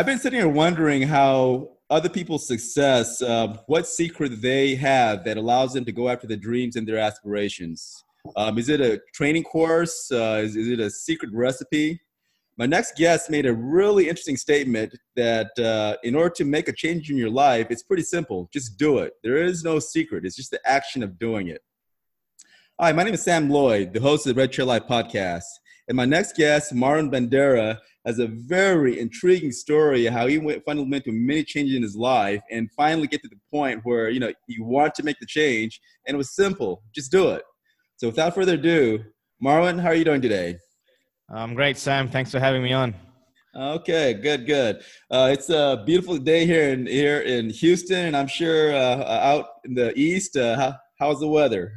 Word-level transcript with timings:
I've 0.00 0.06
been 0.06 0.18
sitting 0.18 0.38
here 0.38 0.48
wondering 0.48 1.02
how 1.02 1.72
other 1.90 2.08
people's 2.08 2.46
success, 2.46 3.20
uh, 3.20 3.58
what 3.66 3.86
secret 3.86 4.40
they 4.40 4.74
have 4.76 5.24
that 5.24 5.36
allows 5.36 5.74
them 5.74 5.84
to 5.84 5.92
go 5.92 6.08
after 6.08 6.26
their 6.26 6.38
dreams 6.38 6.76
and 6.76 6.88
their 6.88 6.96
aspirations. 6.96 8.02
Um, 8.34 8.56
is 8.56 8.70
it 8.70 8.80
a 8.80 9.02
training 9.12 9.42
course? 9.42 10.10
Uh, 10.10 10.40
is, 10.42 10.56
is 10.56 10.68
it 10.68 10.80
a 10.80 10.88
secret 10.88 11.34
recipe? 11.34 12.00
My 12.56 12.64
next 12.64 12.96
guest 12.96 13.28
made 13.28 13.44
a 13.44 13.52
really 13.52 14.08
interesting 14.08 14.38
statement 14.38 14.96
that 15.16 15.50
uh, 15.58 15.98
in 16.02 16.14
order 16.14 16.30
to 16.36 16.46
make 16.46 16.68
a 16.68 16.72
change 16.72 17.10
in 17.10 17.18
your 17.18 17.28
life, 17.28 17.66
it's 17.68 17.82
pretty 17.82 18.04
simple. 18.04 18.48
Just 18.54 18.78
do 18.78 19.00
it. 19.00 19.12
There 19.22 19.36
is 19.36 19.64
no 19.64 19.78
secret, 19.80 20.24
it's 20.24 20.36
just 20.36 20.50
the 20.50 20.66
action 20.66 21.02
of 21.02 21.18
doing 21.18 21.48
it. 21.48 21.60
Hi, 22.80 22.92
my 22.92 23.02
name 23.02 23.12
is 23.12 23.22
Sam 23.22 23.50
Lloyd, 23.50 23.92
the 23.92 24.00
host 24.00 24.26
of 24.26 24.34
the 24.34 24.40
Red 24.40 24.50
Chair 24.50 24.64
Life 24.64 24.84
podcast. 24.88 25.44
And 25.88 25.96
my 25.96 26.06
next 26.06 26.36
guest, 26.36 26.72
Marwyn 26.72 27.10
Bhanderi, 27.10 27.76
has 28.06 28.18
a 28.18 28.26
very 28.26 28.98
intriguing 28.98 29.52
story 29.52 30.06
how 30.06 30.26
he 30.26 30.38
went 30.38 30.62
finally 30.64 30.88
went 30.88 31.04
through 31.04 31.12
many 31.12 31.44
changes 31.44 31.76
in 31.76 31.82
his 31.82 31.96
life 31.96 32.40
and 32.50 32.70
finally 32.76 33.06
get 33.06 33.22
to 33.22 33.28
the 33.28 33.38
point 33.50 33.80
where 33.84 34.08
you 34.08 34.20
know 34.20 34.32
you 34.46 34.64
want 34.64 34.94
to 34.94 35.02
make 35.02 35.18
the 35.20 35.26
change 35.26 35.80
and 36.06 36.14
it 36.14 36.18
was 36.18 36.34
simple. 36.34 36.82
Just 36.94 37.10
do 37.10 37.30
it. 37.30 37.42
So 37.96 38.08
without 38.08 38.34
further 38.34 38.54
ado 38.54 39.04
marwyn 39.42 39.80
how 39.80 39.88
are 39.88 39.94
you 39.94 40.04
doing 40.04 40.22
today? 40.22 40.56
I'm 41.28 41.54
great 41.54 41.76
sam. 41.76 42.08
Thanks 42.08 42.30
for 42.30 42.40
having 42.40 42.62
me 42.62 42.72
on. 42.72 42.94
Okay 43.54 44.14
good 44.14 44.46
good. 44.46 44.82
Uh, 45.10 45.28
it's 45.32 45.50
a 45.50 45.82
beautiful 45.84 46.16
day 46.16 46.46
here 46.46 46.70
in 46.70 46.86
here 46.86 47.20
in 47.20 47.50
houston 47.50 48.06
and 48.06 48.16
i'm 48.16 48.28
sure 48.28 48.72
uh, 48.72 49.04
out 49.04 49.46
in 49.64 49.74
the 49.74 49.92
east 49.98 50.36
uh, 50.36 50.56
how, 50.56 50.74
how's 50.98 51.20
the 51.20 51.28
weather? 51.28 51.72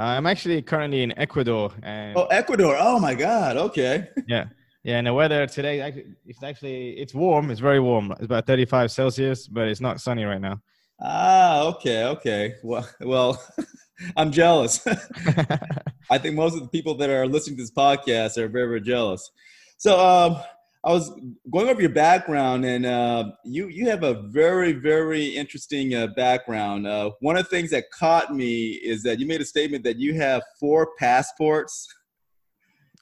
I'm 0.00 0.26
actually 0.26 0.62
currently 0.62 1.02
in 1.02 1.18
ecuador 1.18 1.72
and 1.82 2.16
oh 2.16 2.26
ecuador. 2.26 2.76
Oh 2.78 3.00
my 3.00 3.14
god. 3.14 3.56
Okay. 3.56 4.08
Yeah 4.28 4.44
yeah, 4.88 4.96
and 4.96 5.06
the 5.06 5.12
weather 5.12 5.46
today, 5.46 6.06
it's 6.24 6.42
actually 6.42 6.92
it's 6.92 7.12
warm. 7.12 7.50
It's 7.50 7.60
very 7.60 7.78
warm. 7.78 8.10
It's 8.12 8.24
about 8.24 8.46
35 8.46 8.90
Celsius, 8.90 9.46
but 9.46 9.68
it's 9.68 9.82
not 9.82 10.00
sunny 10.00 10.24
right 10.24 10.40
now. 10.40 10.62
Ah, 10.98 11.64
okay, 11.64 12.04
okay. 12.04 12.54
Well, 12.64 12.88
well, 13.02 13.44
I'm 14.16 14.32
jealous. 14.32 14.80
I 16.10 16.16
think 16.16 16.36
most 16.36 16.54
of 16.54 16.62
the 16.62 16.68
people 16.68 16.94
that 16.94 17.10
are 17.10 17.26
listening 17.26 17.58
to 17.58 17.64
this 17.64 17.70
podcast 17.70 18.38
are 18.38 18.48
very, 18.48 18.66
very 18.66 18.80
jealous. 18.80 19.30
So, 19.76 20.00
um, 20.00 20.40
I 20.82 20.90
was 20.90 21.12
going 21.52 21.68
over 21.68 21.82
your 21.82 21.90
background, 21.90 22.64
and 22.64 22.86
uh, 22.86 23.32
you 23.44 23.68
you 23.68 23.90
have 23.90 24.04
a 24.04 24.22
very, 24.28 24.72
very 24.72 25.26
interesting 25.26 25.94
uh, 25.94 26.06
background. 26.16 26.86
Uh, 26.86 27.10
one 27.20 27.36
of 27.36 27.44
the 27.44 27.50
things 27.50 27.68
that 27.72 27.90
caught 27.90 28.34
me 28.34 28.70
is 28.70 29.02
that 29.02 29.18
you 29.18 29.26
made 29.26 29.42
a 29.42 29.44
statement 29.44 29.84
that 29.84 29.98
you 29.98 30.14
have 30.14 30.40
four 30.58 30.92
passports. 30.98 31.86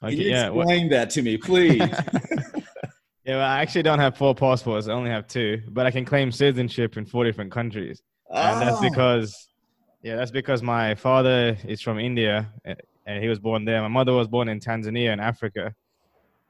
Okay, 0.03 0.15
Can 0.15 0.23
you 0.23 0.29
yeah, 0.29 0.47
explain 0.47 0.89
that 0.89 1.09
to 1.11 1.21
me, 1.21 1.37
please? 1.37 1.79
yeah, 3.25 3.37
well, 3.37 3.41
I 3.41 3.61
actually 3.61 3.83
don't 3.83 3.99
have 3.99 4.15
four 4.15 4.35
passports. 4.35 4.87
I 4.87 4.93
only 4.93 5.09
have 5.09 5.27
two, 5.27 5.61
but 5.69 5.85
I 5.85 5.91
can 5.91 6.05
claim 6.05 6.31
citizenship 6.31 6.97
in 6.97 7.05
four 7.05 7.23
different 7.23 7.51
countries, 7.51 8.01
oh. 8.29 8.35
and 8.35 8.61
that's 8.61 8.77
oh. 8.77 8.89
because, 8.89 9.47
yeah, 10.03 10.15
that's 10.15 10.31
because 10.31 10.61
my 10.61 10.93
father 10.93 11.57
is 11.65 11.81
from 11.81 11.99
India 11.99 12.51
and 13.07 13.23
he 13.23 13.29
was 13.29 13.39
born 13.39 13.65
there. 13.65 13.81
My 13.81 13.87
mother 13.87 14.13
was 14.13 14.27
born 14.27 14.49
in 14.49 14.59
Tanzania 14.59 15.11
in 15.13 15.19
Africa, 15.19 15.73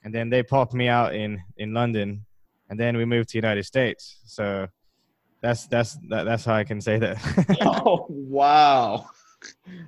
and 0.03 0.13
then 0.13 0.29
they 0.29 0.43
popped 0.43 0.73
me 0.73 0.89
out 0.89 1.15
in 1.15 1.41
in 1.57 1.73
London, 1.73 2.25
and 2.69 2.77
then 2.77 2.97
we 2.97 3.05
moved 3.05 3.29
to 3.29 3.33
the 3.33 3.47
United 3.47 3.63
States. 3.63 4.19
So 4.25 4.67
that's 5.41 5.67
that's 5.67 5.97
that, 6.09 6.23
that's 6.23 6.43
how 6.43 6.55
I 6.55 6.63
can 6.63 6.81
say 6.81 6.97
that. 6.97 7.17
oh 7.61 8.07
wow, 8.09 9.07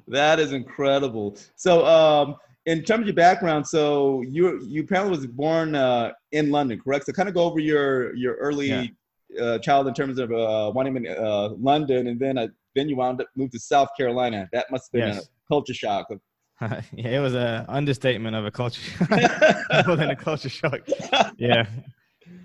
that 0.08 0.40
is 0.40 0.54
incredible. 0.54 1.38
So 1.56 1.86
um 1.86 2.36
in 2.66 2.84
terms 2.84 3.02
of 3.02 3.08
your 3.08 3.16
background, 3.16 3.68
so 3.68 4.22
you 4.22 4.62
you 4.64 4.84
apparently 4.84 5.18
was 5.18 5.28
born 5.28 5.76
uh, 5.76 6.12
in 6.32 6.52
London, 6.52 6.80
correct? 6.80 7.06
So 7.06 7.14
kind 7.14 7.30
of 7.30 7.36
go 7.36 7.44
over 7.44 7.60
your 7.60 8.16
your 8.16 8.36
early 8.36 8.70
yeah. 8.70 9.44
uh, 9.44 9.60
child 9.60 9.88
in 9.88 9.94
terms 9.94 10.20
of 10.20 10.32
uh, 10.32 10.72
wanting 10.74 10.98
in 10.98 11.08
uh, 11.08 11.50
London, 11.50 12.08
and 12.08 12.20
then 12.20 12.38
uh, 12.38 12.48
then 12.76 12.90
you 12.90 12.96
wound 12.96 13.22
up 13.22 13.28
moved 13.36 13.54
to 13.54 13.60
South 13.60 13.90
Carolina. 13.98 14.50
That 14.52 14.70
must 14.72 14.90
have 14.92 15.00
been 15.00 15.14
yes. 15.16 15.26
a 15.26 15.48
culture 15.48 15.74
shock. 15.74 16.08
yeah, 16.62 16.82
it 16.94 17.20
was 17.20 17.34
an 17.34 17.66
understatement 17.70 18.36
of 18.36 18.46
a 18.46 18.52
culture 18.52 18.82
more 19.88 19.96
than 19.96 20.10
a 20.10 20.16
culture 20.16 20.50
shock. 20.50 20.82
Yeah, 21.38 21.66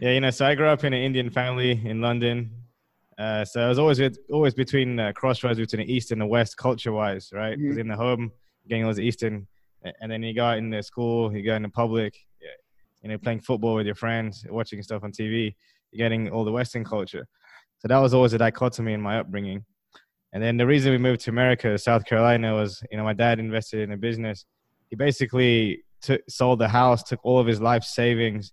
yeah, 0.00 0.10
you 0.10 0.20
know. 0.20 0.30
So 0.30 0.46
I 0.46 0.54
grew 0.54 0.68
up 0.68 0.84
in 0.84 0.92
an 0.92 1.02
Indian 1.02 1.30
family 1.30 1.80
in 1.84 2.00
London. 2.00 2.50
Uh, 3.18 3.44
so 3.44 3.60
I 3.60 3.68
was 3.68 3.78
always 3.78 4.00
always 4.32 4.54
between 4.54 4.98
uh, 4.98 5.12
crossroads 5.12 5.58
between 5.58 5.86
the 5.86 5.92
East 5.92 6.12
and 6.12 6.20
the 6.20 6.26
West, 6.26 6.56
culture-wise, 6.56 7.30
right? 7.32 7.56
Because 7.56 7.72
mm-hmm. 7.72 7.80
in 7.80 7.88
the 7.88 7.96
home, 7.96 8.32
getting 8.68 8.84
all 8.84 8.92
the 8.92 9.02
Eastern 9.02 9.46
and 10.00 10.10
then 10.10 10.22
you 10.22 10.34
go 10.34 10.44
out 10.44 10.58
in 10.58 10.70
the 10.70 10.82
school, 10.82 11.34
you 11.34 11.42
go 11.42 11.54
in 11.54 11.62
the 11.62 11.68
public, 11.68 12.14
you 13.04 13.10
know, 13.10 13.18
playing 13.18 13.40
football 13.40 13.74
with 13.74 13.86
your 13.86 13.94
friends, 13.94 14.44
watching 14.48 14.82
stuff 14.82 15.04
on 15.04 15.12
TV, 15.12 15.54
you're 15.92 16.08
getting 16.08 16.30
all 16.30 16.44
the 16.44 16.50
Western 16.50 16.84
culture. 16.84 17.26
So 17.78 17.88
that 17.88 17.98
was 17.98 18.14
always 18.14 18.32
a 18.32 18.38
dichotomy 18.38 18.94
in 18.94 19.00
my 19.00 19.18
upbringing. 19.18 19.64
And 20.32 20.42
then 20.42 20.56
the 20.56 20.66
reason 20.66 20.90
we 20.90 20.98
moved 20.98 21.20
to 21.22 21.30
America, 21.30 21.76
South 21.78 22.06
Carolina, 22.06 22.54
was 22.54 22.82
you 22.90 22.96
know 22.96 23.04
my 23.04 23.12
dad 23.12 23.38
invested 23.38 23.80
in 23.80 23.92
a 23.92 23.96
business. 23.96 24.46
He 24.88 24.96
basically 24.96 25.84
took, 26.00 26.22
sold 26.28 26.58
the 26.58 26.68
house, 26.68 27.02
took 27.02 27.20
all 27.24 27.38
of 27.38 27.46
his 27.46 27.60
life 27.60 27.84
savings, 27.84 28.52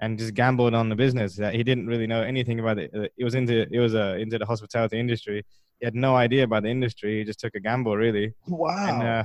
and 0.00 0.18
just 0.18 0.34
gambled 0.34 0.74
on 0.74 0.88
the 0.88 0.96
business. 0.96 1.36
That 1.36 1.54
he 1.54 1.62
didn't 1.62 1.86
really 1.86 2.08
know 2.08 2.22
anything 2.22 2.60
about 2.60 2.78
it. 2.78 2.90
It 3.16 3.24
was 3.24 3.34
into 3.34 3.66
it 3.70 3.78
was 3.78 3.94
uh, 3.94 4.16
into 4.18 4.36
the 4.36 4.44
hospitality 4.44 4.98
industry. 4.98 5.46
He 5.78 5.86
had 5.86 5.94
no 5.94 6.16
idea 6.16 6.44
about 6.44 6.64
the 6.64 6.68
industry. 6.68 7.18
He 7.18 7.24
just 7.24 7.40
took 7.40 7.54
a 7.54 7.60
gamble, 7.60 7.96
really. 7.96 8.34
Wow. 8.46 8.88
And, 8.88 9.02
uh, 9.02 9.24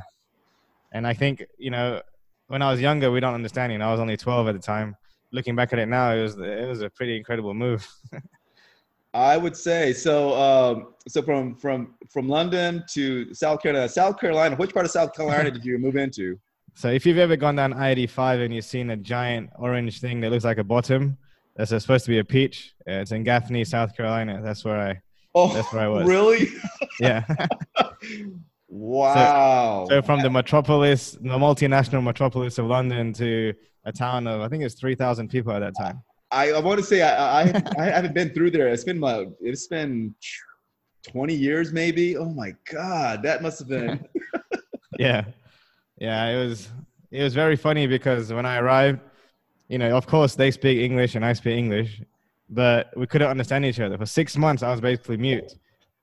and 0.98 1.06
I 1.06 1.14
think, 1.14 1.46
you 1.58 1.70
know, 1.70 2.02
when 2.48 2.62
I 2.62 2.72
was 2.72 2.82
younger, 2.82 3.12
we 3.12 3.20
don't 3.20 3.36
understand. 3.36 3.72
You 3.72 3.78
know, 3.78 3.88
I 3.88 3.92
was 3.92 4.00
only 4.00 4.18
12 4.18 4.48
at 4.48 4.54
the 4.54 4.60
time. 4.60 4.96
Looking 5.32 5.56
back 5.56 5.74
at 5.74 5.80
it 5.80 5.88
now, 5.88 6.14
it 6.14 6.22
was 6.22 6.38
it 6.38 6.68
was 6.68 6.82
a 6.82 6.90
pretty 6.90 7.16
incredible 7.18 7.54
move. 7.54 7.88
I 9.14 9.38
would 9.38 9.56
say 9.56 9.94
so. 9.94 10.34
Um, 10.34 10.94
so 11.08 11.22
from 11.22 11.56
from 11.56 11.96
from 12.10 12.28
London 12.28 12.84
to 12.94 13.34
South 13.34 13.62
Carolina, 13.62 13.90
South 13.90 14.20
Carolina. 14.20 14.56
Which 14.56 14.74
part 14.74 14.86
of 14.86 14.92
South 14.92 15.14
Carolina 15.14 15.52
did 15.52 15.64
you 15.66 15.78
move 15.78 15.96
into? 15.96 16.40
So 16.74 16.90
if 16.90 17.08
you've 17.08 17.18
ever 17.18 17.36
gone 17.36 17.56
down 17.56 17.74
I-85 17.74 18.46
and 18.46 18.54
you've 18.54 18.64
seen 18.64 18.92
a 18.92 18.96
giant 18.96 19.50
orange 19.58 20.00
thing 20.00 20.22
that 20.22 20.30
looks 20.30 20.44
like 20.44 20.60
a 20.60 20.64
bottom, 20.64 21.18
that's 21.56 21.72
supposed 21.72 22.06
to 22.06 22.12
be 22.12 22.20
a 22.20 22.24
peach. 22.24 22.76
It's 22.86 23.12
in 23.12 23.24
Gaffney, 23.24 23.66
South 23.66 23.98
Carolina. 23.98 24.42
That's 24.44 24.64
where 24.64 24.80
I. 24.80 25.02
Oh, 25.34 25.52
that's 25.52 25.74
where 25.74 25.82
I 25.82 25.88
was. 25.88 26.08
Really? 26.08 26.50
yeah. 27.00 27.26
Wow. 28.70 29.86
So, 29.90 29.96
so, 29.96 30.02
from 30.02 30.22
the 30.22 30.30
metropolis, 30.30 31.12
the 31.14 31.38
multinational 31.38 32.04
metropolis 32.04 32.58
of 32.58 32.66
London 32.66 33.14
to 33.14 33.54
a 33.86 33.92
town 33.92 34.28
of, 34.28 34.42
I 34.42 34.50
think 34.50 34.64
it's 34.64 34.76
3,000 34.76 35.30
people 35.30 35.54
at 35.54 35.60
that 35.60 35.74
time. 35.78 36.04
I, 36.32 36.52
I 36.52 36.60
want 36.60 36.80
to 36.80 36.86
say 36.86 37.02
I, 37.02 37.44
I, 37.44 37.64
I 37.78 37.86
haven't 37.86 38.14
been 38.14 38.34
through 38.34 38.52
there. 38.52 38.68
It's 38.68 38.84
been 38.84 39.00
like, 39.00 39.30
it's 39.40 39.68
been 39.68 40.14
20 41.08 41.34
years 41.34 41.72
maybe. 41.72 42.18
Oh 42.18 42.30
my 42.30 42.54
God, 42.70 43.24
that 43.24 43.42
must 43.42 43.60
have 43.60 43.70
been. 43.70 44.06
yeah. 45.00 45.24
Yeah, 45.98 46.28
it 46.28 46.46
was, 46.46 46.70
it 47.10 47.24
was 47.24 47.34
very 47.34 47.56
funny 47.56 47.88
because 47.88 48.34
when 48.34 48.46
I 48.46 48.58
arrived, 48.58 49.00
you 49.70 49.78
know, 49.78 49.96
of 49.96 50.06
course 50.06 50.36
they 50.36 50.52
speak 50.52 50.80
English 50.80 51.16
and 51.16 51.26
I 51.26 51.32
speak 51.32 51.58
English, 51.58 52.02
but 52.50 52.96
we 52.98 53.08
couldn't 53.08 53.30
understand 53.30 53.66
each 53.66 53.80
other. 53.80 53.98
For 53.98 54.06
six 54.06 54.36
months, 54.36 54.64
I 54.64 54.72
was 54.72 54.82
basically 54.82 55.18
mute 55.18 55.54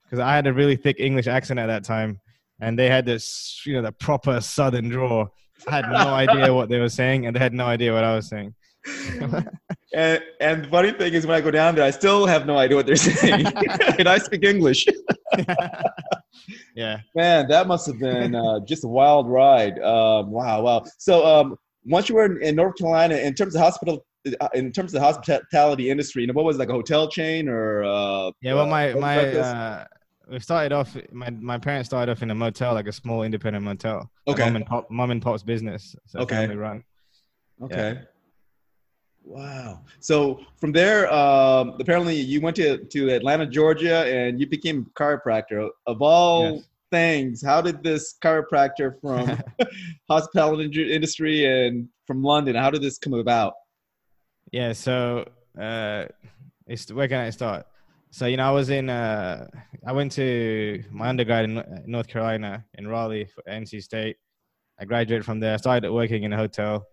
because 0.03 0.19
I 0.19 0.35
had 0.35 0.47
a 0.47 0.53
really 0.53 0.75
thick 0.75 0.97
English 0.99 1.27
accent 1.27 1.59
at 1.59 1.67
that 1.67 1.83
time 1.83 2.19
and 2.59 2.77
they 2.77 2.89
had 2.89 3.05
this, 3.05 3.61
you 3.65 3.73
know, 3.73 3.81
the 3.81 3.91
proper 3.91 4.41
Southern 4.41 4.89
draw. 4.89 5.27
I 5.67 5.71
had 5.71 5.89
no 5.89 6.09
idea 6.13 6.53
what 6.53 6.69
they 6.69 6.79
were 6.79 6.89
saying, 6.89 7.25
and 7.25 7.35
they 7.35 7.39
had 7.39 7.53
no 7.53 7.65
idea 7.65 7.93
what 7.93 8.03
I 8.03 8.15
was 8.15 8.27
saying. 8.27 8.53
and, 9.93 10.23
and 10.39 10.63
the 10.63 10.67
funny 10.69 10.91
thing 10.91 11.13
is, 11.13 11.25
when 11.25 11.35
I 11.35 11.41
go 11.41 11.51
down 11.51 11.75
there, 11.75 11.83
I 11.83 11.91
still 11.91 12.25
have 12.25 12.45
no 12.45 12.57
idea 12.57 12.77
what 12.77 12.85
they're 12.85 12.95
saying, 12.95 13.45
and 13.99 14.07
I 14.07 14.17
speak 14.19 14.43
English. 14.43 14.85
yeah, 16.75 16.99
man, 17.15 17.47
that 17.47 17.67
must 17.67 17.87
have 17.87 17.99
been 17.99 18.35
uh, 18.35 18.59
just 18.65 18.83
a 18.83 18.87
wild 18.87 19.29
ride. 19.29 19.79
Um, 19.79 20.31
wow, 20.31 20.61
wow. 20.61 20.83
So, 20.97 21.25
um, 21.25 21.55
once 21.85 22.09
you 22.09 22.15
were 22.15 22.25
in, 22.25 22.41
in, 22.41 22.55
North 22.55 22.77
Carolina, 22.77 23.15
in 23.15 23.33
terms 23.33 23.55
of 23.55 23.61
hospital, 23.61 24.05
uh, 24.39 24.49
in 24.53 24.71
terms 24.71 24.93
of 24.93 25.01
the 25.01 25.05
hospitality 25.05 25.89
industry, 25.89 26.21
you 26.21 26.27
know, 26.27 26.33
what 26.33 26.45
was 26.45 26.57
it, 26.57 26.59
like 26.59 26.69
a 26.69 26.73
hotel 26.73 27.09
chain 27.09 27.49
or? 27.49 27.83
Uh, 27.83 28.31
yeah, 28.41 28.53
well, 28.53 28.67
my 28.67 28.93
my 28.93 29.85
we 30.29 30.39
started 30.39 30.71
off. 30.71 30.95
My 31.11 31.29
my 31.29 31.57
parents 31.57 31.89
started 31.89 32.11
off 32.11 32.21
in 32.21 32.31
a 32.31 32.35
motel, 32.35 32.73
like 32.73 32.87
a 32.87 32.91
small 32.91 33.23
independent 33.23 33.63
motel. 33.63 34.09
Okay. 34.27 34.45
Mom 34.45 34.55
and 34.55 34.65
pop, 34.65 34.91
mom 34.91 35.11
and 35.11 35.21
pop's 35.21 35.43
business. 35.43 35.95
So 36.05 36.19
okay. 36.19 36.35
Family 36.35 36.55
run. 36.55 36.83
Okay. 37.61 37.93
Yeah. 37.93 38.01
Wow. 39.23 39.81
So 39.99 40.41
from 40.57 40.71
there, 40.71 41.11
um, 41.11 41.77
apparently 41.79 42.15
you 42.15 42.41
went 42.41 42.55
to, 42.57 42.77
to 42.77 43.09
Atlanta, 43.09 43.47
Georgia, 43.47 44.05
and 44.05 44.39
you 44.39 44.47
became 44.47 44.85
a 44.87 44.99
chiropractor. 44.99 45.69
Of 45.87 46.01
all 46.01 46.55
yes. 46.55 46.63
things, 46.91 47.43
how 47.43 47.61
did 47.61 47.81
this 47.81 48.15
chiropractor 48.23 48.99
from 49.01 49.41
hospitality 50.09 50.93
industry 50.93 51.45
and 51.45 51.89
from 52.05 52.21
London, 52.21 52.55
how 52.55 52.69
did 52.69 52.83
this 52.83 52.99
come 52.99 53.13
about? 53.13 53.53
Yeah. 54.51 54.73
So 54.73 55.27
uh, 55.59 56.05
where 56.93 57.07
can 57.07 57.19
I 57.19 57.31
start? 57.31 57.65
So 58.15 58.27
you 58.27 58.37
know, 58.37 58.47
I 58.47 58.51
was 58.51 58.69
in. 58.69 58.89
Uh, 58.89 59.45
I 59.85 59.91
went 59.91 60.13
to 60.13 60.81
my 60.89 61.09
undergrad 61.09 61.43
in 61.43 61.83
North 61.85 62.07
Carolina 62.07 62.63
in 62.75 62.87
Raleigh 62.87 63.25
for 63.25 63.43
NC 63.43 63.83
State. 63.83 64.15
I 64.79 64.85
graduated 64.85 65.25
from 65.25 65.41
there. 65.41 65.55
I 65.55 65.57
started 65.57 65.91
working 65.91 66.23
in 66.23 66.31
a 66.31 66.37
hotel. 66.37 66.87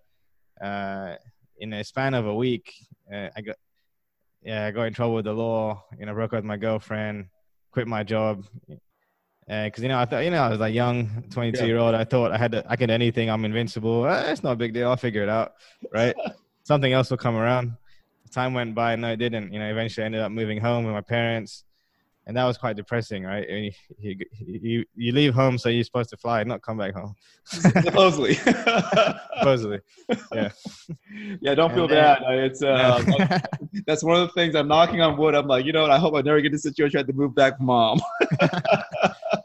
Uh, 0.61 1.15
in 1.59 1.75
a 1.75 1.85
span 1.85 2.15
of 2.15 2.27
a 2.27 2.35
week, 2.35 2.75
uh, 3.15 3.29
I 3.37 3.41
got 3.41 3.55
yeah, 4.43 4.67
I 4.67 4.73
got 4.73 4.83
in 4.89 4.95
trouble 4.95 5.15
with 5.15 5.27
the 5.27 5.33
law. 5.33 5.85
You 5.97 6.07
know, 6.07 6.13
broke 6.13 6.33
up 6.33 6.39
with 6.39 6.45
my 6.45 6.57
girlfriend, 6.57 7.27
quit 7.71 7.87
my 7.87 8.03
job. 8.03 8.45
Because 9.47 9.81
you 9.81 9.91
know, 9.91 10.01
I 10.01 10.07
thought 10.07 10.25
you 10.25 10.33
know, 10.33 10.43
I 10.43 10.49
was 10.49 10.59
like 10.59 10.75
young, 10.75 11.23
22 11.31 11.61
yeah. 11.61 11.67
year 11.67 11.79
old. 11.79 11.95
I 11.95 12.03
thought 12.03 12.33
I 12.33 12.37
had 12.37 12.51
to, 12.51 12.65
I 12.69 12.75
could 12.75 12.91
anything. 12.91 13.31
I'm 13.31 13.45
invincible. 13.45 14.09
Eh, 14.09 14.33
it's 14.33 14.43
not 14.43 14.55
a 14.55 14.57
big 14.57 14.75
deal. 14.75 14.89
I'll 14.89 14.97
figure 14.97 15.23
it 15.23 15.29
out, 15.29 15.53
right? 15.93 16.17
Something 16.65 16.93
else 16.93 17.11
will 17.11 17.17
come 17.17 17.37
around. 17.37 17.75
Time 18.33 18.55
went 18.55 18.75
by, 18.75 18.97
no, 18.97 19.13
it 19.13 19.17
didn't. 19.17 19.53
You 19.53 19.59
know, 19.59 19.71
eventually 19.71 20.05
I 20.05 20.07
ended 20.07 20.23
up 20.23 20.33
moving 20.33 20.59
home 20.59 20.85
with 20.85 20.95
my 20.95 21.01
parents 21.01 21.65
and 22.27 22.37
that 22.37 22.45
was 22.45 22.57
quite 22.57 22.77
depressing, 22.77 23.25
right? 23.25 23.47
I 23.49 23.53
mean, 23.53 23.73
you, 23.99 24.17
you, 24.41 24.85
you 24.95 25.13
leave 25.13 25.35
home, 25.35 25.59
so 25.59 25.69
you're 25.69 25.83
supposed 25.83 26.11
to 26.11 26.17
fly, 26.17 26.43
not 26.45 26.63
come 26.63 26.79
back 26.79 26.95
home. 26.95 27.15
Supposedly. 27.45 28.35
Supposedly, 29.39 29.81
yeah. 30.33 30.51
Yeah, 31.41 31.55
don't 31.55 31.75
feel 31.75 31.89
bad. 31.89 32.23
It's 32.23 32.63
uh, 32.63 33.03
that's 33.87 34.03
one 34.03 34.21
of 34.21 34.29
the 34.29 34.33
things. 34.35 34.55
I'm 34.55 34.69
knocking 34.69 35.01
on 35.01 35.17
wood. 35.17 35.35
I'm 35.35 35.47
like, 35.47 35.65
you 35.65 35.73
know 35.73 35.83
what? 35.83 35.91
I 35.91 35.99
hope 35.99 36.15
I 36.15 36.21
never 36.21 36.41
get 36.41 36.51
to 36.51 36.57
the 36.57 36.61
situation 36.61 36.99
I 36.99 37.01
have 37.01 37.07
to 37.09 37.13
move 37.13 37.35
back, 37.35 37.61
mom. 37.61 38.01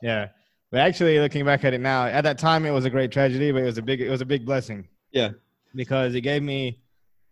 yeah, 0.02 0.30
but 0.72 0.80
actually, 0.80 1.20
looking 1.20 1.46
back 1.46 1.66
at 1.66 1.74
it 1.74 1.82
now, 1.82 2.06
at 2.06 2.22
that 2.22 2.38
time 2.38 2.66
it 2.66 2.72
was 2.72 2.86
a 2.86 2.90
great 2.90 3.12
tragedy, 3.12 3.52
but 3.52 3.64
it 3.64 3.66
was 3.66 3.78
a 3.78 3.82
big, 3.82 4.02
it 4.02 4.10
was 4.10 4.22
a 4.22 4.26
big 4.26 4.46
blessing. 4.46 4.88
Yeah, 5.12 5.32
because 5.76 6.16
it 6.16 6.22
gave 6.22 6.44
me 6.44 6.80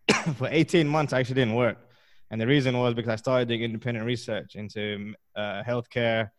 for 0.38 0.48
18 0.50 0.88
months. 0.88 1.14
I 1.14 1.20
actually 1.20 1.36
didn't 1.36 1.56
work. 1.56 1.78
And 2.32 2.42
the 2.42 2.48
reason 2.48 2.78
was 2.78 2.94
because 2.94 3.12
I 3.12 3.16
started 3.16 3.48
doing 3.48 3.62
independent 3.62 4.06
research 4.06 4.56
into 4.56 5.14
uh, 5.36 5.64
healthcare, 5.64 6.30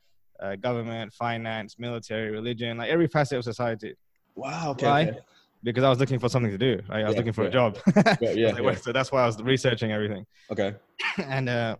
uh, 0.40 0.56
government, 0.56 1.12
finance, 1.12 1.76
military, 1.78 2.30
religion, 2.30 2.78
like 2.78 2.90
every 2.90 3.06
facet 3.06 3.38
of 3.38 3.44
society. 3.44 3.94
Wow. 4.34 4.70
Okay. 4.70 4.86
Why? 4.86 5.02
Okay. 5.04 5.18
Because 5.62 5.84
I 5.84 5.88
was 5.88 5.98
looking 5.98 6.18
for 6.18 6.28
something 6.28 6.50
to 6.50 6.58
do. 6.58 6.82
Right? 6.88 7.00
I 7.00 7.04
was 7.04 7.12
yeah, 7.12 7.18
looking 7.18 7.32
for 7.32 7.42
yeah. 7.44 7.48
a 7.48 7.52
job. 7.52 7.78
yeah, 7.86 7.92
yeah, 8.20 8.50
like, 8.52 8.62
yeah, 8.62 8.74
So 8.74 8.92
that's 8.92 9.10
why 9.10 9.22
I 9.22 9.26
was 9.26 9.40
researching 9.42 9.92
everything. 9.92 10.26
Okay. 10.50 10.74
and 11.18 11.48
uh, 11.48 11.76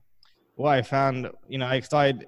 what 0.54 0.70
I 0.70 0.82
found, 0.82 1.28
you 1.48 1.58
know, 1.58 1.66
I 1.66 1.80
started. 1.80 2.26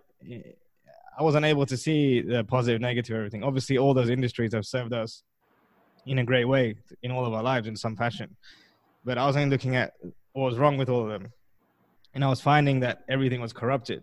I 1.18 1.22
wasn't 1.22 1.46
able 1.46 1.66
to 1.66 1.76
see 1.76 2.20
the 2.20 2.44
positive, 2.44 2.80
negative, 2.80 3.16
everything. 3.16 3.42
Obviously, 3.42 3.76
all 3.76 3.92
those 3.92 4.08
industries 4.08 4.52
have 4.52 4.64
served 4.64 4.92
us 4.92 5.24
in 6.06 6.18
a 6.18 6.24
great 6.24 6.44
way 6.44 6.76
in 7.02 7.10
all 7.10 7.26
of 7.26 7.32
our 7.32 7.42
lives 7.42 7.66
in 7.66 7.74
some 7.74 7.96
fashion. 7.96 8.36
But 9.08 9.16
I 9.16 9.26
was 9.26 9.36
only 9.36 9.48
looking 9.48 9.74
at 9.74 9.94
what 10.34 10.44
was 10.44 10.58
wrong 10.58 10.76
with 10.76 10.90
all 10.90 11.02
of 11.02 11.08
them 11.08 11.32
and 12.14 12.24
I 12.24 12.28
was 12.28 12.40
finding 12.40 12.80
that 12.80 13.04
everything 13.08 13.40
was 13.40 13.52
corrupted. 13.52 14.02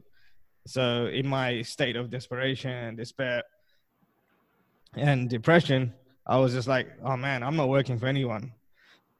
So 0.68 1.08
in 1.08 1.28
my 1.28 1.62
state 1.64 1.96
of 1.96 2.10
desperation 2.10 2.72
and 2.72 2.98
despair 2.98 3.44
and 4.96 5.30
depression, 5.30 5.94
I 6.26 6.38
was 6.38 6.54
just 6.54 6.68
like, 6.68 6.88
oh 7.04 7.18
man, 7.18 7.44
I'm 7.44 7.56
not 7.56 7.70
working 7.70 8.00
for 8.00 8.08
anyone. 8.08 8.54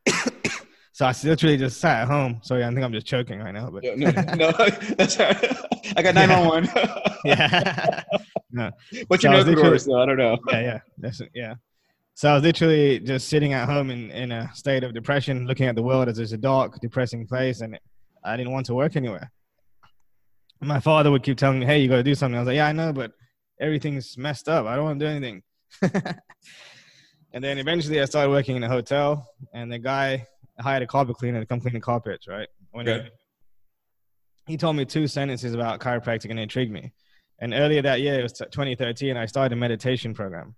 so 0.94 1.06
I 1.06 1.14
literally 1.24 1.58
just 1.58 1.80
sat 1.80 2.04
at 2.04 2.08
home. 2.08 2.40
Sorry, 2.42 2.64
I 2.64 2.68
think 2.70 2.84
I'm 2.84 2.94
just 2.94 3.06
choking 3.06 3.40
right 3.40 3.54
now. 3.54 3.70
But 3.70 3.84
no, 3.84 4.10
no, 4.36 4.52
that's 4.98 5.20
right. 5.20 5.58
I 5.98 6.02
got 6.02 6.16
nine 6.16 6.32
on 6.32 6.48
one. 6.48 6.70
Yeah. 7.26 8.04
no. 8.52 8.70
You 8.92 9.04
so 9.20 9.32
know 9.32 9.44
the 9.44 9.80
so 9.80 10.00
I 10.00 10.06
don't 10.06 10.18
know. 10.18 10.38
Yeah, 10.52 10.62
yeah, 10.62 10.80
that's 11.00 11.22
yeah. 11.34 11.56
So 12.16 12.30
I 12.30 12.34
was 12.34 12.44
literally 12.44 13.00
just 13.00 13.28
sitting 13.28 13.52
at 13.52 13.68
home 13.68 13.92
in, 13.92 14.10
in 14.12 14.32
a 14.32 14.50
state 14.54 14.86
of 14.86 14.94
depression, 14.94 15.46
looking 15.48 15.68
at 15.68 15.76
the 15.76 15.84
world 15.84 16.08
as 16.08 16.18
it's 16.18 16.32
a 16.32 16.38
dark, 16.38 16.80
depressing 16.80 17.28
place, 17.28 17.60
and 17.60 17.78
I 18.24 18.38
didn't 18.38 18.54
want 18.54 18.66
to 18.68 18.74
work 18.74 18.96
anywhere. 18.96 19.30
My 20.62 20.80
father 20.80 21.12
would 21.12 21.24
keep 21.24 21.38
telling 21.38 21.60
me, 21.60 21.66
"Hey, 21.66 21.80
you 21.80 21.90
got 21.90 21.98
to 21.98 22.04
do 22.04 22.16
something." 22.16 22.38
I 22.38 22.40
was 22.40 22.48
like, 22.48 22.56
"Yeah, 22.56 22.68
I 22.68 22.72
know, 22.72 22.94
but 22.94 23.12
everything's 23.60 24.18
messed 24.18 24.48
up. 24.48 24.66
I 24.66 24.76
don't 24.78 24.86
want 24.86 25.00
to 25.02 25.06
do 25.06 25.12
anything." 25.12 25.44
and 27.34 27.44
then 27.44 27.58
eventually, 27.58 28.02
I 28.02 28.06
started 28.06 28.30
working 28.30 28.56
in 28.56 28.64
a 28.64 28.70
hotel, 28.70 29.28
and 29.54 29.70
the 29.70 29.80
guy 29.80 30.26
hired 30.62 30.84
a 30.84 30.88
carpet 30.88 31.18
cleaner 31.18 31.42
to 31.42 31.46
come 31.46 31.60
clean 31.60 31.74
the 31.74 31.82
carpets. 31.82 32.30
Right? 32.30 32.48
When 32.72 32.88
okay. 32.88 33.10
he, 34.46 34.54
he 34.54 34.58
told 34.58 34.78
me 34.78 34.86
two 34.86 35.08
sentences 35.08 35.54
about 35.54 35.82
chiropractic, 35.82 36.30
and 36.30 36.40
it 36.40 36.44
intrigued 36.44 36.72
me. 36.72 36.94
And 37.40 37.54
earlier 37.54 37.82
that 37.82 38.00
year, 38.00 38.18
it 38.18 38.24
was 38.24 38.32
2013, 38.32 39.18
I 39.18 39.26
started 39.26 39.52
a 39.52 39.58
meditation 39.58 40.14
program. 40.14 40.56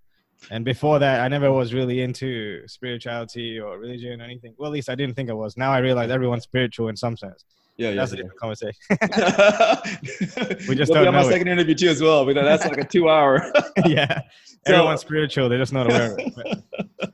And 0.52 0.64
before 0.64 1.00
that, 1.00 1.22
I 1.22 1.28
never 1.28 1.52
was 1.52 1.74
really 1.74 2.02
into 2.02 2.68
spirituality 2.68 3.60
or 3.60 3.78
religion 3.78 4.22
or 4.22 4.24
anything. 4.24 4.54
Well, 4.58 4.70
at 4.70 4.74
least 4.74 4.90
I 4.90 4.96
didn't 4.96 5.16
think 5.16 5.30
I 5.30 5.34
was. 5.34 5.58
Now 5.58 5.72
I 5.74 5.80
realize 5.80 6.10
everyone's 6.10 6.44
spiritual 6.44 6.90
in 6.90 6.96
some 6.96 7.18
sense. 7.18 7.44
Yeah, 7.78 7.90
yeah. 7.90 7.96
That's 7.96 8.14
yeah. 8.14 8.20
a 8.20 8.24
different 8.24 8.40
conversation. 8.40 8.80
we 10.68 10.76
just 10.76 10.92
don't 10.92 11.04
be 11.04 11.08
on 11.08 11.14
my 11.14 11.24
second 11.24 11.48
interview 11.48 11.76
too 11.76 11.90
as 11.90 12.02
well. 12.02 12.26
But 12.26 12.36
that's 12.36 12.66
like 12.66 12.78
a 12.78 12.84
two-hour. 12.84 13.52
yeah, 13.86 14.22
so, 14.66 14.74
everyone's 14.74 15.02
spiritual. 15.02 15.50
They're 15.50 15.60
just 15.60 15.74
not 15.74 15.88
aware 15.88 16.14
of 16.14 16.20
it. 16.20 16.64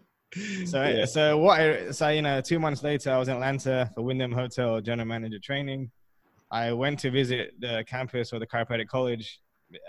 So, 0.66 0.81
yeah. 0.84 1.06
so 1.06 1.38
what? 1.38 1.60
I, 1.60 1.92
so 1.92 2.10
you 2.10 2.24
know, 2.24 2.42
two 2.42 2.58
months 2.58 2.81
later, 2.81 3.12
I 3.12 3.20
was 3.20 3.28
in 3.28 3.36
Atlanta 3.36 3.92
for 3.94 4.02
Wyndham 4.02 4.31
Hotel 4.31 4.81
general 4.81 5.08
manager 5.08 5.38
training. 5.38 5.92
I 6.50 6.72
went 6.72 6.98
to 7.02 7.12
visit 7.12 7.54
the 7.60 7.86
campus 7.88 8.34
of 8.34 8.40
the 8.40 8.48
chiropractic 8.48 8.88
college, 8.88 9.40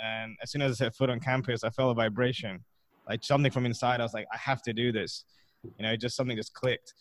and 0.05 0.37
as 0.43 0.51
soon 0.51 0.61
as 0.61 0.73
I 0.73 0.85
set 0.85 0.95
foot 0.95 1.09
on 1.09 1.19
campus, 1.19 1.65
I 1.65 1.71
felt 1.71 1.93
a 1.93 1.95
vibration 1.95 2.63
like 3.09 3.25
something 3.25 3.53
from 3.53 3.67
inside. 3.67 4.01
I 4.01 4.05
was 4.05 4.15
like, 4.15 4.27
I 4.33 4.37
have 4.37 4.63
to 4.63 4.73
do 4.73 4.93
this. 4.93 5.25
You 5.63 5.85
know, 5.85 5.97
just 5.97 6.17
something 6.17 6.37
just 6.37 6.55
clicked. 6.55 6.95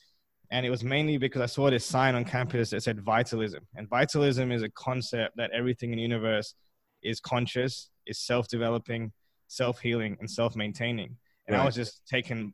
And 0.52 0.66
it 0.66 0.70
was 0.70 0.84
mainly 0.84 1.18
because 1.18 1.42
I 1.42 1.48
saw 1.48 1.70
this 1.70 1.86
sign 1.86 2.16
on 2.16 2.26
campus 2.26 2.70
that 2.70 2.84
said 2.84 3.02
vitalism. 3.02 3.66
And 3.76 3.90
vitalism 3.90 4.52
is 4.52 4.62
a 4.62 4.70
concept 4.70 5.36
that 5.38 5.52
everything 5.52 5.92
in 5.92 5.98
the 5.98 6.04
universe 6.04 6.54
is 7.02 7.20
conscious, 7.20 7.90
is 8.06 8.20
self 8.20 8.48
developing, 8.48 9.12
self 9.48 9.80
healing, 9.80 10.18
and 10.20 10.30
self 10.30 10.56
maintaining. 10.56 11.18
And 11.48 11.56
right. 11.56 11.64
I 11.64 11.66
was 11.66 11.76
just 11.76 12.06
taken, 12.08 12.54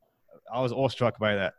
I 0.54 0.62
was 0.62 0.72
awestruck 0.72 1.20
by 1.20 1.36
that 1.36 1.54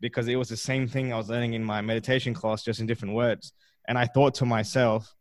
because 0.00 0.28
it 0.28 0.36
was 0.36 0.48
the 0.48 0.56
same 0.56 0.86
thing 0.86 1.12
I 1.12 1.16
was 1.16 1.28
learning 1.28 1.54
in 1.54 1.64
my 1.64 1.80
meditation 1.80 2.34
class, 2.34 2.62
just 2.62 2.80
in 2.80 2.86
different 2.86 3.14
words. 3.14 3.52
And 3.88 3.96
I 3.96 4.06
thought 4.06 4.34
to 4.36 4.46
myself, 4.46 5.14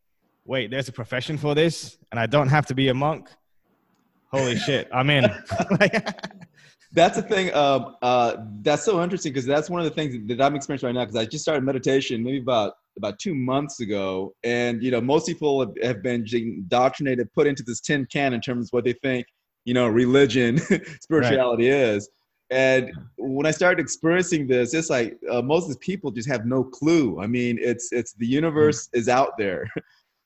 wait, 0.45 0.71
there's 0.71 0.89
a 0.89 0.93
profession 0.93 1.37
for 1.37 1.55
this, 1.55 1.97
and 2.11 2.19
I 2.19 2.25
don't 2.25 2.49
have 2.49 2.65
to 2.67 2.75
be 2.75 2.89
a 2.89 2.93
monk 2.93 3.29
holy 4.33 4.57
shit, 4.57 4.89
I'm 4.91 5.09
in. 5.09 5.23
that's 6.93 7.15
the 7.15 7.23
thing. 7.23 7.53
Um, 7.53 7.95
uh, 8.01 8.37
that's 8.61 8.83
so 8.83 9.03
interesting 9.03 9.33
because 9.33 9.45
that's 9.45 9.69
one 9.69 9.81
of 9.81 9.85
the 9.85 9.91
things 9.91 10.15
that 10.27 10.41
I'm 10.41 10.55
experiencing 10.55 10.87
right 10.87 10.95
now. 10.95 11.05
Because 11.05 11.15
I 11.15 11.25
just 11.25 11.43
started 11.43 11.63
meditation 11.63 12.23
maybe 12.23 12.39
about 12.39 12.73
about 12.97 13.17
two 13.19 13.33
months 13.33 13.79
ago, 13.79 14.33
and 14.43 14.83
you 14.83 14.91
know 14.91 15.01
most 15.01 15.27
people 15.27 15.59
have, 15.59 15.73
have 15.81 16.03
been 16.03 16.25
indoctrinated, 16.31 17.31
put 17.33 17.47
into 17.47 17.63
this 17.63 17.81
tin 17.81 18.05
can 18.11 18.33
in 18.33 18.41
terms 18.41 18.67
of 18.67 18.73
what 18.73 18.83
they 18.83 18.93
think 18.93 19.25
you 19.65 19.73
know 19.73 19.87
religion, 19.87 20.57
spirituality 21.01 21.69
right. 21.69 21.79
is. 21.79 22.09
And 22.49 22.91
when 23.17 23.47
I 23.47 23.51
started 23.51 23.81
experiencing 23.81 24.45
this, 24.45 24.75
it's 24.75 24.89
like 24.89 25.17
uh, 25.31 25.41
most 25.41 25.63
of 25.63 25.71
the 25.71 25.79
people 25.79 26.11
just 26.11 26.29
have 26.29 26.45
no 26.45 26.63
clue. 26.63 27.19
I 27.19 27.25
mean, 27.25 27.57
it's 27.59 27.91
it's 27.91 28.13
the 28.13 28.27
universe 28.27 28.87
mm. 28.87 28.99
is 28.99 29.09
out 29.09 29.37
there. 29.37 29.67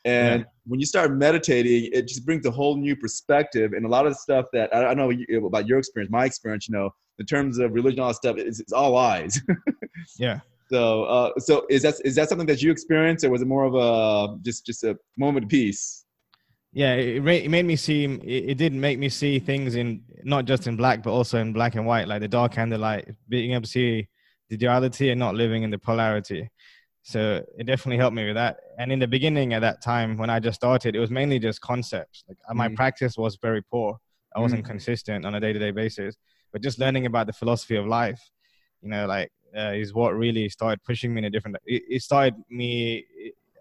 And 0.08 0.42
yeah. 0.42 0.48
when 0.66 0.80
you 0.80 0.86
start 0.86 1.12
meditating, 1.12 1.90
it 1.92 2.08
just 2.08 2.26
brings 2.26 2.46
a 2.46 2.52
whole 2.52 2.78
new 2.78 2.96
perspective. 2.96 3.74
And 3.74 3.86
a 3.86 3.90
lot 3.90 4.08
of 4.08 4.14
the 4.14 4.18
stuff 4.18 4.46
that 4.54 4.74
I 4.74 4.82
don't 4.82 4.96
know 4.96 5.12
about 5.46 5.68
your 5.68 5.80
experience, 5.80 6.10
my 6.10 6.24
experience, 6.24 6.70
you 6.70 6.76
know, 6.76 6.92
in 7.20 7.26
terms 7.26 7.58
of 7.58 7.74
religion, 7.74 8.00
all 8.00 8.08
that 8.08 8.16
stuff, 8.16 8.38
it's, 8.38 8.62
it's 8.62 8.72
all 8.72 8.96
eyes. 8.96 9.42
yeah. 10.18 10.40
So, 10.72 11.04
uh, 11.04 11.32
so 11.40 11.66
is 11.70 11.82
that 11.82 11.96
is 12.06 12.16
that 12.16 12.30
something 12.30 12.48
that 12.48 12.62
you 12.62 12.72
experienced, 12.72 13.26
or 13.26 13.30
was 13.30 13.42
it 13.42 13.48
more 13.48 13.66
of 13.66 13.76
a 13.76 14.38
just 14.44 14.66
just 14.66 14.84
a 14.86 14.98
moment 15.18 15.46
of 15.46 15.50
peace? 15.50 16.06
Yeah, 16.72 16.94
it, 16.94 17.26
it 17.26 17.50
made 17.50 17.66
me 17.66 17.76
see. 17.76 18.06
It, 18.06 18.52
it 18.52 18.58
did 18.58 18.74
make 18.74 18.98
me 18.98 19.10
see 19.10 19.40
things 19.40 19.76
in 19.76 20.04
not 20.24 20.46
just 20.46 20.68
in 20.68 20.78
black, 20.78 21.04
but 21.04 21.12
also 21.12 21.38
in 21.38 21.52
black 21.52 21.76
and 21.76 21.86
white, 21.86 22.08
like 22.08 22.22
the 22.22 22.28
dark 22.30 22.58
and 22.58 22.72
the 22.72 22.78
light. 22.78 23.10
Being 23.28 23.52
able 23.52 23.64
to 23.64 23.68
see 23.68 24.08
the 24.50 24.58
duality 24.58 25.10
and 25.10 25.20
not 25.20 25.36
living 25.36 25.64
in 25.64 25.70
the 25.70 25.78
polarity. 25.78 26.50
So 27.08 27.42
it 27.58 27.64
definitely 27.64 27.96
helped 27.96 28.18
me 28.18 28.26
with 28.26 28.36
that. 28.36 28.58
And 28.78 28.92
in 28.92 29.00
the 29.00 29.08
beginning, 29.08 29.54
at 29.54 29.62
that 29.62 29.82
time 29.82 30.18
when 30.18 30.30
I 30.30 30.42
just 30.42 30.56
started, 30.56 30.94
it 30.94 31.00
was 31.00 31.10
mainly 31.10 31.40
just 31.40 31.62
concepts. 31.62 32.26
Like 32.28 32.38
uh, 32.50 32.54
my 32.54 32.68
mm. 32.68 32.76
practice 32.76 33.18
was 33.18 33.38
very 33.42 33.62
poor. 33.62 33.98
I 34.36 34.42
wasn't 34.42 34.66
mm. 34.66 34.68
consistent 34.68 35.26
on 35.26 35.34
a 35.34 35.40
day-to-day 35.40 35.72
basis. 35.72 36.18
But 36.52 36.62
just 36.62 36.80
learning 36.80 37.06
about 37.06 37.26
the 37.26 37.32
philosophy 37.32 37.78
of 37.78 37.86
life, 37.86 38.22
you 38.82 38.90
know, 38.90 39.06
like 39.06 39.32
uh, 39.58 39.72
is 39.72 39.94
what 39.94 40.18
really 40.18 40.50
started 40.50 40.84
pushing 40.84 41.14
me 41.14 41.20
in 41.20 41.26
a 41.26 41.30
different. 41.30 41.56
It, 41.66 41.84
it 41.88 42.02
started 42.02 42.36
me 42.50 43.06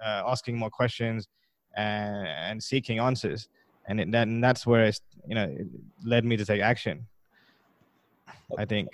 uh, 0.05 0.25
asking 0.27 0.59
more 0.59 0.71
questions 0.71 1.29
and, 1.77 2.27
and 2.27 2.61
seeking 2.61 2.99
answers, 2.99 3.49
and 3.87 4.01
it, 4.01 4.11
then 4.11 4.41
that's 4.41 4.67
where 4.67 4.87
it's 4.87 5.01
you 5.29 5.37
know 5.37 5.45
it 5.45 5.69
led 6.05 6.25
me 6.25 6.37
to 6.37 6.45
take 6.45 6.63
action. 6.63 7.07
I 8.59 8.65
think. 8.65 8.89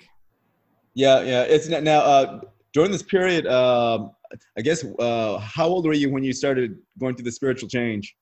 Yeah, 0.93 1.23
yeah. 1.23 1.41
It's 1.41 1.67
now 1.67 2.01
uh, 2.01 2.41
during 2.71 2.91
this 2.91 3.01
period. 3.01 3.47
Um, 3.47 4.11
I 4.57 4.61
guess, 4.61 4.85
uh, 4.99 5.37
how 5.37 5.67
old 5.67 5.85
were 5.85 5.93
you 5.93 6.09
when 6.09 6.23
you 6.23 6.33
started 6.33 6.77
going 6.99 7.15
through 7.15 7.25
the 7.25 7.31
spiritual 7.31 7.69
change? 7.69 8.15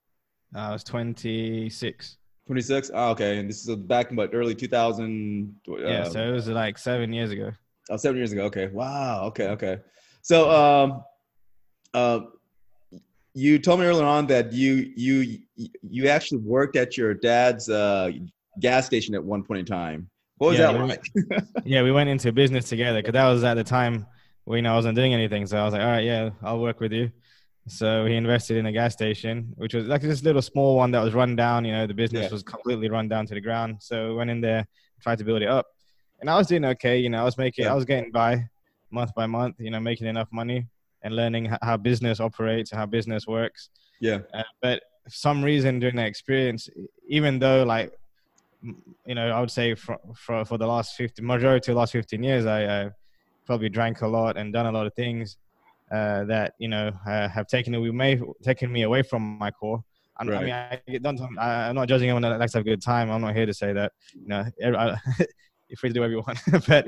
I 0.53 0.72
was 0.72 0.84
26. 0.84 2.18
26? 2.48 2.91
Oh, 2.94 3.12
okay. 3.12 3.38
And 3.38 3.50
this 3.50 3.68
is 3.68 3.75
back 3.75 4.12
in 4.12 4.18
what, 4.18 4.32
early 4.34 4.56
2000? 4.56 5.56
Uh, 5.68 5.77
yeah, 5.77 6.03
so 6.03 6.27
it 6.27 6.32
was 6.32 6.48
like 6.48 6.77
seven 6.77 7.13
years 7.13 7.32
ago. 7.32 7.51
Oh, 7.89 7.98
seven 7.98 8.18
years 8.18 8.32
ago. 8.32 8.44
Okay. 8.44 8.68
Wow. 8.68 9.25
Okay. 9.27 9.48
Okay. 9.48 9.77
So, 10.22 10.51
um, 10.51 11.03
uh, 11.94 12.22
you 13.34 13.60
told 13.60 13.80
me 13.80 13.86
earlier 13.86 14.06
on 14.06 14.27
that 14.27 14.51
you 14.51 14.91
you 14.96 15.39
you 15.82 16.08
actually 16.08 16.39
worked 16.39 16.75
at 16.75 16.98
your 16.98 17.13
dad's 17.13 17.70
uh, 17.70 18.12
gas 18.60 18.86
station 18.86 19.15
at 19.15 19.24
one 19.24 19.44
point 19.44 19.62
in 19.62 19.65
time. 19.65 20.10
What 20.38 20.50
was 20.50 20.60
yeah, 20.60 20.72
that 20.72 20.86
like? 20.86 21.03
yeah, 21.65 21.84
we 21.84 21.91
went 21.91 22.10
into 22.10 22.32
business 22.32 22.68
together 22.68 23.00
because 23.00 23.13
that 23.13 23.30
was 23.30 23.44
at 23.44 23.53
the 23.53 23.63
time 23.63 24.06
well, 24.45 24.55
you 24.57 24.62
know, 24.62 24.74
I 24.74 24.75
wasn't 24.75 24.95
doing 24.95 25.13
anything. 25.13 25.45
So 25.45 25.57
I 25.57 25.63
was 25.63 25.74
like, 25.74 25.81
all 25.81 25.88
right, 25.88 26.03
yeah, 26.03 26.29
I'll 26.41 26.60
work 26.60 26.79
with 26.79 26.91
you. 26.91 27.12
So 27.67 28.05
he 28.05 28.15
invested 28.15 28.57
in 28.57 28.65
a 28.65 28.71
gas 28.71 28.93
station, 28.93 29.53
which 29.55 29.74
was 29.75 29.86
like 29.86 30.01
this 30.01 30.24
little 30.24 30.41
small 30.41 30.75
one 30.77 30.91
that 30.91 31.03
was 31.03 31.13
run 31.13 31.36
down. 31.36 31.63
You 31.63 31.74
know, 31.74 31.88
the 31.88 31.93
business 31.93 32.24
Yeah. 32.25 32.31
was 32.31 32.43
completely 32.43 32.89
run 32.89 33.07
down 33.07 33.25
to 33.27 33.33
the 33.36 33.41
ground. 33.41 33.77
So 33.79 34.10
we 34.10 34.15
went 34.15 34.29
in 34.31 34.41
there, 34.41 34.67
tried 35.00 35.19
to 35.19 35.24
build 35.24 35.41
it 35.43 35.48
up, 35.48 35.67
and 36.19 36.29
I 36.29 36.38
was 36.38 36.48
doing 36.48 36.65
okay. 36.65 36.98
You 36.98 37.10
know, 37.10 37.21
I 37.21 37.24
was 37.24 37.38
making, 37.38 37.65
Yeah. 37.65 37.71
I 37.71 37.75
was 37.75 37.86
getting 37.86 38.12
by 38.12 38.50
month 38.89 39.13
by 39.15 39.27
month. 39.27 39.55
You 39.60 39.69
know, 39.69 39.79
making 39.79 40.07
enough 40.07 40.27
money 40.31 40.67
and 41.03 41.15
learning 41.15 41.51
how 41.62 41.77
business 41.77 42.19
operates 42.19 42.71
and 42.71 42.79
how 42.79 42.86
business 42.88 43.27
works. 43.27 43.69
Yeah. 44.00 44.19
Uh, 44.33 44.43
but 44.62 44.81
for 45.05 45.10
some 45.12 45.43
reason 45.43 45.79
during 45.79 45.95
that 45.98 46.07
experience, 46.07 46.67
even 47.07 47.38
though 47.39 47.63
like, 47.63 47.91
you 49.05 49.15
know, 49.15 49.29
I 49.31 49.39
would 49.39 49.51
say 49.51 49.75
for 49.75 49.98
for, 50.15 50.45
for 50.45 50.57
the 50.57 50.67
last 50.67 50.95
50, 50.95 51.21
majority 51.21 51.71
of 51.71 51.75
the 51.75 51.79
last 51.79 51.91
15 51.93 52.24
years, 52.24 52.45
I, 52.48 52.86
I 52.86 52.89
probably 53.45 53.69
drank 53.69 54.01
a 54.01 54.07
lot 54.07 54.38
and 54.38 54.53
done 54.53 54.65
a 54.65 54.71
lot 54.71 54.86
of 54.86 54.93
things 54.93 55.38
uh, 55.91 56.24
that, 56.25 56.53
you 56.57 56.67
know, 56.67 56.91
uh, 57.05 57.27
have 57.27 57.48
taken, 57.48 57.79
we 57.81 57.91
may, 57.91 58.19
taken 58.43 58.71
me 58.71 58.83
away 58.83 59.01
from 59.01 59.38
my 59.38 59.51
core. 59.51 59.83
I'm, 60.17 60.29
I 60.29 60.43
mean, 60.43 60.53
I, 60.53 60.79
don't, 61.01 61.19
I, 61.38 61.69
I'm 61.69 61.75
not 61.75 61.88
judging 61.88 62.10
anyone 62.10 62.21
that 62.21 62.39
likes 62.39 62.51
to 62.53 62.60
have 62.60 62.65
a 62.65 62.69
good 62.69 62.81
time. 62.81 63.10
I'm 63.10 63.21
not 63.21 63.36
here 63.36 63.45
to 63.45 63.53
say 63.53 63.74
that, 63.74 63.91
You 64.13 64.27
know, 64.27 64.45
I, 64.63 64.98
you're 65.67 65.77
free 65.77 65.89
to 65.89 65.93
do 65.93 66.01
whatever 66.01 66.13
you 66.13 66.24
want. 66.25 66.39
but, 66.67 66.88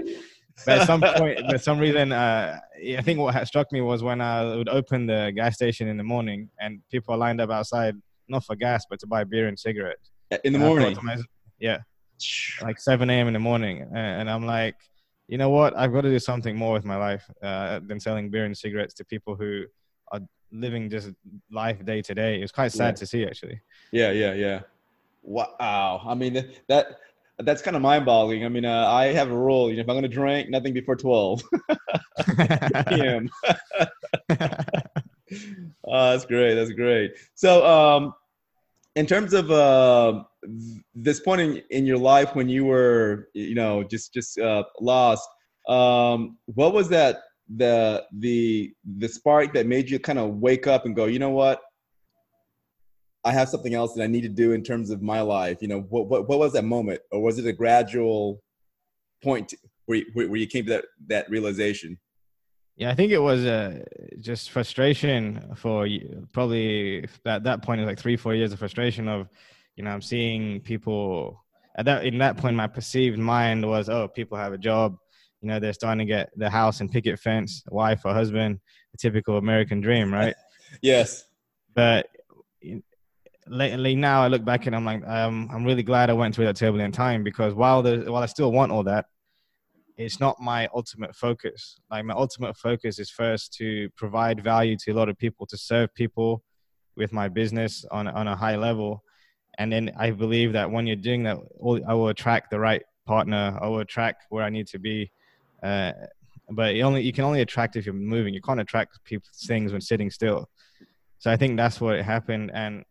but 0.66 0.82
at 0.82 0.88
some 0.88 1.02
point, 1.02 1.40
for 1.50 1.58
some 1.58 1.80
reason, 1.80 2.12
uh, 2.12 2.60
I 2.98 3.02
think 3.02 3.20
what 3.20 3.48
struck 3.48 3.72
me 3.72 3.82
was 3.82 4.04
when 4.04 4.22
I 4.22 4.56
would 4.56 4.70
open 4.70 5.08
the 5.08 5.32
gas 5.36 5.56
station 5.56 5.88
in 5.88 5.98
the 5.98 6.04
morning 6.04 6.50
and 6.60 6.80
people 6.92 7.14
are 7.16 7.18
lined 7.18 7.42
up 7.42 7.50
outside, 7.50 7.96
not 8.28 8.46
for 8.46 8.56
gas, 8.56 8.86
but 8.90 9.00
to 9.00 9.08
buy 9.08 9.24
beer 9.24 9.48
and 9.48 9.58
cigarettes. 9.58 10.12
In 10.44 10.54
the 10.54 10.60
And 10.60 10.68
morning. 10.68 10.98
yeah, 11.60 11.80
like 12.62 12.80
7 12.80 13.10
a.m. 13.10 13.28
in 13.28 13.34
the 13.34 13.40
morning. 13.40 13.88
And 13.94 14.30
I'm 14.30 14.46
like, 14.46 14.76
you 15.28 15.38
know 15.38 15.50
what? 15.50 15.76
I've 15.76 15.94
got 15.94 16.02
to 16.02 16.10
do 16.10 16.20
something 16.20 16.56
more 16.56 16.74
with 16.74 16.86
my 16.86 16.98
life 16.98 17.30
uh, 17.42 17.80
than 17.88 18.00
selling 18.00 18.30
beer 18.30 18.46
and 18.46 18.58
cigarettes 18.58 18.94
to 18.96 19.06
people 19.06 19.36
who 19.36 19.64
are 20.12 20.20
living 20.52 20.90
just 20.90 21.12
life 21.52 21.84
day 21.86 22.02
to 22.02 22.14
day. 22.14 22.42
It's 22.42 22.52
quite 22.52 22.72
sad 22.72 22.86
Right. 22.86 22.96
to 22.98 23.06
see, 23.06 23.26
actually. 23.26 23.60
Yeah, 23.92 24.12
yeah, 24.12 24.34
yeah. 24.34 24.60
Wow. 25.24 26.02
I 26.06 26.14
mean 26.16 26.34
that, 26.34 26.48
that 26.68 26.86
that's 27.40 27.62
kind 27.64 27.76
of 27.76 27.82
mind-boggling. 27.82 28.46
I 28.46 28.50
mean, 28.50 28.66
uh, 28.66 28.88
I 28.88 29.06
have 29.08 29.32
a 29.32 29.36
rule. 29.38 29.70
You 29.70 29.78
know, 29.78 29.82
if 29.82 29.90
I'm 29.90 29.96
going 29.96 30.04
to 30.04 30.08
drink, 30.10 30.50
nothing 30.50 30.74
before 30.74 30.96
12 30.96 31.42
p.m. 32.90 33.30
Oh, 35.86 36.12
that's 36.12 36.26
great. 36.26 36.54
That's 36.54 36.72
great. 36.72 37.16
So, 37.34 37.66
um, 37.66 38.14
in 38.96 39.06
terms 39.06 39.34
of 39.34 39.50
uh, 39.52 40.24
this 40.96 41.20
point 41.20 41.42
in, 41.42 41.62
in 41.70 41.86
your 41.86 41.98
life 41.98 42.36
when 42.36 42.50
you 42.50 42.66
were, 42.66 43.30
you 43.34 43.56
know, 43.56 43.84
just 43.84 44.14
just 44.14 44.40
uh, 44.40 44.64
lost, 44.80 45.28
um, 45.68 46.38
what 46.46 46.74
was 46.74 46.90
that 46.90 47.22
the 47.56 48.04
the 48.20 48.74
the 48.98 49.08
spark 49.08 49.54
that 49.54 49.68
made 49.68 49.90
you 49.90 50.00
kind 50.00 50.20
of 50.20 50.36
wake 50.36 50.68
up 50.68 50.86
and 50.86 50.96
go, 50.96 51.06
you 51.06 51.20
know 51.20 51.32
what? 51.32 51.62
I 53.26 53.32
have 53.32 53.48
something 53.48 53.74
else 53.74 53.94
that 53.94 54.04
I 54.04 54.08
need 54.08 54.22
to 54.22 54.30
do 54.30 54.52
in 54.52 54.64
terms 54.64 54.90
of 54.90 55.02
my 55.02 55.22
life. 55.22 55.62
You 55.62 55.70
know, 55.70 55.82
what 55.82 56.08
what, 56.08 56.28
what 56.28 56.40
was 56.40 56.54
that 56.54 56.66
moment, 56.66 57.02
or 57.12 57.22
was 57.22 57.40
it 57.40 57.46
a 57.46 57.54
gradual 57.54 58.42
point 59.24 59.54
where 59.86 60.00
you, 60.00 60.06
where 60.14 60.36
you 60.36 60.48
came 60.48 60.66
to 60.66 60.72
that 60.72 60.86
that 61.08 61.30
realization? 61.30 62.00
Yeah, 62.76 62.90
I 62.90 62.96
think 62.96 63.12
it 63.12 63.20
was 63.20 63.46
uh, 63.46 63.84
just 64.20 64.50
frustration 64.50 65.54
for 65.56 65.88
probably 66.32 67.08
at 67.26 67.44
that 67.44 67.62
point 67.62 67.80
it 67.80 67.84
was 67.84 67.92
like 67.92 68.00
three, 68.00 68.18
four 68.18 68.34
years 68.34 68.52
of 68.52 68.58
frustration 68.58 69.08
of, 69.08 69.30
you 69.76 69.84
know, 69.84 69.92
I'm 69.92 70.02
seeing 70.02 70.62
people 70.62 71.44
at 71.76 71.86
that 71.86 72.06
in 72.06 72.18
that 72.20 72.38
point 72.38 72.56
my 72.56 72.68
perceived 72.68 73.18
mind 73.18 73.68
was, 73.68 73.90
oh, 73.90 74.08
people 74.08 74.38
have 74.38 74.54
a 74.54 74.58
job, 74.58 74.96
you 75.42 75.48
know, 75.48 75.60
they're 75.60 75.74
starting 75.74 76.00
to 76.00 76.12
get 76.12 76.30
the 76.36 76.50
house 76.50 76.82
and 76.82 76.92
picket 76.92 77.20
fence, 77.20 77.64
a 77.70 77.74
wife 77.74 78.02
or 78.06 78.14
husband, 78.14 78.60
the 78.92 78.98
typical 78.98 79.38
American 79.38 79.82
dream, 79.82 80.14
right? 80.14 80.36
Yes. 80.82 81.26
but 81.76 82.08
lately 83.48 83.96
now 83.96 84.24
I 84.24 84.28
look 84.28 84.44
back 84.44 84.66
and 84.66 84.76
I'm 84.76 84.86
like, 84.86 85.06
um, 85.06 85.50
I'm 85.54 85.64
really 85.64 85.84
glad 85.84 86.10
I 86.10 86.14
went 86.14 86.34
through 86.34 86.46
that 86.46 86.56
turbulent 86.56 86.96
time 86.96 87.24
because 87.24 87.54
while 87.54 87.84
the 87.84 88.12
while 88.12 88.24
I 88.24 88.28
still 88.28 88.52
want 88.52 88.72
all 88.72 88.84
that, 88.84 89.06
it's 89.98 90.20
not 90.20 90.40
my 90.40 90.68
ultimate 90.74 91.16
focus. 91.16 91.80
Like 91.92 92.06
my 92.06 92.14
ultimate 92.16 92.58
focus 92.58 93.00
is 93.00 93.12
first 93.12 93.54
to 93.56 93.90
provide 93.96 94.44
value 94.44 94.78
to 94.78 94.92
a 94.92 94.96
lot 94.96 95.10
of 95.10 95.18
people, 95.18 95.46
to 95.48 95.58
serve 95.58 95.94
people 95.94 96.44
with 96.96 97.14
my 97.14 97.28
business 97.28 97.86
on 97.92 98.08
on 98.08 98.28
a 98.28 98.36
high 98.36 98.56
level, 98.56 99.03
and 99.58 99.72
then 99.72 99.92
I 99.98 100.12
believe 100.12 100.54
that 100.54 100.70
when 100.70 100.88
you're 100.88 100.96
doing 100.96 101.24
that, 101.24 101.38
I 101.88 101.94
will 101.94 102.08
attract 102.10 102.52
the 102.52 102.60
right 102.60 102.82
partner. 103.06 103.58
I 103.62 103.68
will 103.68 103.80
attract 103.80 104.26
where 104.30 104.44
I 104.44 104.50
need 104.50 104.68
to 104.68 104.80
be. 104.80 105.12
Uh, 105.62 105.92
but 106.50 106.76
you 106.76 106.84
only 106.84 107.02
you 107.02 107.14
can 107.14 107.24
only 107.24 107.42
attract 107.42 107.76
if 107.76 107.86
you're 107.86 107.94
moving. 107.96 108.34
You 108.34 108.42
can't 108.42 108.60
attract 108.60 109.04
people 109.04 109.30
things 109.46 109.72
when 109.72 109.82
sitting 109.82 110.10
still. 110.10 110.50
So 111.20 111.32
I 111.32 111.38
think 111.38 111.56
that's 111.58 111.80
what 111.80 112.02
happened, 112.02 112.52
and 112.54 112.84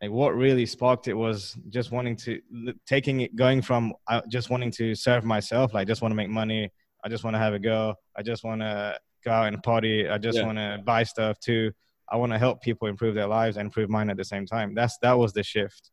like 0.00 0.10
what 0.10 0.34
really 0.34 0.66
sparked 0.66 1.06
it 1.06 1.14
was 1.14 1.56
just 1.68 1.92
wanting 1.92 2.16
to 2.16 2.40
taking 2.86 3.20
it 3.20 3.36
going 3.36 3.62
from 3.62 3.92
uh, 4.08 4.20
just 4.28 4.50
wanting 4.50 4.72
to 4.72 4.94
serve 4.94 5.24
myself, 5.24 5.72
like 5.74 5.86
just 5.86 6.02
want 6.02 6.10
to 6.10 6.16
make 6.16 6.28
money. 6.28 6.70
I 7.04 7.08
just 7.08 7.22
want 7.24 7.34
to 7.34 7.38
have 7.38 7.54
a 7.54 7.58
girl. 7.58 7.96
I 8.16 8.22
just 8.22 8.42
want 8.42 8.62
to 8.62 8.98
go 9.24 9.30
out 9.30 9.46
and 9.52 9.62
party. 9.62 10.08
I 10.08 10.18
just 10.18 10.38
Yeah. 10.38 10.46
want 10.46 10.58
to 10.58 10.80
buy 10.84 11.04
stuff 11.04 11.38
too. 11.38 11.72
I 12.10 12.16
want 12.16 12.32
to 12.32 12.38
help 12.38 12.60
people 12.60 12.88
improve 12.88 13.14
their 13.14 13.26
lives 13.26 13.56
and 13.56 13.66
improve 13.66 13.88
mine 13.88 14.10
at 14.10 14.16
the 14.16 14.24
same 14.24 14.46
time. 14.46 14.74
That's 14.74 14.98
that 15.02 15.18
was 15.18 15.32
the 15.32 15.42
shift, 15.42 15.90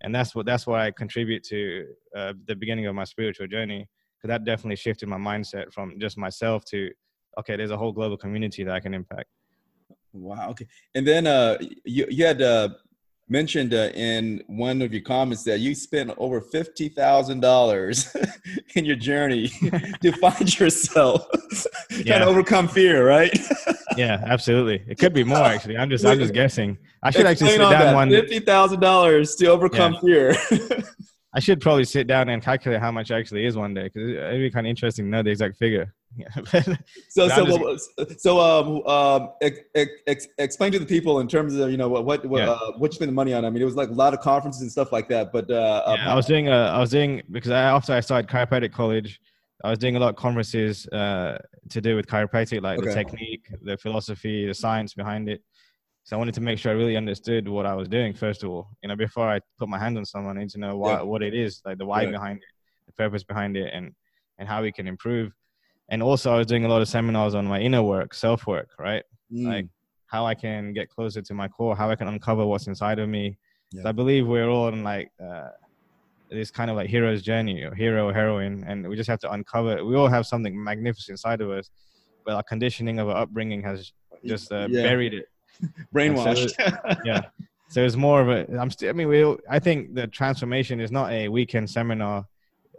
and 0.00 0.14
that's 0.14 0.34
what 0.34 0.46
that's 0.46 0.66
why 0.66 0.86
I 0.86 0.90
contribute 0.90 1.42
to 1.44 1.86
uh, 2.16 2.32
the 2.46 2.54
beginning 2.54 2.86
of 2.86 2.94
my 2.94 3.04
spiritual 3.04 3.46
journey. 3.46 3.88
Because 4.16 4.28
that 4.28 4.44
definitely 4.44 4.76
shifted 4.76 5.08
my 5.08 5.16
mindset 5.16 5.72
from 5.72 5.94
just 5.98 6.18
myself 6.18 6.64
to 6.66 6.90
okay, 7.38 7.56
there's 7.56 7.70
a 7.70 7.76
whole 7.76 7.92
global 7.92 8.16
community 8.16 8.64
that 8.64 8.74
I 8.74 8.80
can 8.80 8.94
impact. 8.94 9.28
Wow. 10.12 10.50
Okay. 10.50 10.66
And 10.94 11.06
then 11.06 11.26
uh, 11.26 11.58
you 11.84 12.06
you 12.10 12.26
had 12.26 12.42
uh, 12.42 12.70
mentioned 13.28 13.72
uh, 13.72 13.90
in 13.94 14.42
one 14.48 14.82
of 14.82 14.92
your 14.92 15.02
comments 15.02 15.44
that 15.44 15.60
you 15.60 15.74
spent 15.74 16.12
over 16.18 16.40
fifty 16.40 16.88
thousand 16.88 17.40
dollars 17.40 18.14
in 18.74 18.84
your 18.84 18.96
journey 18.96 19.48
to 20.02 20.12
find 20.20 20.58
yourself, 20.58 21.26
trying 21.50 22.06
Yeah. 22.06 22.18
to 22.20 22.24
overcome 22.26 22.68
fear, 22.68 23.06
right? 23.06 23.36
Yeah, 23.96 24.22
absolutely. 24.24 24.84
It 24.88 24.98
could 24.98 25.12
be 25.12 25.24
more 25.24 25.38
actually. 25.38 25.76
I'm 25.76 25.90
just 25.90 26.06
I'm 26.06 26.18
just 26.18 26.32
guessing. 26.32 26.78
I 27.02 27.10
should 27.10 27.26
actually 27.26 27.50
sit 27.50 27.60
on 27.60 27.72
down 27.72 27.80
that. 27.86 27.94
one. 27.94 28.08
Fifty 28.08 28.38
thousand 28.38 28.78
dollars 28.80 29.34
to 29.36 29.46
overcome 29.48 29.96
fear. 30.00 30.34
I 31.34 31.40
should 31.40 31.60
probably 31.66 31.84
sit 31.84 32.06
down 32.06 32.28
and 32.28 32.40
calculate 32.40 32.80
how 32.80 32.92
much 32.92 33.10
actually 33.10 33.44
is 33.46 33.56
one 33.56 33.74
day 33.74 33.90
because 33.92 34.08
it'd 34.10 34.40
be 34.40 34.48
kind 34.50 34.64
of 34.66 34.70
interesting 34.70 35.06
to 35.06 35.10
know 35.10 35.22
the 35.24 35.30
exact 35.30 35.56
figure. 35.58 35.92
Yeah, 36.16 36.28
but- 36.52 36.78
so 37.08 37.28
so 37.28 37.44
I'm 37.44 37.60
what- 37.60 38.20
so 38.20 38.38
um 38.40 38.86
um 38.86 39.30
ex, 39.42 39.58
ex, 39.74 39.90
ex, 40.06 40.26
explain 40.38 40.70
to 40.72 40.78
the 40.78 40.86
people 40.86 41.18
in 41.18 41.26
terms 41.26 41.56
of 41.56 41.68
you 41.70 41.76
know 41.76 41.88
what 41.88 42.04
what 42.04 42.24
what, 42.26 42.42
Yeah. 42.42 42.50
uh, 42.50 42.72
what 42.78 42.92
you 42.92 42.96
spend 42.96 43.08
the 43.08 43.14
money 43.14 43.34
on. 43.34 43.44
I 43.44 43.50
mean, 43.50 43.60
it 43.60 43.66
was 43.66 43.76
like 43.76 43.88
a 43.90 43.92
lot 43.92 44.14
of 44.14 44.20
conferences 44.20 44.62
and 44.62 44.70
stuff 44.70 44.92
like 44.92 45.08
that. 45.08 45.32
But 45.32 45.50
uh, 45.50 45.82
um, 45.84 45.98
I 46.00 46.14
was 46.14 46.26
doing 46.26 46.46
a, 46.48 46.52
I 46.52 46.78
was 46.78 46.90
doing 46.90 47.22
because 47.30 47.50
I, 47.50 47.62
after 47.62 47.92
I 47.92 48.00
started 48.00 48.30
chiropractic 48.30 48.72
college, 48.72 49.20
I 49.62 49.70
was 49.70 49.78
doing 49.78 49.96
a 49.96 50.00
lot 50.00 50.10
of 50.10 50.16
conferences 50.16 50.86
uh, 50.88 51.38
to 51.68 51.80
do 51.80 51.96
with 51.96 52.06
chiropractic, 52.06 52.62
like 52.62 52.78
the 52.80 52.86
technique, 52.94 53.46
the 53.62 53.76
philosophy, 53.76 54.46
the 54.46 54.54
science 54.54 54.94
behind 54.94 55.28
it. 55.28 55.42
So 56.04 56.16
I 56.16 56.18
wanted 56.18 56.34
to 56.34 56.40
make 56.40 56.58
sure 56.58 56.72
I 56.72 56.74
really 56.74 56.96
understood 56.96 57.46
what 57.46 57.66
I 57.66 57.74
was 57.74 57.86
doing 57.88 58.14
first 58.14 58.42
of 58.42 58.50
all. 58.50 58.68
You 58.82 58.88
know, 58.88 58.96
before 58.96 59.28
I 59.28 59.40
put 59.58 59.68
my 59.68 59.78
hand 59.78 59.98
on 59.98 60.04
someone, 60.06 60.38
I 60.38 60.40
need 60.40 60.50
to 60.50 60.58
know 60.58 60.76
why, 60.78 60.94
Yeah. 60.96 61.02
what 61.02 61.22
it 61.22 61.34
is, 61.34 61.60
like 61.64 61.78
the 61.78 61.84
why 61.86 62.04
Right. 62.04 62.12
behind 62.12 62.38
it, 62.38 62.48
the 62.86 62.92
purpose 62.94 63.22
behind 63.22 63.56
it, 63.56 63.70
and 63.72 63.92
and 64.38 64.48
how 64.48 64.62
we 64.62 64.72
can 64.72 64.86
improve. 64.86 65.32
And 65.90 66.02
also, 66.02 66.32
I 66.32 66.38
was 66.38 66.46
doing 66.46 66.64
a 66.64 66.68
lot 66.68 66.80
of 66.80 66.88
seminars 66.88 67.34
on 67.34 67.44
my 67.46 67.60
inner 67.60 67.82
work, 67.82 68.14
self 68.14 68.46
work, 68.46 68.70
right? 68.78 69.02
mm, 69.30 69.44
like 69.44 69.66
how 70.06 70.24
I 70.24 70.34
can 70.34 70.72
get 70.72 70.88
closer 70.88 71.20
to 71.20 71.34
my 71.34 71.46
core, 71.48 71.76
how 71.76 71.90
I 71.90 71.96
can 71.96 72.08
uncover 72.08 72.46
what's 72.46 72.66
inside 72.66 72.98
of 72.98 73.08
me. 73.08 73.36
Yeah. 73.72 73.82
I 73.88 73.92
believe 73.92 74.26
we're 74.26 74.48
all 74.48 74.68
in 74.68 74.82
like 74.82 75.10
uh, 75.22 75.50
this 76.30 76.50
kind 76.50 76.70
of 76.70 76.76
like 76.76 76.88
hero's 76.88 77.22
journey 77.22 77.62
or 77.62 77.74
hero 77.74 78.12
heroine, 78.12 78.64
and 78.66 78.88
we 78.88 78.96
just 78.96 79.08
have 79.10 79.18
to 79.20 79.32
uncover. 79.32 79.84
We 79.84 79.96
all 79.96 80.08
have 80.08 80.26
something 80.26 80.62
magnificent 80.62 81.14
inside 81.14 81.40
of 81.40 81.50
us, 81.50 81.70
but 82.24 82.34
our 82.34 82.42
conditioning 82.42 82.98
of 82.98 83.08
our 83.08 83.16
upbringing 83.22 83.62
has 83.62 83.92
just 84.24 84.52
uh, 84.52 84.68
Yeah. 84.70 84.82
buried 84.82 85.14
it. 85.14 85.26
brainwashed. 85.94 86.52
Yeah. 87.04 87.22
So 87.68 87.84
it's 87.84 87.96
more 87.96 88.20
of 88.20 88.28
a. 88.28 88.58
I'm 88.58 88.70
still. 88.70 88.88
I 88.90 88.92
mean, 88.92 89.08
we. 89.08 89.22
all- 89.24 89.38
I 89.48 89.58
think 89.58 89.94
the 89.94 90.06
transformation 90.06 90.80
is 90.80 90.90
not 90.90 91.10
a 91.12 91.28
weekend 91.28 91.68
seminar 91.70 92.24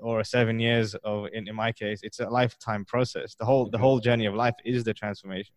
or 0.02 0.24
seven 0.24 0.60
years 0.60 0.96
of. 1.04 1.28
In, 1.34 1.48
in 1.48 1.56
my 1.56 1.72
case, 1.72 2.02
it's 2.04 2.20
a 2.20 2.30
lifetime 2.30 2.86
process. 2.86 3.36
The 3.36 3.46
whole 3.46 3.70
the 3.70 3.78
whole 3.78 4.00
journey 4.00 4.26
of 4.26 4.34
life 4.34 4.56
is 4.66 4.84
the 4.84 4.94
transformation. 4.94 5.54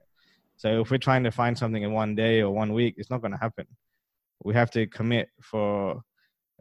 So 0.56 0.80
if 0.82 0.90
we're 0.90 0.98
trying 0.98 1.24
to 1.24 1.30
find 1.32 1.56
something 1.58 1.82
in 1.82 1.92
one 1.92 2.14
day 2.14 2.40
or 2.42 2.50
one 2.52 2.72
week, 2.72 2.94
it's 2.96 3.10
not 3.10 3.20
going 3.22 3.32
to 3.32 3.38
happen. 3.38 3.66
We 4.44 4.54
have 4.54 4.70
to 4.72 4.86
commit 4.86 5.30
for. 5.42 6.02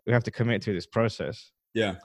We 0.05 0.13
have 0.13 0.23
to 0.23 0.31
commit 0.31 0.61
to 0.63 0.73
this 0.73 0.85
process. 0.85 1.51
yeah. 1.73 1.95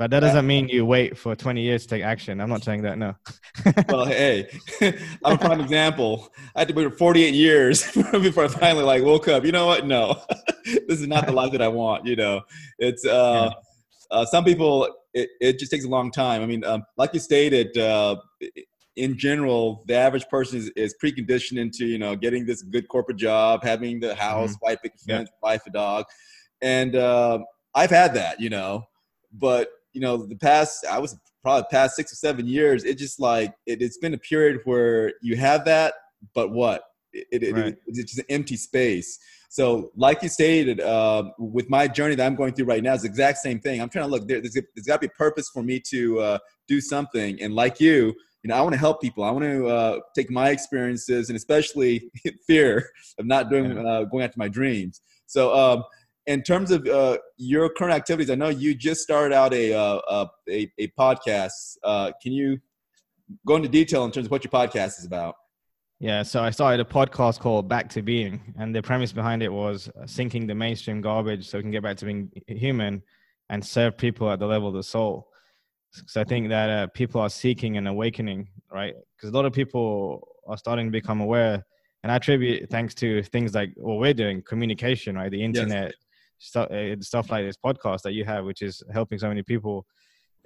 But 0.00 0.10
that 0.12 0.20
doesn't 0.20 0.46
mean 0.46 0.70
you 0.70 0.86
wait 0.86 1.18
for 1.18 1.36
20 1.36 1.60
years 1.60 1.82
to 1.82 1.88
take 1.88 2.02
action. 2.02 2.40
I'm 2.40 2.48
not 2.48 2.64
saying 2.64 2.80
that. 2.82 2.96
No. 2.96 3.14
Well, 3.90 4.06
hey, 4.06 4.48
I'm 5.22 5.34
a 5.34 5.36
prime 5.36 5.60
example. 5.60 6.32
I 6.56 6.60
had 6.60 6.68
to 6.68 6.74
wait 6.74 6.90
for 6.90 6.96
48 6.96 7.34
years 7.34 7.84
before 8.12 8.46
I 8.46 8.48
finally 8.48 8.82
like 8.82 9.02
woke 9.02 9.28
up. 9.28 9.44
You 9.44 9.52
know 9.52 9.66
what? 9.66 9.86
No, 9.86 10.22
this 10.64 11.00
is 11.02 11.06
not 11.06 11.26
the 11.26 11.32
life 11.32 11.52
that 11.52 11.60
I 11.60 11.68
want. 11.68 12.06
You 12.06 12.16
know, 12.16 12.40
it's 12.78 13.04
uh, 13.04 13.50
uh 14.10 14.24
some 14.24 14.42
people. 14.42 14.88
It, 15.12 15.28
it 15.38 15.58
just 15.58 15.70
takes 15.70 15.84
a 15.84 15.88
long 15.88 16.10
time. 16.10 16.40
I 16.40 16.46
mean, 16.46 16.64
um, 16.64 16.82
like 16.96 17.12
you 17.12 17.20
stated, 17.20 17.76
uh, 17.76 18.16
in 18.96 19.18
general, 19.18 19.84
the 19.86 19.96
average 19.96 20.26
person 20.28 20.60
is, 20.60 20.70
is 20.76 20.94
preconditioned 21.02 21.58
into 21.58 21.84
you 21.84 21.98
know 21.98 22.16
getting 22.16 22.46
this 22.46 22.62
good 22.62 22.88
corporate 22.88 23.18
job, 23.18 23.62
having 23.62 24.00
the 24.00 24.14
house, 24.14 24.52
mm-hmm. 24.52 24.66
wife, 24.66 24.78
fence, 24.82 24.98
yeah. 25.06 25.24
wife, 25.42 25.60
a 25.66 25.70
dog, 25.70 26.06
and 26.62 26.96
uh, 26.96 27.40
I've 27.74 27.90
had 27.90 28.14
that, 28.14 28.40
you 28.40 28.50
know, 28.50 28.86
but 29.32 29.70
you 29.92 30.00
know 30.00 30.16
the 30.24 30.36
past 30.36 30.86
I 30.88 30.98
was 30.98 31.16
probably 31.42 31.66
past 31.70 31.96
six 31.96 32.12
or 32.12 32.16
seven 32.16 32.46
years, 32.46 32.84
it 32.84 32.98
just 32.98 33.20
like 33.20 33.54
it, 33.66 33.80
has 33.80 33.98
been 33.98 34.14
a 34.14 34.18
period 34.18 34.60
where 34.64 35.14
you 35.22 35.36
have 35.36 35.64
that, 35.64 35.94
but 36.34 36.50
what? 36.50 36.82
It, 37.12 37.42
it, 37.42 37.54
right. 37.54 37.66
it, 37.66 37.78
it's 37.86 38.14
just 38.14 38.18
an 38.18 38.26
empty 38.28 38.56
space. 38.56 39.18
So, 39.48 39.90
like 39.96 40.22
you 40.22 40.28
stated, 40.28 40.80
uh, 40.80 41.32
with 41.38 41.68
my 41.68 41.88
journey 41.88 42.14
that 42.14 42.24
I'm 42.24 42.36
going 42.36 42.52
through 42.52 42.66
right 42.66 42.82
now, 42.82 42.94
it's 42.94 43.02
the 43.02 43.08
exact 43.08 43.38
same 43.38 43.58
thing. 43.58 43.80
I'm 43.80 43.88
trying 43.88 44.04
to 44.04 44.10
look 44.10 44.28
there. 44.28 44.40
There's, 44.40 44.54
there's 44.54 44.86
got 44.86 45.00
to 45.00 45.00
be 45.00 45.06
a 45.06 45.18
purpose 45.18 45.48
for 45.48 45.62
me 45.62 45.80
to 45.88 46.20
uh, 46.20 46.38
do 46.68 46.80
something, 46.80 47.40
and 47.42 47.54
like 47.54 47.80
you, 47.80 48.14
you 48.42 48.48
know, 48.48 48.54
I 48.54 48.60
want 48.60 48.74
to 48.74 48.78
help 48.78 49.02
people. 49.02 49.24
I 49.24 49.30
want 49.32 49.44
to 49.44 49.66
uh, 49.66 50.00
take 50.14 50.30
my 50.30 50.50
experiences 50.50 51.30
and 51.30 51.36
especially 51.36 52.10
fear 52.46 52.90
of 53.18 53.26
not 53.26 53.50
doing 53.50 53.76
uh, 53.76 54.04
going 54.04 54.24
after 54.24 54.38
my 54.38 54.48
dreams. 54.48 55.00
So, 55.26 55.54
um, 55.54 55.84
in 56.26 56.42
terms 56.42 56.70
of 56.70 56.86
uh, 56.86 57.18
your 57.36 57.68
current 57.70 57.94
activities, 57.94 58.30
I 58.30 58.34
know 58.34 58.48
you 58.48 58.74
just 58.74 59.00
started 59.00 59.34
out 59.34 59.52
a 59.54 59.72
uh, 59.72 60.26
a, 60.48 60.70
a, 60.78 60.88
podcast. 60.98 61.76
Uh, 61.82 62.12
can 62.22 62.32
you 62.32 62.58
go 63.46 63.56
into 63.56 63.68
detail 63.68 64.04
in 64.04 64.10
terms 64.10 64.26
of 64.26 64.30
what 64.30 64.44
your 64.44 64.50
podcast 64.50 64.98
is 64.98 65.06
about? 65.06 65.34
Yeah, 65.98 66.22
so 66.22 66.42
I 66.42 66.50
started 66.50 66.80
a 66.80 66.88
podcast 66.88 67.40
called 67.40 67.68
Back 67.68 67.88
to 67.90 68.02
Being, 68.02 68.54
and 68.58 68.74
the 68.74 68.82
premise 68.82 69.12
behind 69.12 69.42
it 69.42 69.52
was 69.52 69.90
sinking 70.06 70.46
the 70.46 70.54
mainstream 70.54 71.00
garbage 71.00 71.48
so 71.48 71.58
we 71.58 71.62
can 71.62 71.70
get 71.70 71.82
back 71.82 71.96
to 71.98 72.06
being 72.06 72.30
human 72.46 73.02
and 73.50 73.64
serve 73.64 73.98
people 73.98 74.30
at 74.30 74.38
the 74.38 74.46
level 74.46 74.68
of 74.68 74.74
the 74.74 74.82
soul. 74.82 75.28
So 76.06 76.20
I 76.20 76.24
think 76.24 76.48
that 76.50 76.70
uh, 76.70 76.86
people 76.88 77.20
are 77.20 77.28
seeking 77.28 77.76
an 77.76 77.86
awakening, 77.86 78.48
right? 78.72 78.94
Because 79.16 79.30
a 79.30 79.34
lot 79.34 79.44
of 79.44 79.52
people 79.52 80.26
are 80.46 80.56
starting 80.56 80.86
to 80.86 80.92
become 80.92 81.20
aware, 81.20 81.64
and 82.02 82.12
I 82.12 82.16
attribute 82.16 82.70
thanks 82.70 82.94
to 82.96 83.22
things 83.24 83.54
like 83.54 83.72
what 83.76 83.98
we're 83.98 84.14
doing, 84.14 84.42
communication, 84.42 85.16
right? 85.16 85.30
The 85.30 85.42
internet, 85.42 85.86
yes 85.86 85.94
stuff 86.40 86.70
uh, 86.70 86.96
stuff 87.00 87.30
like 87.30 87.44
this 87.44 87.56
podcast 87.56 88.02
that 88.02 88.12
you 88.12 88.24
have, 88.24 88.44
which 88.44 88.62
is 88.62 88.82
helping 88.92 89.18
so 89.18 89.28
many 89.28 89.42
people. 89.42 89.86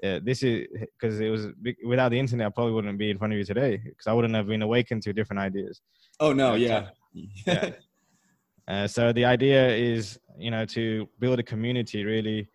Uh, 0.03 0.19
this 0.23 0.43
is 0.43 0.67
because 1.01 1.21
it 1.21 1.31
was 1.31 1.47
without 1.87 2.11
the 2.11 2.19
internet, 2.19 2.49
I 2.49 2.51
probably 2.51 2.75
wouldn't 2.75 2.99
be 2.99 3.11
in 3.11 3.19
front 3.19 3.33
of 3.33 3.39
you 3.39 3.45
today 3.45 3.77
because 3.77 4.07
I 4.07 4.13
wouldn't 4.13 4.35
have 4.35 4.47
been 4.47 4.63
awakened 4.63 5.03
to 5.05 5.13
different 5.13 5.41
ideas. 5.41 5.81
Oh 6.21 6.33
no, 6.33 6.55
yeah, 6.55 6.89
yeah. 7.13 7.71
Uh, 8.67 8.87
so 8.87 9.13
the 9.13 9.27
idea 9.27 9.69
is, 9.77 10.19
you 10.39 10.51
know, 10.51 10.65
to 10.65 11.07
build 11.21 11.39
a 11.39 11.43
community 11.43 12.03
really. 12.03 12.49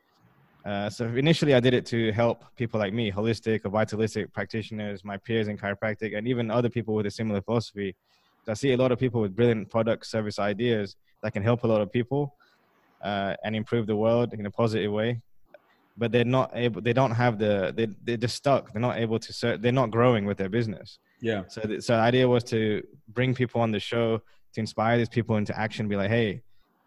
Uh, 0.65 0.89
so 0.89 1.05
initially, 1.05 1.53
I 1.53 1.59
did 1.59 1.75
it 1.75 1.85
to 1.85 2.11
help 2.11 2.43
people 2.55 2.79
like 2.79 2.93
me, 2.93 3.11
holistic 3.11 3.61
or 3.63 3.69
vitalistic 3.69 4.33
practitioners, 4.33 5.05
my 5.05 5.17
peers 5.17 5.49
in 5.49 5.55
chiropractic, 5.55 6.17
and 6.17 6.27
even 6.27 6.49
other 6.49 6.67
people 6.67 6.95
with 6.95 7.05
a 7.05 7.11
similar 7.11 7.41
philosophy. 7.41 7.95
So 8.43 8.53
I 8.53 8.55
see 8.55 8.73
a 8.73 8.77
lot 8.77 8.91
of 8.91 8.97
people 8.97 9.21
with 9.21 9.35
brilliant 9.35 9.69
product 9.69 10.07
service 10.07 10.39
ideas 10.39 10.95
that 11.21 11.31
can 11.31 11.43
help 11.43 11.63
a 11.63 11.67
lot 11.67 11.79
of 11.79 11.91
people 11.91 12.33
uh, 13.01 13.35
and 13.43 13.55
improve 13.55 13.87
the 13.87 13.95
world 13.95 14.33
in 14.33 14.45
a 14.45 14.51
positive 14.51 14.91
way. 14.91 15.21
But 15.97 16.11
they're 16.11 16.23
not 16.23 16.51
able 16.53 16.81
they 16.81 16.93
don't 16.93 17.11
have 17.11 17.37
the 17.37 17.73
they, 17.75 17.87
they're 18.03 18.17
just 18.17 18.35
stuck. 18.35 18.71
They're 18.71 18.81
not 18.81 18.97
able 18.97 19.19
to 19.19 19.33
serve, 19.33 19.61
they're 19.61 19.71
not 19.71 19.91
growing 19.91 20.25
with 20.25 20.37
their 20.37 20.49
business. 20.49 20.99
Yeah. 21.21 21.43
So 21.47 21.61
the, 21.61 21.81
so 21.81 21.95
the 21.95 22.01
idea 22.01 22.27
was 22.27 22.43
to 22.45 22.81
bring 23.09 23.33
people 23.33 23.59
on 23.59 23.71
the 23.71 23.79
show 23.79 24.21
to 24.53 24.59
inspire 24.59 24.97
these 24.97 25.09
people 25.09 25.35
into 25.35 25.57
action 25.59 25.87
be 25.87 25.95
like 25.95 26.09
hey 26.09 26.41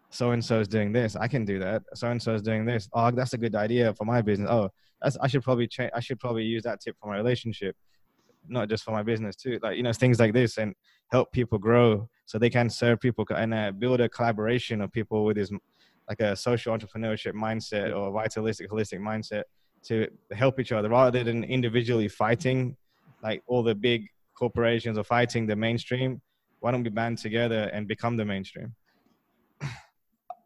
so 0.09 0.31
and 0.31 0.43
so 0.43 0.59
is 0.59 0.67
doing 0.67 0.91
this. 0.91 1.15
I 1.15 1.27
can 1.27 1.43
do 1.45 1.57
that. 1.59 1.83
So 1.95 2.09
and 2.09 2.21
so 2.21 2.33
is 2.33 2.41
doing 2.41 2.65
this. 2.65 2.89
Oh 2.93 3.11
that's 3.11 3.33
a 3.33 3.37
good 3.37 3.55
idea 3.55 3.93
for 3.93 4.05
my 4.05 4.21
business. 4.21 4.49
Oh 4.49 4.69
that's 5.01 5.17
i 5.21 5.27
should 5.27 5.43
probably 5.43 5.67
change 5.67 5.91
i 5.93 5.99
should 5.99 6.19
probably 6.19 6.43
use 6.43 6.63
that 6.63 6.79
tip 6.79 6.95
for 6.99 7.09
my 7.09 7.17
relationship 7.17 7.75
not 8.47 8.69
just 8.69 8.83
for 8.83 8.91
my 8.91 9.03
business 9.03 9.35
too. 9.35 9.59
Like 9.61 9.77
you 9.77 9.83
know 9.83 9.93
things 9.93 10.19
like 10.19 10.33
this 10.33 10.57
and 10.57 10.73
help 11.11 11.31
people 11.31 11.57
grow 11.57 12.09
so 12.25 12.37
they 12.37 12.49
can 12.49 12.69
serve 12.69 12.99
people 12.99 13.25
and 13.35 13.53
uh, 13.53 13.71
build 13.71 14.01
a 14.01 14.09
collaboration 14.09 14.81
of 14.81 14.91
people 14.91 15.25
with 15.25 15.37
this 15.37 15.51
like 16.09 16.19
a 16.19 16.35
social 16.35 16.77
entrepreneurship 16.77 17.33
mindset 17.33 17.95
or 17.95 18.09
a 18.09 18.11
vitalistic 18.11 18.69
holistic 18.69 18.99
mindset 18.99 19.43
to 19.83 20.07
help 20.31 20.59
each 20.59 20.71
other 20.71 20.89
rather 20.89 21.23
than 21.23 21.43
individually 21.43 22.07
fighting 22.07 22.75
like 23.21 23.41
all 23.47 23.63
the 23.63 23.75
big 23.75 24.07
corporations 24.35 24.97
or 24.97 25.03
fighting 25.03 25.45
the 25.45 25.55
mainstream. 25.55 26.21
Why 26.59 26.71
don't 26.71 26.83
we 26.83 26.89
band 26.89 27.17
together 27.17 27.69
and 27.73 27.87
become 27.87 28.17
the 28.17 28.25
mainstream? 28.25 28.73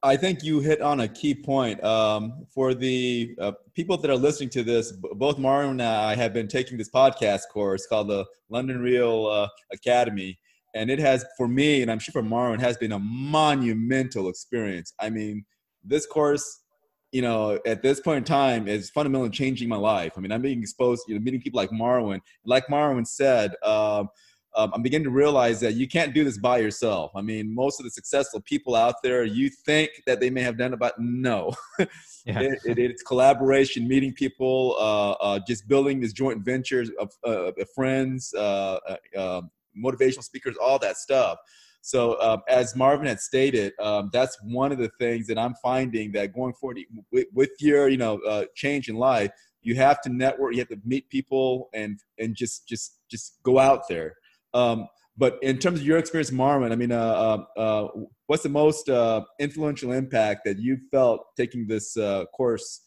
I 0.04 0.16
think 0.16 0.44
you 0.44 0.60
hit 0.60 0.82
on 0.82 1.02
a 1.02 1.08
key 1.08 1.34
point. 1.34 1.84
Um, 1.84 2.46
for 2.54 2.74
the 2.74 3.36
uh, 3.40 3.54
people 3.74 3.98
that 3.98 4.10
are 4.12 4.16
listening 4.16 4.50
to 4.52 4.64
this, 4.64 4.92
both 4.92 5.38
Marwyn 5.38 5.72
and 5.72 5.82
I 5.82 6.16
have 6.16 6.34
been 6.34 6.48
taking 6.48 6.78
this 6.78 6.90
podcast 6.90 7.42
course 7.52 7.88
called 7.88 8.10
the 8.10 8.26
London 8.50 8.80
Real 8.80 9.26
uh, 9.26 9.48
Academy 9.74 10.38
and 10.76 10.90
it 10.90 11.00
has 11.00 11.26
for 11.38 11.48
me 11.48 11.82
and 11.82 11.92
i'm 11.92 12.00
sure 12.00 12.12
for 12.14 12.22
marwyn 12.24 12.60
has 12.60 12.78
been 12.78 12.92
a 12.92 13.00
monumental 13.00 14.30
experience. 14.30 14.94
I 15.00 15.10
mean 15.10 15.46
this 15.84 16.06
course 16.06 16.62
you 17.12 17.22
know 17.22 17.60
at 17.66 17.82
this 17.82 18.00
point 18.00 18.18
in 18.20 18.24
time 18.24 18.68
is 18.68 18.90
fundamentally 18.90 19.30
changing 19.30 19.70
my 19.70 19.78
life. 19.78 20.14
I 20.18 20.22
mean 20.22 20.32
i'm 20.32 20.42
being 20.42 20.62
exposed 20.62 21.04
you 21.08 21.16
know 21.16 21.22
meeting 21.22 21.42
people 21.42 21.58
like 21.58 21.70
marwyn 21.72 22.20
like 22.46 22.68
marwyn 22.68 23.08
said 23.08 23.52
um, 23.64 24.10
um, 24.56 24.72
i'm 24.74 24.82
beginning 24.82 25.06
to 25.06 25.12
realize 25.12 25.60
that 25.62 25.76
you 25.76 25.88
can't 25.88 26.14
do 26.14 26.24
this 26.24 26.38
by 26.38 26.58
yourself. 26.58 27.12
I 27.16 27.22
mean 27.22 27.54
most 27.54 27.80
of 27.80 27.86
the 27.86 27.92
successful 27.92 28.42
people 28.42 28.76
out 28.76 28.96
there 29.04 29.24
you 29.24 29.50
think 29.50 29.90
that 30.06 30.20
they 30.20 30.30
may 30.30 30.42
have 30.42 30.58
done 30.58 30.74
it 30.74 30.80
but 30.80 30.96
no. 31.00 31.54
Yeah. 32.26 32.42
it, 32.42 32.60
it, 32.66 32.78
it's 32.78 33.04
collaboration 33.04 33.88
meeting 33.88 34.12
people 34.12 34.76
uh, 34.78 35.12
uh, 35.12 35.40
just 35.48 35.66
building 35.66 36.02
these 36.02 36.12
joint 36.12 36.44
ventures 36.44 36.90
of, 37.00 37.10
uh, 37.26 37.54
of 37.54 37.70
friends 37.74 38.34
uh, 38.34 38.80
uh, 39.16 39.38
um, 39.38 39.50
motivational 39.84 40.24
speakers, 40.24 40.56
all 40.58 40.80
that 40.80 40.98
stuff. 40.98 41.38
So, 41.82 42.20
um, 42.22 42.42
as 42.50 42.74
Marwyn 42.74 43.08
had 43.08 43.20
stated, 43.20 43.74
um, 43.80 44.10
that's 44.12 44.38
one 44.44 44.72
of 44.72 44.78
the 44.78 44.92
things 45.00 45.28
that 45.28 45.38
I'm 45.38 45.56
finding 45.64 46.12
that 46.14 46.34
going 46.34 46.54
forward 46.54 46.80
with, 47.12 47.28
with 47.34 47.52
your, 47.60 47.88
you 47.88 47.98
know, 47.98 48.20
uh, 48.28 48.46
change 48.56 48.90
in 48.90 48.96
life, 48.96 49.32
you 49.62 49.76
have 49.76 50.02
to 50.02 50.10
network, 50.10 50.54
you 50.54 50.60
have 50.60 50.70
to 50.70 50.80
meet 50.86 51.10
people, 51.10 51.70
and 51.74 52.00
and 52.18 52.36
just 52.36 52.68
just 52.68 53.00
just 53.10 53.38
go 53.44 53.60
out 53.60 53.88
there. 53.88 54.16
Um, 54.54 54.88
but 55.18 55.40
in 55.42 55.58
terms 55.58 55.80
of 55.80 55.86
your 55.86 55.98
experience, 55.98 56.30
Marwyn, 56.30 56.72
I 56.72 56.76
mean, 56.76 56.92
uh, 56.92 57.46
uh, 57.58 57.60
uh, 57.60 57.88
what's 58.28 58.44
the 58.44 58.50
most 58.50 58.88
uh, 58.88 59.22
influential 59.40 59.92
impact 59.92 60.42
that 60.46 60.60
you 60.60 60.78
felt 60.92 61.26
taking 61.36 61.68
this 61.68 61.98
uh, 61.98 62.26
course 62.36 62.82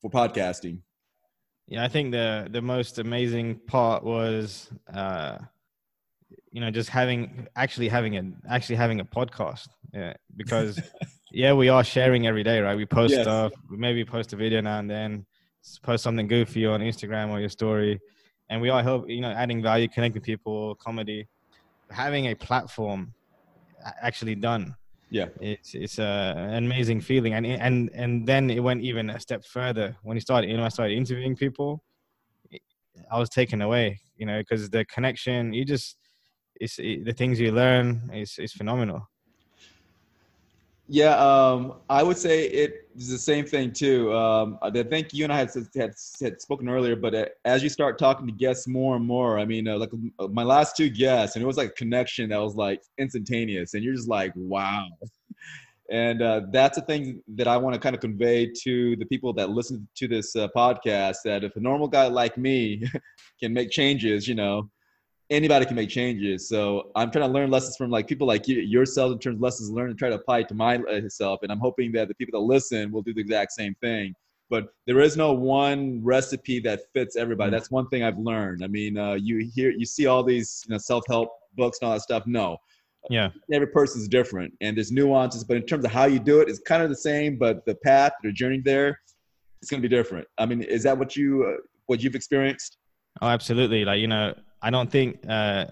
for 0.00 0.10
podcasting? 0.10 0.80
Yeah, 1.66 1.84
I 1.84 1.88
think 1.88 2.12
the 2.12 2.48
the 2.50 2.62
most 2.62 2.98
amazing 2.98 3.60
part 3.66 4.02
was 4.02 4.70
uh, 4.92 5.38
you 6.54 6.60
know 6.60 6.70
just 6.70 6.88
having 6.88 7.48
actually 7.56 7.88
having 7.88 8.16
a 8.16 8.22
actually 8.48 8.76
having 8.76 9.00
a 9.00 9.04
podcast 9.04 9.66
yeah 9.92 10.14
because 10.36 10.80
yeah 11.32 11.52
we 11.52 11.68
are 11.68 11.82
sharing 11.82 12.28
every 12.28 12.44
day 12.44 12.60
right? 12.60 12.76
We 12.76 12.86
post 12.86 13.12
yes. 13.12 13.22
stuff 13.22 13.52
maybe 13.68 14.04
post 14.04 14.32
a 14.32 14.36
video 14.36 14.60
now 14.60 14.78
and 14.78 14.88
then 14.88 15.26
post 15.82 16.04
something 16.04 16.28
goofy 16.28 16.64
on 16.64 16.80
instagram 16.80 17.30
or 17.30 17.40
your 17.40 17.48
story. 17.48 18.00
And 18.50 18.62
we 18.62 18.70
are 18.70 18.82
help 18.84 19.10
you 19.10 19.20
know 19.20 19.30
adding 19.30 19.62
value 19.62 19.88
connecting 19.88 20.22
people 20.22 20.76
comedy. 20.76 21.26
Having 21.90 22.28
a 22.28 22.34
platform 22.36 23.12
actually 24.00 24.36
done. 24.36 24.76
Yeah. 25.10 25.28
It's 25.40 25.74
it's 25.74 25.98
a, 25.98 26.34
an 26.36 26.64
amazing 26.64 27.00
feeling. 27.00 27.34
And 27.34 27.44
and 27.46 27.90
and 27.94 28.28
then 28.28 28.48
it 28.48 28.60
went 28.60 28.80
even 28.82 29.10
a 29.10 29.18
step 29.18 29.44
further. 29.44 29.96
When 30.04 30.16
you 30.16 30.20
started 30.20 30.50
you 30.50 30.56
know 30.56 30.64
i 30.64 30.68
started 30.68 30.94
interviewing 30.96 31.34
people 31.34 31.82
i 33.10 33.18
was 33.18 33.28
taken 33.28 33.60
away 33.60 33.98
you 34.16 34.24
know 34.24 34.38
because 34.38 34.70
the 34.70 34.84
connection 34.84 35.52
you 35.52 35.64
just 35.64 35.96
it's 36.60 36.78
it, 36.78 37.04
the 37.04 37.12
things 37.12 37.40
you 37.40 37.52
learn 37.52 38.10
is 38.12 38.38
is 38.38 38.52
phenomenal. 38.52 39.08
Yeah, 40.86 41.16
um, 41.16 41.76
I 41.88 42.02
would 42.02 42.18
say 42.18 42.44
it 42.44 42.90
is 42.94 43.08
the 43.08 43.16
same 43.16 43.46
thing 43.46 43.72
too. 43.72 44.12
Um, 44.12 44.58
I 44.60 44.70
think 44.82 45.14
you 45.14 45.24
and 45.24 45.32
I 45.32 45.38
had, 45.38 45.50
had, 45.74 45.94
had 46.20 46.40
spoken 46.42 46.68
earlier, 46.68 46.94
but 46.94 47.14
uh, 47.14 47.24
as 47.46 47.62
you 47.62 47.70
start 47.70 47.98
talking 47.98 48.26
to 48.26 48.32
guests 48.32 48.68
more 48.68 48.94
and 48.96 49.06
more, 49.06 49.38
I 49.38 49.46
mean, 49.46 49.66
uh, 49.66 49.78
like 49.78 49.90
uh, 50.18 50.28
my 50.28 50.42
last 50.42 50.76
two 50.76 50.90
guests, 50.90 51.36
and 51.36 51.42
it 51.42 51.46
was 51.46 51.56
like 51.56 51.70
a 51.70 51.72
connection 51.72 52.28
that 52.30 52.40
was 52.40 52.54
like 52.54 52.82
instantaneous, 52.98 53.72
and 53.72 53.82
you're 53.82 53.94
just 53.94 54.08
like, 54.08 54.32
wow. 54.36 54.86
And 55.90 56.22
uh, 56.22 56.40
that's 56.50 56.78
a 56.78 56.80
thing 56.80 57.22
that 57.34 57.46
I 57.46 57.58
want 57.58 57.74
to 57.74 57.80
kind 57.80 57.94
of 57.94 58.00
convey 58.00 58.50
to 58.62 58.96
the 58.96 59.04
people 59.04 59.34
that 59.34 59.50
listen 59.50 59.86
to 59.96 60.08
this 60.08 60.34
uh, 60.34 60.48
podcast. 60.56 61.16
That 61.26 61.44
if 61.44 61.56
a 61.56 61.60
normal 61.60 61.88
guy 61.88 62.06
like 62.06 62.38
me 62.38 62.82
can 63.38 63.52
make 63.52 63.70
changes, 63.70 64.26
you 64.26 64.34
know, 64.34 64.70
anybody 65.30 65.64
can 65.64 65.76
make 65.76 65.88
changes. 65.88 66.48
So 66.48 66.90
I'm 66.94 67.10
trying 67.10 67.26
to 67.26 67.32
learn 67.32 67.50
lessons 67.50 67.76
from 67.76 67.90
like 67.90 68.06
people 68.06 68.26
like 68.26 68.46
you, 68.46 68.60
yourself 68.60 69.12
in 69.12 69.18
terms 69.18 69.36
of 69.36 69.42
lessons 69.42 69.70
learned 69.70 69.90
and 69.90 69.98
try 69.98 70.08
to 70.10 70.16
apply 70.16 70.40
it 70.40 70.48
to 70.48 70.54
myself. 70.54 71.40
And 71.42 71.50
I'm 71.50 71.58
hoping 71.58 71.92
that 71.92 72.08
the 72.08 72.14
people 72.14 72.38
that 72.38 72.46
listen 72.46 72.92
will 72.92 73.02
do 73.02 73.14
the 73.14 73.20
exact 73.20 73.52
same 73.52 73.74
thing. 73.80 74.14
But 74.50 74.68
there 74.86 75.00
is 75.00 75.16
no 75.16 75.32
one 75.32 76.04
recipe 76.04 76.60
that 76.60 76.82
fits 76.92 77.16
everybody. 77.16 77.50
That's 77.50 77.70
one 77.70 77.88
thing 77.88 78.02
I've 78.04 78.18
learned. 78.18 78.62
I 78.62 78.66
mean, 78.66 78.98
uh, 78.98 79.14
you 79.14 79.50
hear, 79.54 79.70
you 79.70 79.86
see 79.86 80.06
all 80.06 80.22
these 80.22 80.64
you 80.68 80.72
know, 80.72 80.78
self-help 80.78 81.30
books 81.56 81.78
and 81.80 81.88
all 81.88 81.94
that 81.94 82.02
stuff. 82.02 82.24
No, 82.26 82.58
yeah, 83.08 83.30
every 83.50 83.66
person's 83.66 84.06
different, 84.06 84.52
and 84.60 84.76
there's 84.76 84.92
nuances. 84.92 85.44
But 85.44 85.56
in 85.56 85.62
terms 85.64 85.84
of 85.84 85.90
how 85.90 86.04
you 86.04 86.18
do 86.18 86.40
it, 86.40 86.48
it's 86.48 86.58
kind 86.60 86.82
of 86.82 86.90
the 86.90 86.96
same. 86.96 87.36
But 87.36 87.64
the 87.64 87.74
path, 87.74 88.12
the 88.22 88.32
journey 88.32 88.60
there, 88.60 89.00
it's 89.62 89.70
going 89.70 89.82
to 89.82 89.88
be 89.88 89.94
different. 89.94 90.28
I 90.36 90.46
mean, 90.46 90.62
is 90.62 90.82
that 90.82 90.96
what 90.96 91.16
you 91.16 91.44
uh, 91.44 91.60
what 91.86 92.02
you've 92.02 92.14
experienced? 92.14 92.76
Oh, 93.22 93.28
absolutely. 93.28 93.84
Like 93.84 94.00
you 94.00 94.08
know, 94.08 94.34
I 94.64 94.70
don't 94.70 94.90
think 94.90 95.18
uh, 95.28 95.66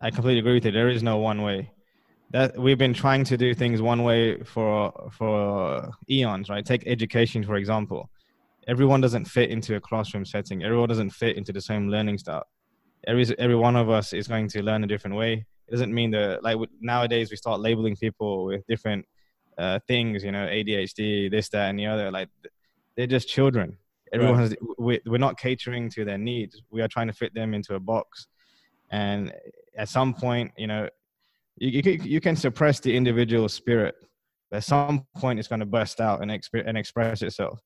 I 0.00 0.10
completely 0.12 0.38
agree 0.38 0.54
with 0.54 0.64
you. 0.64 0.70
There 0.70 0.88
is 0.88 1.02
no 1.02 1.16
one 1.16 1.42
way. 1.42 1.72
That 2.30 2.56
we've 2.56 2.78
been 2.78 2.94
trying 2.94 3.24
to 3.24 3.36
do 3.36 3.52
things 3.52 3.82
one 3.82 4.04
way 4.04 4.40
for 4.44 5.10
for 5.18 5.90
eons, 6.08 6.48
right? 6.48 6.64
Take 6.64 6.86
education 6.86 7.42
for 7.42 7.56
example. 7.56 8.08
Everyone 8.68 9.00
doesn't 9.00 9.24
fit 9.24 9.50
into 9.50 9.74
a 9.74 9.80
classroom 9.80 10.24
setting. 10.24 10.62
Everyone 10.62 10.88
doesn't 10.88 11.10
fit 11.10 11.36
into 11.36 11.52
the 11.52 11.60
same 11.60 11.88
learning 11.88 12.18
style. 12.18 12.46
Every 13.08 13.24
every 13.40 13.56
one 13.56 13.74
of 13.74 13.90
us 13.90 14.12
is 14.12 14.28
going 14.28 14.46
to 14.50 14.62
learn 14.62 14.84
a 14.84 14.86
different 14.86 15.16
way. 15.16 15.32
It 15.66 15.70
doesn't 15.72 15.92
mean 15.92 16.12
that 16.12 16.44
like 16.44 16.58
nowadays 16.80 17.30
we 17.32 17.36
start 17.36 17.60
labeling 17.60 17.96
people 17.96 18.44
with 18.44 18.62
different 18.68 19.04
uh, 19.56 19.80
things, 19.88 20.22
you 20.22 20.30
know, 20.30 20.46
ADHD, 20.46 21.28
this, 21.28 21.48
that, 21.48 21.70
and 21.70 21.78
the 21.78 21.86
other. 21.86 22.12
Like 22.12 22.28
they're 22.96 23.08
just 23.08 23.28
children. 23.28 23.78
Everyone 24.12 24.36
right. 24.36 24.42
has, 24.42 24.56
we, 24.78 25.00
we're 25.06 25.18
not 25.18 25.38
catering 25.38 25.90
to 25.90 26.04
their 26.04 26.18
needs. 26.18 26.62
We 26.70 26.82
are 26.82 26.88
trying 26.88 27.08
to 27.08 27.12
fit 27.12 27.34
them 27.34 27.54
into 27.54 27.74
a 27.74 27.80
box. 27.80 28.26
And 28.90 29.32
at 29.76 29.88
some 29.88 30.14
point, 30.14 30.52
you 30.56 30.66
know, 30.66 30.88
you, 31.56 31.82
you, 31.84 32.00
you 32.02 32.20
can 32.20 32.36
suppress 32.36 32.80
the 32.80 32.96
individual 32.96 33.48
spirit. 33.48 33.94
But 34.50 34.58
at 34.58 34.64
some 34.64 35.06
point, 35.16 35.38
it's 35.38 35.48
going 35.48 35.60
to 35.60 35.66
burst 35.66 36.00
out 36.00 36.22
and, 36.22 36.30
exp- 36.30 36.66
and 36.66 36.78
express 36.78 37.22
itself. 37.22 37.60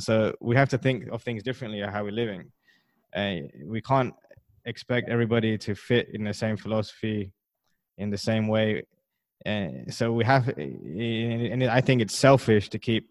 So 0.00 0.34
we 0.40 0.56
have 0.56 0.68
to 0.70 0.78
think 0.78 1.08
of 1.08 1.22
things 1.22 1.42
differently 1.42 1.80
how 1.80 2.02
we're 2.02 2.10
living. 2.10 2.50
Uh, 3.14 3.36
we 3.64 3.80
can't 3.80 4.14
expect 4.64 5.08
everybody 5.08 5.56
to 5.58 5.74
fit 5.74 6.08
in 6.12 6.24
the 6.24 6.34
same 6.34 6.56
philosophy 6.56 7.32
in 7.98 8.10
the 8.10 8.18
same 8.18 8.48
way 8.48 8.82
and 9.46 9.92
so 9.92 10.12
we 10.12 10.24
have 10.24 10.48
and 10.48 11.64
i 11.64 11.80
think 11.80 12.02
it's 12.02 12.16
selfish 12.16 12.68
to 12.68 12.78
keep 12.78 13.08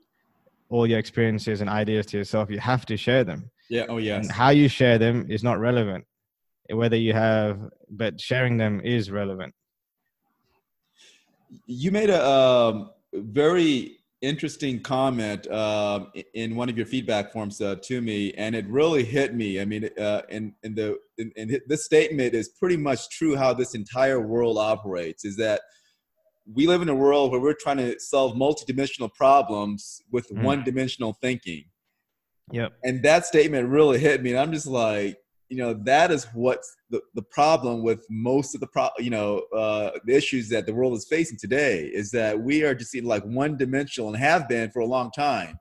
all 0.69 0.87
your 0.87 0.99
experiences 0.99 1.61
and 1.61 1.69
ideas 1.69 2.05
to 2.05 2.17
yourself 2.17 2.49
you 2.49 2.59
have 2.59 2.85
to 2.85 2.97
share 2.97 3.23
them 3.23 3.49
yeah 3.69 3.85
oh 3.89 3.97
yes 3.97 4.25
and 4.25 4.31
how 4.31 4.49
you 4.49 4.67
share 4.67 4.97
them 4.97 5.25
is 5.29 5.43
not 5.43 5.59
relevant 5.59 6.05
whether 6.71 6.95
you 6.95 7.13
have 7.13 7.59
but 7.89 8.19
sharing 8.19 8.57
them 8.57 8.79
is 8.81 9.09
relevant 9.09 9.53
you 11.65 11.91
made 11.91 12.09
a 12.09 12.25
um, 12.25 12.91
very 13.13 13.99
interesting 14.21 14.81
comment 14.81 15.47
uh, 15.47 16.05
in 16.33 16.55
one 16.55 16.69
of 16.69 16.77
your 16.77 16.85
feedback 16.85 17.31
forms 17.31 17.61
uh, 17.61 17.75
to 17.83 18.01
me, 18.01 18.33
and 18.33 18.55
it 18.55 18.67
really 18.67 19.03
hit 19.03 19.33
me. 19.33 19.61
I 19.61 19.65
mean, 19.65 19.89
uh, 19.97 20.21
and, 20.29 20.53
and 20.63 20.75
the 20.75 20.97
and 21.17 21.59
this 21.67 21.85
statement 21.85 22.33
is 22.33 22.49
pretty 22.49 22.77
much 22.77 23.09
true 23.09 23.35
how 23.35 23.53
this 23.53 23.75
entire 23.75 24.19
world 24.19 24.57
operates. 24.57 25.25
Is 25.25 25.35
that 25.37 25.61
we 26.53 26.67
live 26.67 26.81
in 26.81 26.89
a 26.89 26.95
world 26.95 27.31
where 27.31 27.39
we're 27.39 27.53
trying 27.53 27.77
to 27.77 27.99
solve 27.99 28.35
multidimensional 28.35 29.13
problems 29.13 30.01
with 30.11 30.27
mm. 30.29 30.41
one-dimensional 30.43 31.13
thinking. 31.21 31.65
Yep. 32.51 32.73
And 32.83 33.03
that 33.03 33.25
statement 33.25 33.69
really 33.69 33.99
hit 33.99 34.23
me, 34.23 34.31
and 34.31 34.39
I'm 34.39 34.51
just 34.51 34.67
like, 34.67 35.17
you 35.49 35.57
know, 35.57 35.73
that 35.85 36.11
is 36.11 36.27
what's 36.33 36.75
the, 36.91 37.01
the 37.15 37.23
problem 37.23 37.81
with 37.83 38.05
most 38.09 38.53
of 38.53 38.61
the 38.61 38.67
pro, 38.67 38.89
you 38.99 39.09
know, 39.09 39.39
uh, 39.55 39.91
the 40.05 40.15
issues 40.15 40.47
that 40.49 40.65
the 40.67 40.73
world 40.73 40.93
is 40.93 41.07
facing 41.09 41.37
today 41.39 41.85
is 41.85 42.11
that 42.11 42.39
we 42.39 42.63
are 42.63 42.75
just 42.75 42.95
like 43.01 43.23
one-dimensional 43.23 44.09
and 44.09 44.17
have 44.17 44.47
been 44.47 44.69
for 44.69 44.81
a 44.81 44.85
long 44.85 45.09
time. 45.11 45.57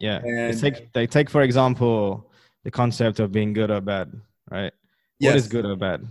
Yeah. 0.00 0.18
And 0.24 0.52
they 0.54 0.70
take, 0.70 0.92
they 0.92 1.06
take 1.06 1.30
for 1.30 1.42
example 1.42 2.30
the 2.64 2.70
concept 2.70 3.20
of 3.20 3.30
being 3.30 3.52
good 3.52 3.70
or 3.70 3.80
bad, 3.80 4.12
right? 4.50 4.72
Yes. 5.20 5.30
What 5.30 5.36
is 5.36 5.48
good 5.48 5.64
or 5.66 5.76
bad? 5.76 6.08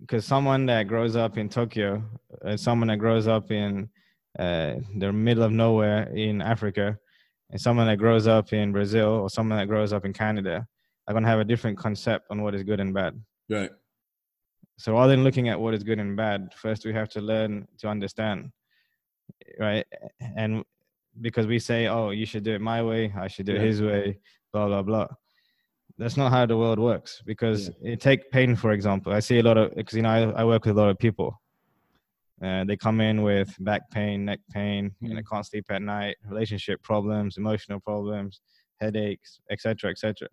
Because 0.00 0.24
someone 0.24 0.66
that 0.66 0.88
grows 0.88 1.16
up 1.16 1.38
in 1.38 1.48
Tokyo, 1.48 2.02
uh, 2.44 2.56
someone 2.56 2.88
that 2.88 2.98
grows 2.98 3.26
up 3.26 3.50
in 3.50 3.88
uh, 4.38 4.74
the 4.96 5.12
middle 5.12 5.42
of 5.42 5.52
nowhere 5.52 6.04
in 6.14 6.40
Africa, 6.40 6.98
and 7.50 7.60
someone 7.60 7.86
that 7.86 7.96
grows 7.96 8.26
up 8.26 8.52
in 8.52 8.72
Brazil 8.72 9.08
or 9.08 9.30
someone 9.30 9.58
that 9.58 9.68
grows 9.68 9.92
up 9.92 10.04
in 10.04 10.12
Canada 10.12 10.66
are 11.06 11.14
going 11.14 11.24
to 11.24 11.28
have 11.28 11.40
a 11.40 11.44
different 11.44 11.78
concept 11.78 12.26
on 12.30 12.42
what 12.42 12.54
is 12.54 12.62
good 12.62 12.80
and 12.80 12.92
bad. 12.92 13.20
Right. 13.48 13.70
So 14.78 14.92
rather 14.92 15.14
than 15.14 15.24
looking 15.24 15.48
at 15.48 15.58
what 15.58 15.74
is 15.74 15.82
good 15.82 15.98
and 15.98 16.16
bad, 16.16 16.52
first 16.54 16.84
we 16.84 16.92
have 16.92 17.08
to 17.10 17.20
learn 17.20 17.66
to 17.78 17.88
understand, 17.88 18.50
right? 19.58 19.86
And 20.36 20.64
because 21.20 21.46
we 21.46 21.58
say, 21.58 21.88
"Oh, 21.88 22.10
you 22.10 22.26
should 22.26 22.44
do 22.44 22.54
it 22.54 22.60
my 22.60 22.82
way, 22.82 23.12
I 23.16 23.26
should 23.26 23.46
do 23.46 23.54
yeah. 23.54 23.60
it 23.60 23.66
his 23.66 23.82
way," 23.82 24.18
blah 24.52 24.68
blah 24.68 24.82
blah 24.82 25.08
that's 25.98 26.16
not 26.16 26.30
how 26.30 26.46
the 26.46 26.56
world 26.56 26.78
works 26.78 27.22
because 27.26 27.70
yeah. 27.82 27.92
it 27.92 28.00
take 28.00 28.30
pain 28.30 28.54
for 28.56 28.72
example 28.72 29.12
i 29.12 29.20
see 29.20 29.38
a 29.38 29.42
lot 29.42 29.58
of 29.58 29.74
because 29.74 29.94
you 29.94 30.02
know 30.02 30.10
I, 30.10 30.40
I, 30.40 30.44
work 30.44 30.64
with 30.64 30.76
a 30.76 30.80
lot 30.80 30.90
of 30.90 30.98
people 30.98 31.40
uh, 32.42 32.64
they 32.64 32.76
come 32.76 33.00
in 33.00 33.22
with 33.22 33.54
back 33.60 33.90
pain 33.90 34.24
neck 34.24 34.40
pain 34.50 34.90
mm-hmm. 34.90 35.06
you 35.06 35.14
know 35.14 35.22
can't 35.30 35.44
sleep 35.44 35.66
at 35.70 35.82
night 35.82 36.16
relationship 36.26 36.82
problems 36.82 37.36
emotional 37.36 37.80
problems 37.80 38.40
headaches 38.80 39.40
etc 39.50 39.90
etc 39.90 40.28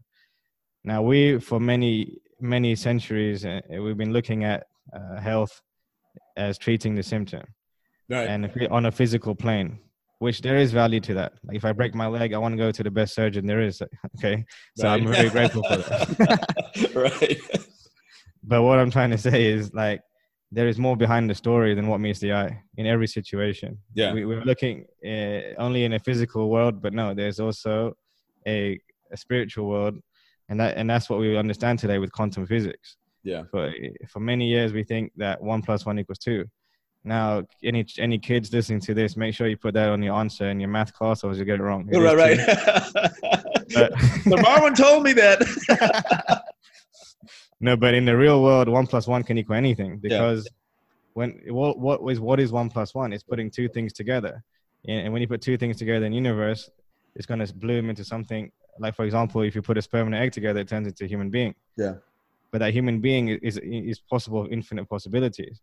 now 0.83 1.01
we 1.01 1.39
for 1.39 1.59
many 1.59 2.19
many 2.39 2.75
centuries 2.75 3.45
uh, 3.45 3.59
we've 3.69 3.97
been 3.97 4.13
looking 4.13 4.43
at 4.43 4.65
uh, 4.93 5.19
health 5.19 5.61
as 6.37 6.57
treating 6.57 6.95
the 6.95 7.03
symptom 7.03 7.43
right. 8.09 8.27
and 8.27 8.51
on 8.69 8.85
a 8.85 8.91
physical 8.91 9.33
plane 9.33 9.79
which 10.19 10.41
there 10.41 10.57
is 10.57 10.71
value 10.71 10.99
to 11.01 11.13
that. 11.15 11.33
Like 11.43 11.57
if 11.57 11.65
I 11.65 11.71
break 11.71 11.93
my 11.93 12.07
leg, 12.07 12.33
I 12.33 12.37
want 12.37 12.53
to 12.53 12.57
go 12.57 12.71
to 12.71 12.83
the 12.83 12.91
best 12.91 13.13
surgeon 13.15 13.45
there 13.45 13.61
is. 13.61 13.81
Okay, 14.17 14.45
so 14.77 14.87
right. 14.87 15.01
I'm 15.01 15.07
very 15.07 15.29
grateful 15.29 15.63
for 15.63 15.77
that. 15.77 16.91
right. 16.95 17.41
But 18.43 18.63
what 18.63 18.79
I'm 18.79 18.91
trying 18.91 19.11
to 19.11 19.17
say 19.17 19.45
is 19.45 19.73
like 19.73 20.01
there 20.51 20.67
is 20.67 20.77
more 20.77 20.95
behind 20.95 21.29
the 21.29 21.35
story 21.35 21.73
than 21.75 21.87
what 21.87 21.99
meets 21.99 22.19
the 22.19 22.31
eye 22.33 22.61
in 22.77 22.85
every 22.85 23.07
situation. 23.07 23.77
Yeah, 23.93 24.13
we, 24.13 24.23
are 24.23 24.45
looking 24.45 24.85
uh, 25.05 25.53
only 25.57 25.83
in 25.83 25.93
a 25.93 25.99
physical 25.99 26.49
world, 26.49 26.81
but 26.81 26.93
no, 26.93 27.13
there's 27.13 27.39
also 27.39 27.93
a, 28.47 28.79
a 29.11 29.17
spiritual 29.17 29.67
world, 29.67 29.99
and 30.47 30.59
that 30.59 30.77
and 30.77 30.89
that's 30.89 31.09
what 31.09 31.19
we 31.19 31.35
understand 31.35 31.79
today 31.79 31.97
with 31.99 32.11
quantum 32.11 32.45
physics. 32.45 32.95
Yeah. 33.23 33.43
For 33.51 33.73
for 34.07 34.21
many 34.21 34.47
years, 34.47 34.71
we 34.71 34.83
think 34.83 35.11
that 35.17 35.41
one 35.41 35.61
plus 35.61 35.85
one 35.85 35.99
equals 35.99 36.19
two 36.19 36.45
now, 37.05 37.43
any 37.63 37.85
any 37.99 38.17
kids 38.17 38.51
listening 38.51 38.79
to 38.81 38.95
this, 38.95 39.15
make 39.15 39.35
sure 39.35 39.47
you 39.47 39.57
put 39.57 39.75
that 39.75 39.89
on 39.89 40.01
your 40.01 40.15
answer 40.15 40.49
in 40.49 40.59
your 40.59 40.69
math 40.69 40.91
class, 40.91 41.23
or 41.23 41.33
you 41.33 41.45
get 41.45 41.59
it 41.59 41.63
wrong. 41.63 41.87
It 41.91 41.99
right, 41.99 42.17
right. 42.17 42.37
but, 43.73 43.93
Marwyn 44.25 44.75
told 44.75 45.03
me 45.03 45.13
that. 45.13 46.43
no, 47.59 47.77
but 47.77 47.93
in 47.93 48.05
the 48.05 48.17
real 48.17 48.41
world, 48.41 48.67
one 48.67 48.87
plus 48.87 49.07
one 49.07 49.23
can 49.23 49.37
equal 49.37 49.55
anything 49.55 49.99
because 49.99 50.45
yeah. 50.45 50.51
when 51.13 51.41
what 51.47 51.77
what 51.77 52.01
is 52.11 52.19
what 52.19 52.39
is 52.39 52.51
one 52.51 52.71
plus 52.71 52.95
one? 52.95 53.13
It's 53.13 53.23
putting 53.23 53.51
two 53.51 53.69
things 53.69 53.93
together, 53.93 54.43
and, 54.87 55.13
when 55.13 55.21
you 55.21 55.27
put 55.27 55.41
two 55.41 55.57
things 55.57 55.77
together 55.77 56.07
in 56.07 56.11
the 56.11 56.17
universe, 56.17 56.71
it's 57.15 57.27
going 57.27 57.45
to 57.45 57.53
bloom 57.53 57.91
into 57.91 58.03
something. 58.03 58.51
Like 58.79 58.95
for 58.95 59.05
example, 59.05 59.41
if 59.43 59.53
you 59.53 59.61
put 59.61 59.77
a 59.77 59.81
sperm 59.81 60.07
and 60.07 60.15
an 60.15 60.21
egg 60.23 60.31
together, 60.31 60.61
it 60.61 60.67
turns 60.67 60.87
into 60.87 61.05
a 61.05 61.07
human 61.07 61.29
being. 61.29 61.53
Yeah. 61.77 61.93
But 62.51 62.59
that 62.59 62.73
human 62.73 62.99
being 62.99 63.29
is 63.29 63.59
is 63.59 63.99
possible, 63.99 64.47
infinite 64.49 64.89
possibilities 64.89 65.61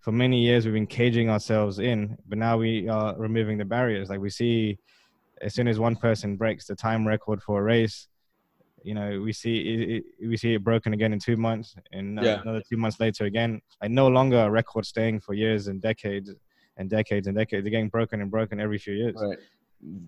for 0.00 0.12
many 0.12 0.40
years 0.40 0.64
we've 0.64 0.74
been 0.74 0.86
caging 0.86 1.30
ourselves 1.30 1.78
in, 1.78 2.16
but 2.28 2.38
now 2.38 2.56
we 2.56 2.88
are 2.88 3.16
removing 3.16 3.58
the 3.58 3.64
barriers. 3.64 4.08
Like 4.08 4.20
we 4.20 4.30
see, 4.30 4.78
as 5.42 5.54
soon 5.54 5.68
as 5.68 5.78
one 5.78 5.96
person 5.96 6.36
breaks 6.36 6.66
the 6.66 6.76
time 6.76 7.06
record 7.06 7.42
for 7.42 7.60
a 7.60 7.62
race, 7.62 8.08
you 8.82 8.94
know, 8.94 9.20
we 9.20 9.32
see 9.32 10.04
it, 10.20 10.28
we 10.28 10.36
see 10.36 10.54
it 10.54 10.62
broken 10.62 10.92
again 10.92 11.12
in 11.12 11.18
two 11.18 11.36
months, 11.36 11.74
and 11.92 12.20
yeah. 12.22 12.40
another 12.42 12.62
two 12.70 12.76
months 12.76 13.00
later 13.00 13.24
again. 13.24 13.60
Like 13.82 13.90
no 13.90 14.06
longer 14.06 14.38
a 14.38 14.50
record 14.50 14.86
staying 14.86 15.20
for 15.20 15.34
years 15.34 15.66
and 15.66 15.82
decades 15.82 16.32
and 16.76 16.88
decades 16.88 17.26
and 17.26 17.36
decades. 17.36 17.64
They're 17.64 17.72
getting 17.72 17.88
broken 17.88 18.20
and 18.20 18.30
broken 18.30 18.60
every 18.60 18.78
few 18.78 18.94
years. 18.94 19.16
Right. 19.20 19.38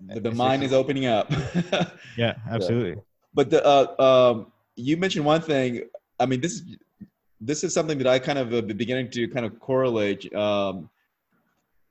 The, 0.07 0.21
the 0.21 0.31
mind 0.31 0.63
is 0.63 0.71
opening 0.71 1.07
up. 1.07 1.29
yeah, 2.17 2.35
absolutely. 2.49 2.91
Yeah. 2.91 3.01
But 3.33 3.49
the 3.49 3.65
uh, 3.65 4.31
um, 4.31 4.51
you 4.75 4.95
mentioned 4.95 5.25
one 5.25 5.41
thing. 5.41 5.83
I 6.17 6.25
mean, 6.25 6.39
this 6.39 6.53
is 6.53 6.77
this 7.41 7.63
is 7.63 7.73
something 7.73 7.97
that 7.97 8.07
I 8.07 8.19
kind 8.19 8.37
of 8.37 8.53
uh, 8.53 8.61
beginning 8.61 9.09
to 9.11 9.27
kind 9.27 9.45
of 9.45 9.59
correlate. 9.59 10.33
Um, 10.35 10.89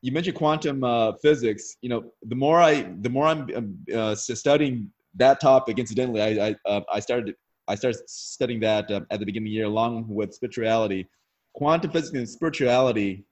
you 0.02 0.12
mentioned 0.12 0.36
quantum 0.36 0.84
uh, 0.84 1.12
physics. 1.22 1.76
You 1.80 1.88
know, 1.88 2.04
the 2.22 2.34
more 2.34 2.60
I, 2.60 2.82
the 3.00 3.08
more 3.08 3.26
I'm 3.26 3.48
um, 3.56 3.78
uh, 3.94 4.14
studying 4.14 4.90
that 5.14 5.40
topic. 5.40 5.78
Incidentally, 5.78 6.22
I 6.22 6.48
I, 6.48 6.56
uh, 6.66 6.80
I 6.92 7.00
started 7.00 7.34
I 7.66 7.74
started 7.74 8.00
studying 8.08 8.60
that 8.60 8.90
um, 8.90 9.06
at 9.10 9.20
the 9.20 9.26
beginning 9.26 9.48
of 9.48 9.50
the 9.50 9.56
year, 9.56 9.66
along 9.66 10.06
with 10.08 10.34
spirituality. 10.34 11.08
Quantum 11.54 11.90
physics 11.90 12.16
and 12.16 12.28
spirituality 12.28 13.24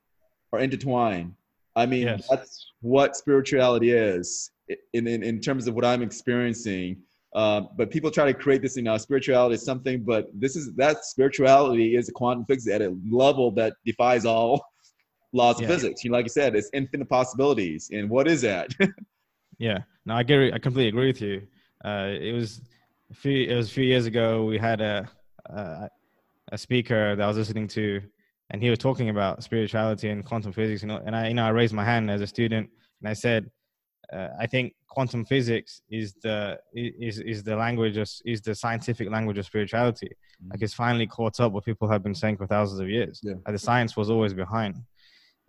are 0.53 0.59
intertwined. 0.59 1.35
I 1.77 1.87
mean, 1.87 2.07
yes. 2.07 2.27
that's 2.29 2.73
what 2.81 3.15
spirituality 3.15 3.91
is 3.91 4.51
in, 4.95 5.07
in 5.07 5.23
in 5.23 5.41
terms 5.41 5.69
of 5.69 5.75
what 5.75 5.85
I'm 5.85 6.03
experiencing. 6.03 6.97
Uh, 7.37 7.61
but 7.77 7.91
people 7.91 8.11
try 8.11 8.25
to 8.25 8.33
create 8.33 8.63
this, 8.63 8.77
you 8.79 8.83
know, 8.83 8.97
spirituality 8.97 9.55
is 9.55 9.63
something, 9.63 10.03
but 10.03 10.27
this 10.33 10.57
is 10.57 10.73
that 10.75 11.05
spirituality 11.05 11.95
is 11.95 12.09
a 12.09 12.13
quantum 12.13 12.47
physics 12.47 12.75
at 12.75 12.81
a 12.81 12.97
level 13.11 13.51
that 13.51 13.75
defies 13.85 14.25
all 14.25 14.65
laws 15.35 15.61
yeah. 15.61 15.67
of 15.67 15.75
physics. 15.75 16.03
You 16.03 16.11
know, 16.11 16.17
like 16.17 16.25
you 16.25 16.31
said, 16.31 16.57
it's 16.57 16.71
infinite 16.73 17.11
possibilities. 17.11 17.91
And 17.93 18.09
what 18.09 18.27
is 18.27 18.41
that? 18.41 18.71
yeah, 19.59 19.81
no, 20.07 20.15
I 20.15 20.23
agree. 20.23 20.51
I 20.51 20.59
completely 20.59 20.89
agree 20.89 21.09
with 21.09 21.21
you. 21.21 21.47
Uh, 21.85 22.09
it 22.19 22.33
was 22.33 22.63
a 23.11 23.15
few. 23.15 23.47
It 23.47 23.55
was 23.55 23.69
a 23.69 23.73
few 23.73 23.85
years 23.85 24.07
ago. 24.07 24.47
We 24.47 24.57
had 24.57 24.81
a, 24.81 25.07
a 25.45 25.91
a 26.53 26.57
speaker 26.57 27.17
that 27.17 27.23
I 27.23 27.29
was 27.29 27.37
listening 27.37 27.69
to, 27.69 28.01
and 28.49 28.63
he 28.63 28.71
was 28.71 28.79
talking 28.79 29.11
about 29.11 29.43
spirituality 29.43 30.09
and 30.09 30.25
quantum 30.25 30.53
physics. 30.53 30.81
You 30.81 30.89
know, 30.89 31.03
and 31.05 31.15
I, 31.15 31.29
you 31.29 31.35
know, 31.35 31.45
I 31.45 31.51
raised 31.51 31.75
my 31.75 31.85
hand 31.85 32.11
as 32.11 32.23
a 32.23 32.27
student, 32.27 32.71
and 33.03 33.11
I 33.11 33.13
said, 33.13 33.51
uh, 34.13 34.29
I 34.39 34.47
think 34.47 34.75
quantum 34.89 35.25
physics 35.25 35.83
is 35.91 36.15
the 36.23 36.59
is 36.75 37.19
is 37.19 37.43
the 37.43 37.57
language 37.57 37.97
of, 37.97 38.09
is 38.25 38.41
the 38.41 38.55
scientific 38.55 39.11
language 39.11 39.39
of 39.39 39.47
spirituality. 39.47 40.07
Mm-hmm. 40.09 40.51
Like 40.51 40.63
it's 40.63 40.75
finally 40.75 41.07
caught 41.07 41.41
up 41.41 41.53
what 41.53 41.65
people 41.65 41.89
have 41.89 42.03
been 42.03 42.15
saying 42.15 42.37
for 42.37 42.47
thousands 42.47 42.81
of 42.81 42.89
years. 42.89 43.21
Yeah. 43.23 43.35
Like 43.45 43.55
the 43.55 43.59
science 43.59 43.97
was 43.97 44.11
always 44.11 44.35
behind, 44.35 44.77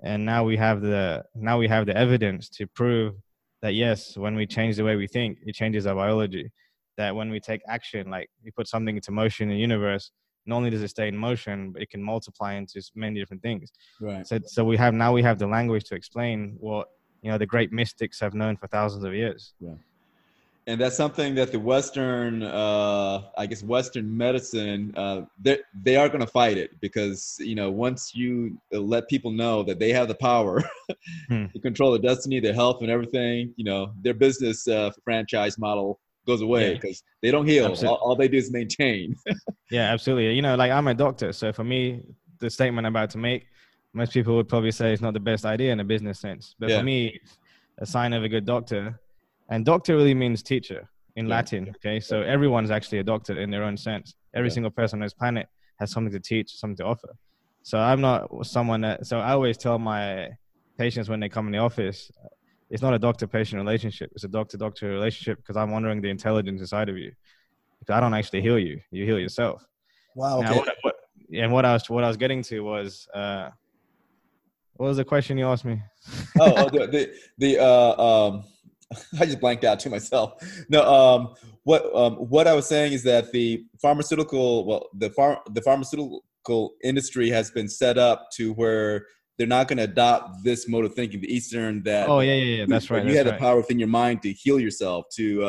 and 0.04 0.26
now 0.26 0.44
we 0.44 0.58
have 0.58 0.82
the 0.82 1.24
now 1.36 1.58
we 1.58 1.68
have 1.68 1.86
the 1.86 1.96
evidence 1.96 2.50
to 2.50 2.68
prove 2.68 3.16
that 3.62 3.74
yes, 3.74 4.18
when 4.18 4.36
we 4.36 4.46
change 4.46 4.76
the 4.78 4.84
way 4.84 4.96
we 4.96 5.08
think, 5.08 5.40
it 5.46 5.54
changes 5.54 5.86
our 5.88 5.96
biology. 5.96 6.52
That 6.98 7.16
when 7.16 7.30
we 7.30 7.40
take 7.40 7.62
action, 7.68 8.10
like 8.10 8.30
we 8.44 8.52
put 8.52 8.68
something 8.68 8.96
into 8.96 9.12
motion 9.12 9.50
in 9.50 9.56
the 9.56 9.62
universe, 9.62 10.12
not 10.48 10.58
only 10.58 10.70
does 10.72 10.82
it 10.82 10.88
stay 10.88 11.08
in 11.08 11.18
motion, 11.18 11.72
but 11.72 11.82
it 11.82 11.90
can 11.92 12.02
multiply 12.02 12.54
into 12.54 12.82
many 12.96 13.20
different 13.20 13.44
things. 13.44 13.72
Right. 14.02 14.26
So, 14.26 14.40
so 14.46 14.66
we 14.66 14.78
have 14.78 14.94
now 14.94 15.14
we 15.14 15.22
have 15.22 15.38
the 15.38 15.48
language 15.48 15.84
to 15.86 15.96
explain 15.96 16.56
what 16.60 16.88
you 17.22 17.32
know 17.32 17.38
the 17.38 17.46
great 17.46 17.72
mystics 17.72 18.20
have 18.20 18.34
known 18.34 18.58
for 18.58 18.68
thousands 18.68 19.04
of 19.04 19.14
years. 19.14 19.54
Yeah. 19.60 19.74
And 20.70 20.82
that's 20.82 20.98
something 20.98 21.34
that 21.36 21.54
the 21.54 21.60
Western, 21.62 22.44
uh, 22.44 23.22
I 23.38 23.46
guess, 23.46 23.64
Western 23.64 24.16
medicine, 24.16 24.94
uh, 24.98 25.22
they 25.42 25.60
they 25.82 25.96
are 25.96 26.10
going 26.10 26.20
to 26.20 26.28
fight 26.28 26.58
it 26.58 26.72
because 26.82 27.38
you 27.40 27.56
know 27.56 27.72
once 27.72 28.14
you 28.14 28.58
let 28.72 29.08
people 29.08 29.32
know 29.32 29.64
that 29.64 29.80
they 29.80 29.94
have 29.94 30.10
the 30.10 30.16
power 30.16 30.62
hmm. 31.30 31.46
to 31.54 31.60
control 31.60 31.92
their 31.92 32.02
destiny, 32.02 32.42
their 32.42 32.54
health, 32.54 32.82
and 32.82 32.92
everything, 32.92 33.54
you 33.56 33.64
know, 33.64 33.94
their 34.02 34.14
business 34.14 34.68
uh, 34.68 34.92
franchise 35.06 35.58
model 35.58 36.02
goes 36.26 36.42
away 36.42 36.74
because 36.74 37.02
yeah. 37.02 37.18
they 37.22 37.32
don't 37.32 37.48
heal. 37.48 37.74
All, 37.88 37.96
all, 37.96 38.16
they 38.18 38.28
do 38.28 38.38
is 38.38 38.52
maintain. 38.52 39.16
yeah, 39.72 39.94
absolutely. 39.94 40.34
You 40.34 40.42
know, 40.42 40.56
like 40.56 40.72
I'm 40.72 40.88
a 40.88 40.94
doctor, 40.94 41.32
so 41.32 41.54
for 41.54 41.64
me, 41.64 42.02
the 42.40 42.50
statement 42.50 42.86
I'm 42.86 42.94
about 42.94 43.10
to 43.12 43.18
make 43.18 43.48
most 43.98 44.14
people 44.14 44.36
would 44.38 44.48
probably 44.48 44.72
say 44.72 44.94
it's 44.94 45.02
not 45.02 45.14
the 45.14 45.26
best 45.32 45.44
idea 45.46 45.72
in 45.74 45.80
a 45.80 45.84
business 45.94 46.20
sense. 46.20 46.56
But 46.60 46.70
yeah. 46.70 46.78
for 46.78 46.84
me, 46.84 47.20
a 47.80 47.86
sign 47.86 48.14
of 48.14 48.24
a 48.24 48.30
good 48.30 48.46
doctor, 48.46 49.00
and 49.50 49.66
doctor 49.66 49.96
really 49.96 50.14
means 50.14 50.44
teacher 50.44 50.82
in 51.16 51.26
yeah. 51.26 51.36
Latin. 51.36 51.64
Okay, 51.78 52.00
so 52.00 52.22
everyone's 52.22 52.72
actually 52.78 53.00
a 53.00 53.04
doctor 53.04 53.34
in 53.44 53.50
their 53.50 53.64
own 53.64 53.76
sense. 53.76 54.16
Every 54.36 54.50
yeah. 54.50 54.54
single 54.56 54.72
person 54.72 55.00
on 55.00 55.06
this 55.06 55.14
planet 55.14 55.48
has 55.80 55.92
something 55.92 56.14
to 56.14 56.20
teach, 56.20 56.50
something 56.62 56.78
to 56.78 56.86
offer. 56.86 57.12
So 57.64 57.80
I'm 57.80 58.02
not 58.02 58.46
someone 58.46 58.82
that. 58.82 59.06
So 59.10 59.20
I 59.20 59.32
always 59.32 59.58
tell 59.58 59.78
my 59.80 60.30
patients 60.78 61.10
when 61.10 61.20
they 61.20 61.30
come 61.30 61.48
in 61.48 61.52
the 61.52 61.64
office, 61.70 62.12
it's 62.70 62.82
not 62.82 62.94
a 62.94 63.00
doctor-patient 63.00 63.58
relationship. 63.60 64.12
It's 64.16 64.24
a 64.24 64.34
doctor-doctor 64.40 64.90
relationship 64.90 65.38
because 65.40 65.58
I'm 65.58 65.72
wondering 65.72 66.02
the 66.02 66.10
intelligence 66.10 66.62
inside 66.62 66.90
of 66.90 66.98
you. 66.98 67.12
Because 67.80 67.96
I 67.96 68.00
don't 68.00 68.14
actually 68.14 68.42
heal 68.42 68.60
you; 68.60 68.80
you 68.92 69.06
heal 69.06 69.20
yourself. 69.20 69.66
Wow. 70.16 70.40
Okay. 70.40 70.50
Now, 70.50 70.58
what, 70.58 70.76
what, 70.82 70.96
and 71.34 71.52
what 71.52 71.66
I 71.66 71.74
was 71.74 71.90
what 71.90 72.04
I 72.04 72.08
was 72.08 72.18
getting 72.18 72.42
to 72.44 72.60
was 72.62 73.08
uh, 73.14 73.50
what 74.78 74.88
was 74.88 74.98
the 74.98 75.06
question 75.06 75.38
you 75.38 75.48
asked 75.48 75.66
me? 75.66 75.82
oh, 76.40 76.54
oh, 76.56 76.70
the 76.72 76.88
the, 76.88 77.14
the 77.38 77.60
uh, 77.60 78.02
um, 78.02 78.44
I 79.20 79.26
just 79.26 79.40
blanked 79.40 79.64
out 79.64 79.80
to 79.82 79.90
myself. 79.90 80.34
No, 80.70 80.84
um, 80.84 81.34
what 81.64 81.94
um, 81.96 82.16
what 82.16 82.48
I 82.48 82.54
was 82.54 82.68
saying 82.68 82.94
is 82.94 83.04
that 83.04 83.32
the 83.32 83.66
pharmaceutical, 83.82 84.66
well, 84.66 84.90
the 84.94 85.10
far, 85.12 85.42
the 85.54 85.62
pharmaceutical 85.62 86.74
industry 86.84 87.30
has 87.30 87.52
been 87.52 87.68
set 87.68 87.98
up 87.98 88.28
to 88.36 88.54
where 88.54 89.06
they're 89.38 89.48
not 89.48 89.68
going 89.68 89.78
to 89.78 89.84
adopt 89.84 90.44
this 90.44 90.68
mode 90.68 90.86
of 90.86 90.94
thinking, 90.94 91.22
the 91.22 91.34
Eastern 91.34 91.84
that. 91.84 92.10
Oh 92.10 92.22
yeah, 92.22 92.34
yeah, 92.34 92.56
yeah. 92.58 92.66
That's 92.68 92.90
right. 92.90 93.04
You 93.04 93.14
that's 93.14 93.18
had 93.18 93.26
right. 93.28 93.34
the 93.34 93.40
power 93.40 93.58
within 93.58 93.80
your 93.80 93.88
mind 93.88 94.22
to 94.24 94.32
heal 94.32 94.60
yourself, 94.60 95.06
to 95.16 95.44
uh, 95.44 95.48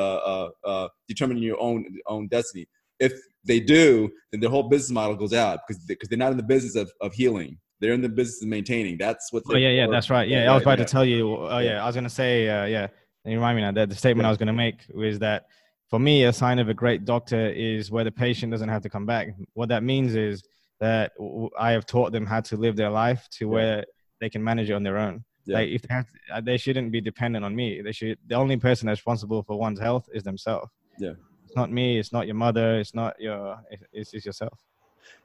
uh, 0.66 0.68
uh, 0.68 0.88
determine 1.06 1.38
your 1.38 1.60
own 1.60 1.84
own 2.06 2.28
destiny. 2.28 2.66
If 2.98 3.12
they 3.44 3.60
do, 3.60 4.10
then 4.32 4.40
their 4.40 4.50
whole 4.50 4.68
business 4.68 4.90
model 4.90 5.16
goes 5.16 5.32
out 5.32 5.60
because 5.66 5.84
because 5.84 6.08
they, 6.08 6.16
are 6.16 6.18
not 6.18 6.32
in 6.32 6.36
the 6.36 6.42
business 6.42 6.74
of, 6.76 6.90
of 7.00 7.14
healing. 7.14 7.58
They're 7.80 7.92
in 7.92 8.02
the 8.02 8.08
business 8.08 8.42
of 8.42 8.48
maintaining. 8.48 8.98
That's 8.98 9.32
what. 9.32 9.44
Oh 9.48 9.56
yeah, 9.56 9.68
yeah, 9.70 9.86
that's 9.86 10.10
right. 10.10 10.28
Yeah, 10.28 10.50
I 10.50 10.54
was 10.54 10.62
about 10.62 10.78
yeah. 10.78 10.84
to 10.84 10.90
tell 10.90 11.04
you. 11.04 11.36
Oh 11.36 11.58
yeah, 11.58 11.82
I 11.82 11.86
was 11.86 11.94
gonna 11.94 12.10
say. 12.10 12.48
Uh, 12.48 12.64
yeah, 12.64 12.88
and 13.24 13.32
you 13.32 13.38
remind 13.38 13.56
me 13.56 13.62
now 13.62 13.72
that 13.72 13.88
the 13.88 13.94
statement 13.94 14.24
yeah. 14.24 14.28
I 14.28 14.30
was 14.30 14.38
gonna 14.38 14.52
make 14.52 14.80
was 14.92 15.18
that 15.20 15.46
for 15.88 15.98
me, 15.98 16.24
a 16.24 16.32
sign 16.32 16.58
of 16.58 16.68
a 16.68 16.74
great 16.74 17.04
doctor 17.04 17.48
is 17.48 17.90
where 17.90 18.04
the 18.04 18.10
patient 18.10 18.52
doesn't 18.52 18.68
have 18.68 18.82
to 18.82 18.88
come 18.90 19.06
back. 19.06 19.28
What 19.54 19.68
that 19.70 19.82
means 19.82 20.14
is 20.14 20.42
that 20.80 21.12
I 21.58 21.72
have 21.72 21.86
taught 21.86 22.12
them 22.12 22.26
how 22.26 22.40
to 22.42 22.56
live 22.56 22.76
their 22.76 22.90
life 22.90 23.26
to 23.32 23.46
yeah. 23.46 23.50
where 23.50 23.84
they 24.20 24.28
can 24.28 24.42
manage 24.44 24.70
it 24.70 24.74
on 24.74 24.82
their 24.82 24.98
own. 24.98 25.24
Yeah. 25.46 25.58
Like 25.58 25.68
if 25.70 25.82
they, 25.82 25.94
have 25.94 26.06
to, 26.06 26.34
uh, 26.34 26.40
they 26.42 26.58
shouldn't 26.58 26.92
be 26.92 27.00
dependent 27.00 27.44
on 27.44 27.56
me. 27.56 27.80
They 27.80 27.92
should. 27.92 28.18
The 28.26 28.34
only 28.34 28.58
person 28.58 28.86
that's 28.86 29.00
responsible 29.00 29.42
for 29.42 29.58
one's 29.58 29.80
health 29.80 30.08
is 30.12 30.22
themselves. 30.22 30.70
Yeah. 30.98 31.12
It's 31.46 31.56
not 31.56 31.72
me. 31.72 31.98
It's 31.98 32.12
not 32.12 32.26
your 32.26 32.34
mother. 32.34 32.78
It's 32.78 32.94
not 32.94 33.18
your. 33.18 33.58
It's, 33.92 34.12
it's 34.12 34.26
yourself. 34.26 34.58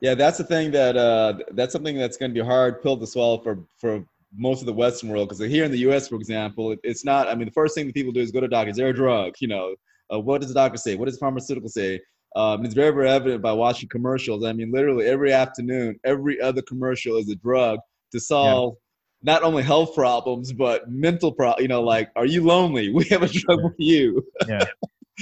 Yeah, 0.02 0.16
that's 0.16 0.38
the 0.38 0.44
thing 0.44 0.72
that 0.72 0.98
uh, 0.98 1.36
that's 1.52 1.72
something 1.72 1.98
that's 1.98 2.18
going 2.18 2.32
to 2.32 2.34
be 2.34 2.42
a 2.42 2.46
hard 2.46 2.82
pill 2.82 2.98
to 2.98 3.08
swallow 3.08 3.38
for 3.40 3.60
for 3.78 4.04
most 4.36 4.62
of 4.62 4.66
the 4.66 4.74
Western 4.74 5.10
world. 5.10 5.30
Because 5.30 5.40
here 5.46 5.64
in 5.64 5.72
the 5.72 5.80
U.S., 5.80 6.08
for 6.08 6.16
example, 6.16 6.72
it, 6.72 6.80
it's 6.84 7.06
not. 7.06 7.28
I 7.28 7.36
mean, 7.36 7.46
the 7.46 7.54
first 7.54 7.76
thing 7.76 7.88
that 7.88 7.94
people 7.94 8.12
do 8.12 8.20
is 8.20 8.32
go 8.32 8.42
to 8.42 8.48
doctors. 8.48 8.74
Is 8.74 8.78
there 8.78 8.90
a 8.90 8.94
drug? 8.94 9.34
You 9.40 9.48
know, 9.48 9.76
uh, 10.14 10.20
what 10.20 10.42
does 10.42 10.50
the 10.50 10.56
doctor 10.56 10.78
say? 10.78 10.96
What 10.96 11.06
does 11.06 11.16
the 11.16 11.20
pharmaceutical 11.20 11.70
say? 11.70 12.00
Um, 12.36 12.66
it's 12.66 12.74
very, 12.74 12.92
very 12.92 13.10
evident 13.10 13.42
by 13.42 13.54
watching 13.54 13.90
commercials. 13.90 14.44
I 14.44 14.54
mean, 14.54 14.72
literally 14.72 15.06
every 15.06 15.32
afternoon, 15.32 16.00
every 16.04 16.42
other 16.42 16.62
commercial 16.64 17.18
is 17.18 17.30
a 17.30 17.36
drug 17.36 17.80
to 18.12 18.20
solve 18.20 18.76
yeah. 19.22 19.34
not 19.34 19.44
only 19.44 19.62
health 19.62 19.94
problems 19.94 20.52
but 20.52 20.90
mental 20.90 21.32
problems. 21.32 21.62
You 21.62 21.68
know, 21.68 21.82
like, 21.82 22.10
are 22.16 22.26
you 22.26 22.44
lonely? 22.44 22.92
We 22.94 23.06
have 23.06 23.24
a 23.24 23.28
drug 23.28 23.60
for 23.62 23.76
you. 23.78 24.26
yeah, 24.48 24.66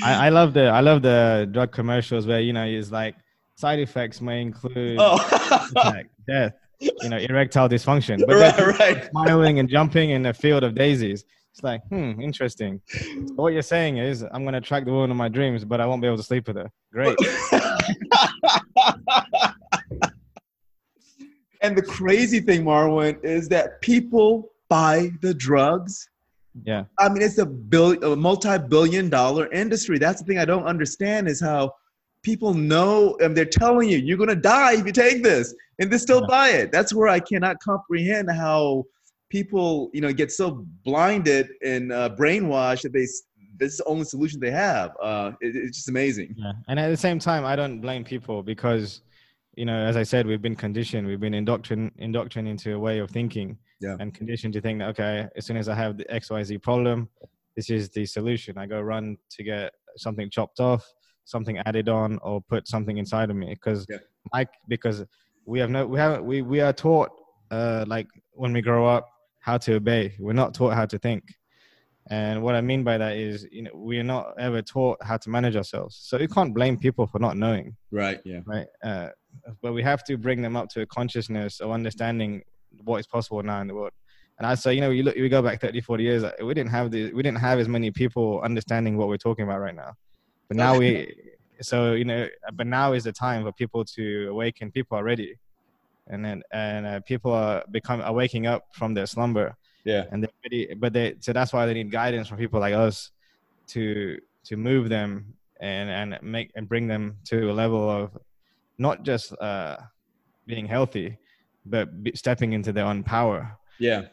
I, 0.04 0.28
I 0.28 0.30
love 0.30 0.54
the 0.54 0.68
I 0.68 0.80
love 0.80 1.02
the 1.02 1.50
drug 1.52 1.72
commercials 1.74 2.26
where 2.26 2.40
you 2.40 2.54
know 2.54 2.64
it's 2.64 2.92
like 2.92 3.16
side 3.62 3.80
effects 3.80 4.20
may 4.20 4.42
include 4.42 4.98
oh. 5.00 5.70
like 5.76 6.10
death, 6.28 6.54
you 6.80 7.10
know, 7.10 7.18
erectile 7.18 7.70
dysfunction. 7.70 8.26
But 8.26 8.36
right, 8.36 8.80
right. 8.80 9.10
smiling 9.12 9.60
and 9.60 9.70
jumping 9.70 10.10
in 10.10 10.26
a 10.26 10.34
field 10.34 10.64
of 10.64 10.74
daisies. 10.76 11.24
It's 11.54 11.64
like, 11.64 11.82
hmm, 11.90 12.20
interesting. 12.20 12.82
So 12.88 13.36
what 13.36 13.54
you're 13.54 13.62
saying 13.62 13.98
is, 13.98 14.26
I'm 14.34 14.44
going 14.44 14.54
to 14.54 14.62
track 14.62 14.86
the 14.86 14.92
woman 14.92 15.12
of 15.12 15.18
my 15.18 15.28
dreams, 15.30 15.64
but 15.64 15.80
I 15.80 15.86
won't 15.86 16.02
be 16.02 16.08
able 16.08 16.18
to 16.18 16.24
sleep 16.24 16.48
with 16.48 16.56
her. 16.56 16.72
Great. 16.92 17.16
and 21.62 21.78
the 21.78 21.84
crazy 21.84 22.40
thing, 22.40 22.64
Marwyn, 22.64 23.24
is 23.24 23.48
that 23.50 23.82
people 23.82 24.54
buy 24.70 25.12
the 25.22 25.34
drugs. 25.34 26.10
Yeah. 26.64 26.86
I 26.98 27.10
mean, 27.10 27.22
it's 27.22 27.38
a 27.38 27.46
billion, 27.46 28.02
a 28.04 28.16
multi-billion 28.16 29.10
dollar 29.10 29.52
industry. 29.52 30.00
That's 30.00 30.22
the 30.22 30.26
thing 30.28 30.40
I 30.40 30.46
don't 30.46 30.66
understand 30.66 31.28
is 31.28 31.42
how 31.42 31.74
people 32.24 32.54
know 32.54 33.18
and 33.20 33.36
they're 33.36 33.46
telling 33.46 33.90
you 33.90 33.98
you're 33.98 34.18
going 34.18 34.30
to 34.30 34.36
die 34.36 34.74
if 34.74 34.86
you 34.86 34.92
take 34.92 35.24
this 35.24 35.54
and 35.80 35.92
they 35.92 35.98
still 35.98 36.22
yeah. 36.22 36.28
buy 36.28 36.50
it 36.50 36.72
that's 36.72 36.94
where 36.94 37.08
i 37.08 37.20
cannot 37.20 37.58
comprehend 37.60 38.30
how 38.32 38.84
people 39.30 39.90
you 39.94 40.02
know 40.02 40.14
get 40.14 40.32
so 40.32 40.66
blinded 40.84 41.50
and 41.64 41.92
uh, 41.92 42.10
brainwashed 42.18 42.84
that 42.84 42.94
they 42.94 43.08
this 43.58 43.74
is 43.74 43.78
the 43.78 43.86
only 43.86 44.04
solution 44.04 44.40
they 44.40 44.52
have 44.52 44.92
uh, 45.02 45.32
it, 45.42 45.56
it's 45.56 45.78
just 45.78 45.90
amazing 45.90 46.34
yeah 46.38 46.52
and 46.68 46.80
at 46.80 46.90
the 46.90 46.98
same 46.98 47.20
time 47.20 47.46
i 47.46 47.56
don't 47.56 47.82
blame 47.82 48.04
people 48.04 48.44
because 48.44 49.02
you 49.56 49.66
know 49.66 49.86
as 49.86 49.98
i 49.98 50.04
said 50.04 50.28
we've 50.28 50.42
been 50.42 50.56
conditioned 50.56 51.08
we've 51.08 51.20
been 51.20 51.34
indoctrined 51.34 51.92
indoctrinated 51.98 52.52
into 52.52 52.76
a 52.76 52.80
way 52.80 53.00
of 53.00 53.10
thinking 53.10 53.58
yeah. 53.80 53.96
and 54.00 54.14
conditioned 54.14 54.54
to 54.54 54.62
think 54.62 54.80
that 54.80 54.90
okay 54.90 55.28
as 55.36 55.46
soon 55.46 55.58
as 55.58 55.68
i 55.68 55.76
have 55.76 55.98
the 55.98 56.06
xyz 56.06 56.62
problem 56.62 57.10
this 57.56 57.70
is 57.70 57.90
the 57.90 58.06
solution 58.06 58.58
i 58.58 58.66
go 58.66 58.80
run 58.80 59.18
to 59.30 59.44
get 59.44 59.74
something 59.98 60.30
chopped 60.30 60.60
off 60.60 60.86
something 61.26 61.58
added 61.60 61.90
on 61.90 62.20
or 62.22 62.42
put 62.42 62.68
something 62.68 62.98
inside 62.98 63.30
of 63.30 63.36
me. 63.36 63.50
Because 63.50 63.86
yeah. 63.90 63.98
like 64.34 64.50
because 64.68 65.04
we 65.46 65.60
have 65.60 65.70
no 65.70 65.86
we 65.86 66.00
have 66.00 66.24
we 66.24 66.42
we 66.42 66.62
are 66.62 66.74
taught 66.74 67.10
uh 67.52 67.84
like 67.88 68.08
when 68.34 68.54
we 68.54 68.62
grow 68.62 68.88
up 68.88 69.08
how 69.40 69.58
to 69.58 69.76
obey. 69.76 70.14
We're 70.20 70.34
not 70.34 70.54
taught 70.54 70.74
how 70.74 70.86
to 70.86 70.98
think. 70.98 71.24
And 72.10 72.42
what 72.42 72.56
i 72.56 72.62
mean 72.62 72.84
by 72.84 72.98
that 72.98 73.16
is 73.16 73.48
you 73.52 73.62
know 73.62 73.72
we're 73.74 74.04
not 74.04 74.34
ever 74.40 74.62
taught 74.62 74.98
how 75.04 75.18
to 75.18 75.30
manage 75.30 75.56
ourselves. 75.56 76.00
So 76.02 76.18
you 76.20 76.28
can't 76.28 76.54
blame 76.54 76.78
people 76.78 77.08
for 77.08 77.20
not 77.20 77.38
knowing. 77.38 77.76
Right 77.92 78.20
yeah. 78.26 78.42
Right 78.46 78.68
uh, 78.84 79.10
but 79.62 79.74
we 79.74 79.84
have 79.84 80.04
to 80.06 80.18
bring 80.18 80.42
them 80.42 80.56
up 80.56 80.70
to 80.70 80.82
a 80.82 80.86
consciousness 80.86 81.60
of 81.60 81.72
understanding 81.72 82.44
what 82.84 82.98
is 82.98 83.08
possible 83.08 83.42
now 83.44 83.62
in 83.62 83.68
the 83.68 83.76
world. 83.76 83.92
And 84.38 84.48
i 84.48 84.56
say 84.56 84.74
you 84.74 84.82
know 84.82 84.90
you 84.90 85.04
look 85.04 85.16
we 85.16 85.30
go 85.30 85.42
back 85.42 85.62
30 85.62 85.82
40 85.82 86.04
years 86.04 86.24
we 86.44 86.54
didn't 86.56 86.72
have 86.72 86.90
the 86.90 87.14
we 87.14 87.22
didn't 87.22 87.40
have 87.40 87.60
as 87.60 87.68
many 87.68 87.92
people 87.92 88.42
understanding 88.42 88.98
what 88.98 89.08
we're 89.08 89.18
talking 89.18 89.46
about 89.46 89.60
right 89.60 89.76
now 89.76 89.94
but 90.52 90.58
now 90.58 90.78
we, 90.78 91.16
so 91.62 91.94
you 91.94 92.04
know, 92.04 92.28
but 92.56 92.68
now 92.68 92.92
is 92.92 93.06
the 93.06 93.14
time 93.14 93.46
for 93.46 93.54
people 93.54 93.86
to 93.86 94.28
awaken. 94.30 94.70
People 94.70 94.98
are 94.98 95.04
ready, 95.06 95.38
and 96.08 96.26
then 96.26 96.44
and 96.52 96.86
uh, 96.86 97.00
people 97.00 97.32
are 97.32 97.64
become 97.72 98.02
are 98.02 98.12
waking 98.12 98.48
up 98.48 98.66
from 98.74 98.94
their 98.94 99.06
slumber. 99.06 99.56
Yeah, 99.86 100.08
and 100.12 100.22
they're 100.22 100.40
ready. 100.44 100.74
But 100.74 100.92
they 100.92 101.16
so 101.22 101.32
that's 101.32 101.54
why 101.54 101.66
they 101.66 101.74
need 101.74 101.90
guidance 101.90 102.28
from 102.28 102.38
people 102.38 102.60
like 102.60 102.74
us 102.74 103.12
to 103.68 104.20
to 104.44 104.58
move 104.58 104.90
them 104.90 105.36
and 105.62 105.90
and 105.90 106.22
make 106.22 106.52
and 106.56 106.68
bring 106.68 106.86
them 106.86 107.16
to 107.30 107.50
a 107.50 107.54
level 107.54 107.90
of 107.90 108.18
not 108.78 109.04
just 109.04 109.32
uh, 109.40 109.78
being 110.48 110.66
healthy, 110.66 111.18
but 111.66 111.88
stepping 112.14 112.52
into 112.52 112.74
their 112.74 112.88
own 112.88 113.06
power. 113.06 113.58
Yeah, 113.80 114.08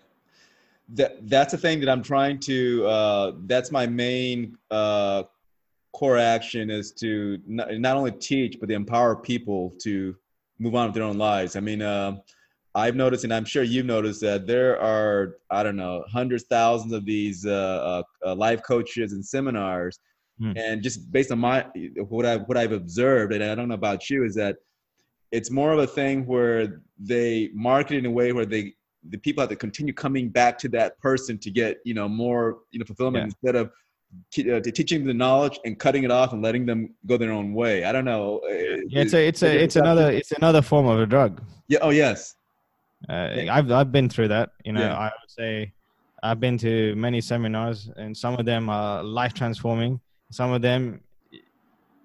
that 0.90 1.28
that's 1.28 1.52
a 1.52 1.58
thing 1.58 1.80
that 1.80 1.88
I'm 1.88 2.04
trying 2.04 2.38
to. 2.40 2.86
Uh, 2.86 3.32
that's 3.46 3.72
my 3.72 3.88
main 3.88 4.56
uh, 4.70 5.24
core 5.92 6.18
action 6.18 6.70
is 6.70 6.92
to 6.92 7.38
not, 7.46 7.72
not 7.78 7.96
only 7.96 8.12
teach 8.12 8.58
but 8.60 8.68
to 8.68 8.74
empower 8.74 9.16
people 9.16 9.74
to 9.80 10.16
move 10.58 10.74
on 10.74 10.86
with 10.86 10.94
their 10.94 11.04
own 11.04 11.18
lives. 11.18 11.56
I 11.56 11.60
mean, 11.60 11.82
uh, 11.82 12.16
I've 12.74 12.96
noticed, 12.96 13.24
and 13.24 13.32
I'm 13.32 13.44
sure 13.44 13.62
you've 13.62 13.86
noticed 13.86 14.20
that 14.20 14.46
there 14.46 14.80
are, 14.80 15.36
I 15.50 15.62
don't 15.62 15.76
know, 15.76 16.04
hundreds, 16.10 16.44
thousands 16.44 16.92
of 16.92 17.04
these 17.04 17.46
uh, 17.46 18.02
uh, 18.24 18.34
life 18.34 18.62
coaches 18.62 19.12
and 19.12 19.24
seminars. 19.24 19.98
Mm. 20.40 20.56
And 20.56 20.82
just 20.82 21.10
based 21.10 21.32
on 21.32 21.40
my 21.40 21.66
what 22.08 22.24
I 22.24 22.36
what 22.36 22.56
I've 22.56 22.72
observed, 22.72 23.32
and 23.32 23.42
I 23.42 23.56
don't 23.56 23.68
know 23.68 23.74
about 23.74 24.08
you, 24.08 24.24
is 24.24 24.36
that 24.36 24.56
it's 25.32 25.50
more 25.50 25.72
of 25.72 25.80
a 25.80 25.86
thing 25.86 26.26
where 26.26 26.80
they 26.98 27.50
market 27.52 27.96
in 27.96 28.06
a 28.06 28.10
way 28.10 28.32
where 28.32 28.46
they 28.46 28.74
the 29.10 29.18
people 29.18 29.40
have 29.42 29.50
to 29.50 29.56
continue 29.56 29.92
coming 29.92 30.28
back 30.28 30.58
to 30.58 30.68
that 30.68 30.98
person 31.00 31.38
to 31.38 31.50
get 31.50 31.78
you 31.84 31.94
know 31.94 32.08
more 32.08 32.58
you 32.70 32.78
know 32.78 32.84
fulfillment 32.84 33.22
yeah. 33.22 33.24
instead 33.26 33.56
of 33.56 33.72
uh, 34.38 34.60
teaching 34.60 35.04
the 35.04 35.14
knowledge 35.14 35.58
and 35.64 35.78
cutting 35.78 36.04
it 36.04 36.10
off 36.10 36.32
and 36.32 36.42
letting 36.42 36.66
them 36.66 36.94
go 37.06 37.16
their 37.16 37.32
own 37.32 37.54
way. 37.54 37.84
I 37.84 37.92
don't 37.92 38.04
know. 38.04 38.40
Yeah, 38.48 39.02
it's 39.02 39.14
a 39.14 39.26
it's 39.26 39.42
a 39.42 39.62
it's 39.64 39.76
another 39.76 40.10
it's 40.10 40.32
another 40.32 40.62
form 40.62 40.86
of 40.86 41.00
a 41.00 41.06
drug. 41.06 41.42
Yeah. 41.68 41.78
Oh 41.82 41.90
yes. 41.90 42.34
Uh, 43.08 43.46
I've 43.50 43.70
I've 43.70 43.92
been 43.92 44.08
through 44.08 44.28
that. 44.28 44.50
You 44.64 44.72
know, 44.72 44.80
yeah. 44.80 44.96
I 44.96 45.04
would 45.04 45.30
say 45.30 45.72
I've 46.22 46.40
been 46.40 46.58
to 46.58 46.94
many 46.96 47.20
seminars, 47.20 47.90
and 47.96 48.16
some 48.16 48.34
of 48.38 48.44
them 48.44 48.68
are 48.68 49.02
life 49.02 49.34
transforming. 49.34 50.00
Some 50.30 50.52
of 50.52 50.62
them 50.62 51.00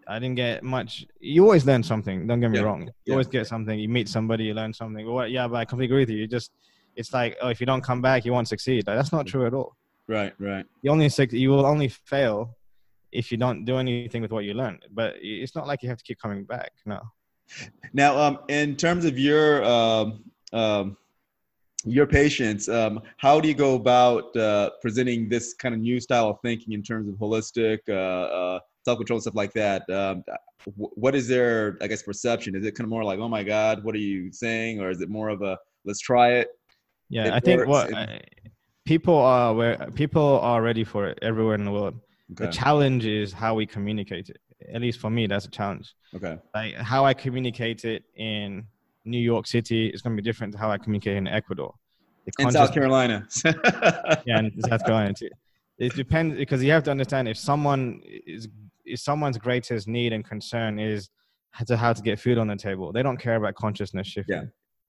I 0.07 0.19
didn't 0.19 0.35
get 0.35 0.63
much. 0.63 1.05
You 1.19 1.43
always 1.43 1.65
learn 1.65 1.83
something. 1.83 2.27
Don't 2.27 2.39
get 2.39 2.51
me 2.51 2.59
yeah. 2.59 2.65
wrong. 2.65 2.89
You 3.05 3.13
always 3.13 3.27
get 3.27 3.47
something. 3.47 3.79
You 3.79 3.89
meet 3.89 4.09
somebody, 4.09 4.45
you 4.45 4.53
learn 4.53 4.73
something. 4.73 5.09
Well, 5.11 5.27
yeah, 5.27 5.47
but 5.47 5.57
I 5.57 5.65
completely 5.65 5.93
agree 5.93 6.01
with 6.01 6.09
you. 6.09 6.17
You 6.17 6.27
just, 6.27 6.51
it's 6.95 7.13
like, 7.13 7.37
oh, 7.41 7.49
if 7.49 7.59
you 7.59 7.65
don't 7.65 7.83
come 7.83 8.01
back, 8.01 8.25
you 8.25 8.33
won't 8.33 8.47
succeed. 8.47 8.85
Like, 8.87 8.97
that's 8.97 9.11
not 9.11 9.25
true 9.25 9.45
at 9.45 9.53
all. 9.53 9.75
Right, 10.07 10.33
right. 10.39 10.65
You 10.81 10.91
only 10.91 11.09
you 11.31 11.49
will 11.49 11.65
only 11.65 11.87
fail 11.87 12.57
if 13.11 13.31
you 13.31 13.37
don't 13.37 13.63
do 13.63 13.77
anything 13.77 14.21
with 14.21 14.31
what 14.31 14.43
you 14.43 14.53
learned. 14.53 14.85
But 14.91 15.15
it's 15.21 15.55
not 15.55 15.67
like 15.67 15.83
you 15.83 15.89
have 15.89 15.97
to 15.97 16.03
keep 16.03 16.19
coming 16.19 16.43
back. 16.43 16.71
No. 16.85 16.99
Now, 17.93 18.17
um, 18.17 18.39
in 18.49 18.75
terms 18.75 19.05
of 19.05 19.17
your 19.17 19.63
um, 19.63 20.23
um, 20.51 20.97
your 21.85 22.07
patients, 22.07 22.69
um, 22.69 23.01
how 23.17 23.39
do 23.39 23.47
you 23.47 23.53
go 23.53 23.75
about 23.75 24.35
uh, 24.35 24.71
presenting 24.81 25.29
this 25.29 25.53
kind 25.53 25.75
of 25.75 25.81
new 25.81 25.99
style 25.99 26.29
of 26.29 26.37
thinking 26.41 26.73
in 26.73 26.83
terms 26.83 27.07
of 27.07 27.15
holistic? 27.15 27.79
Uh, 27.87 27.93
uh, 27.93 28.59
self-control 28.85 29.19
stuff 29.21 29.35
like 29.35 29.53
that 29.53 29.89
um, 29.89 30.23
what 30.75 31.15
is 31.15 31.27
their 31.27 31.77
i 31.81 31.87
guess 31.87 32.03
perception 32.03 32.55
is 32.55 32.65
it 32.65 32.75
kind 32.75 32.85
of 32.85 32.89
more 32.89 33.03
like 33.03 33.19
oh 33.19 33.29
my 33.29 33.43
god 33.43 33.83
what 33.83 33.95
are 33.95 33.99
you 33.99 34.31
saying 34.31 34.79
or 34.81 34.89
is 34.89 35.01
it 35.01 35.09
more 35.09 35.29
of 35.29 35.41
a 35.41 35.57
let's 35.85 35.99
try 35.99 36.33
it 36.33 36.49
yeah 37.09 37.25
it 37.25 37.33
i 37.33 37.39
think 37.39 37.65
what 37.65 37.89
it, 37.91 38.29
people 38.85 39.15
are 39.15 39.53
where 39.53 39.77
people 39.93 40.39
are 40.39 40.61
ready 40.61 40.83
for 40.83 41.07
it 41.07 41.19
everywhere 41.21 41.55
in 41.55 41.65
the 41.65 41.71
world 41.71 41.95
okay. 42.31 42.45
the 42.45 42.51
challenge 42.51 43.05
is 43.05 43.33
how 43.33 43.53
we 43.53 43.65
communicate 43.65 44.29
it 44.29 44.37
at 44.73 44.81
least 44.81 44.99
for 44.99 45.09
me 45.09 45.27
that's 45.27 45.45
a 45.45 45.49
challenge 45.49 45.93
okay 46.15 46.37
like 46.53 46.75
how 46.75 47.05
i 47.05 47.13
communicate 47.13 47.85
it 47.85 48.03
in 48.15 48.65
new 49.05 49.19
york 49.19 49.45
city 49.47 49.87
is 49.87 50.01
going 50.01 50.15
to 50.15 50.21
be 50.21 50.25
different 50.25 50.53
to 50.53 50.59
how 50.59 50.69
i 50.71 50.77
communicate 50.77 51.17
in 51.17 51.27
ecuador 51.27 51.73
in 52.39 52.51
south 52.51 52.73
carolina 52.73 53.27
yeah 54.25 54.39
in 54.39 54.61
south 54.69 54.83
carolina 54.85 55.13
too 55.13 55.29
it 55.77 55.93
depends 55.95 56.35
because 56.37 56.63
you 56.63 56.71
have 56.71 56.83
to 56.83 56.91
understand 56.91 57.27
if 57.27 57.37
someone 57.37 58.01
is 58.05 58.47
if 58.85 58.99
someone's 58.99 59.37
greatest 59.37 59.87
need 59.87 60.13
and 60.13 60.23
concern 60.25 60.79
is 60.79 61.09
to 61.67 61.77
how 61.77 61.93
to 61.93 62.01
get 62.01 62.19
food 62.19 62.37
on 62.37 62.47
the 62.47 62.55
table. 62.55 62.91
They 62.91 63.03
don't 63.03 63.17
care 63.17 63.35
about 63.35 63.55
consciousness 63.55 64.07
shifting. 64.07 64.35
Yeah. 64.35 64.43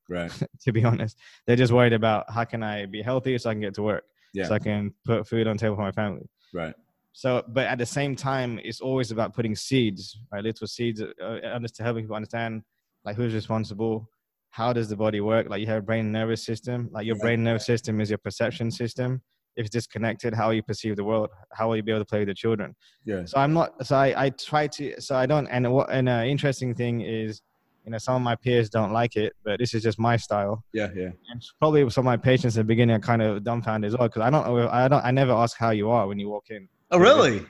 Right. 0.08 0.30
to 0.62 0.72
be 0.72 0.84
honest, 0.84 1.18
they're 1.46 1.56
just 1.56 1.72
worried 1.72 1.92
about 1.92 2.30
how 2.30 2.44
can 2.44 2.62
I 2.62 2.86
be 2.86 3.02
healthy 3.02 3.36
so 3.38 3.50
I 3.50 3.54
can 3.54 3.60
get 3.60 3.74
to 3.74 3.82
work. 3.82 4.04
Yeah. 4.32 4.48
So 4.48 4.54
I 4.54 4.58
can 4.58 4.92
put 5.04 5.26
food 5.28 5.46
on 5.46 5.56
the 5.56 5.60
table 5.60 5.76
for 5.76 5.82
my 5.82 5.92
family. 5.92 6.28
Right. 6.52 6.74
So, 7.12 7.44
but 7.48 7.66
at 7.66 7.78
the 7.78 7.86
same 7.86 8.16
time, 8.16 8.60
it's 8.64 8.80
always 8.80 9.12
about 9.12 9.34
putting 9.34 9.54
seeds, 9.54 10.18
right? 10.32 10.42
Little 10.42 10.66
seeds, 10.66 11.00
uh, 11.00 11.04
to 11.40 11.82
helping 11.82 12.04
people 12.04 12.16
understand 12.16 12.62
like 13.04 13.16
who's 13.16 13.34
responsible, 13.34 14.08
how 14.50 14.72
does 14.72 14.88
the 14.88 14.96
body 14.96 15.20
work? 15.20 15.48
Like 15.48 15.60
you 15.60 15.66
have 15.68 15.78
a 15.78 15.86
brain 15.86 16.10
nervous 16.10 16.44
system. 16.44 16.88
Like 16.92 17.06
your 17.06 17.16
brain 17.16 17.44
nervous 17.44 17.66
system 17.66 18.00
is 18.00 18.10
your 18.10 18.18
perception 18.18 18.70
system 18.70 19.22
if 19.56 19.66
it's 19.66 19.72
disconnected, 19.72 20.34
how 20.34 20.50
you 20.50 20.62
perceive 20.62 20.96
the 20.96 21.04
world, 21.04 21.30
how 21.52 21.68
will 21.68 21.76
you 21.76 21.82
be 21.82 21.92
able 21.92 22.00
to 22.00 22.04
play 22.04 22.20
with 22.20 22.28
the 22.28 22.34
children? 22.34 22.74
Yeah. 23.04 23.24
So 23.24 23.38
I'm 23.38 23.52
not. 23.52 23.86
So 23.86 23.96
I, 23.96 24.24
I 24.24 24.30
try 24.30 24.66
to. 24.68 25.00
So 25.00 25.16
I 25.16 25.26
don't. 25.26 25.46
And 25.48 25.70
what? 25.72 25.90
And 25.90 26.08
an 26.08 26.26
interesting 26.26 26.74
thing 26.74 27.02
is, 27.02 27.40
you 27.84 27.90
know, 27.90 27.98
some 27.98 28.16
of 28.16 28.22
my 28.22 28.34
peers 28.34 28.70
don't 28.70 28.92
like 28.92 29.16
it, 29.16 29.34
but 29.44 29.58
this 29.58 29.74
is 29.74 29.82
just 29.82 29.98
my 29.98 30.16
style. 30.16 30.64
Yeah, 30.72 30.88
yeah. 30.94 31.10
And 31.30 31.44
probably 31.58 31.88
some 31.90 32.02
of 32.02 32.06
my 32.06 32.16
patients 32.16 32.56
at 32.56 32.60
the 32.60 32.64
beginning 32.64 32.96
are 32.96 33.00
kind 33.00 33.20
of 33.22 33.44
dumbfounded 33.44 33.88
as 33.88 33.98
well 33.98 34.08
because 34.08 34.22
I 34.22 34.30
don't. 34.30 34.46
I 34.68 34.88
don't. 34.88 35.04
I 35.04 35.10
never 35.10 35.32
ask 35.32 35.56
how 35.56 35.70
you 35.70 35.90
are 35.90 36.06
when 36.06 36.18
you 36.18 36.28
walk 36.28 36.46
in. 36.50 36.68
Oh, 36.90 36.98
really? 36.98 37.44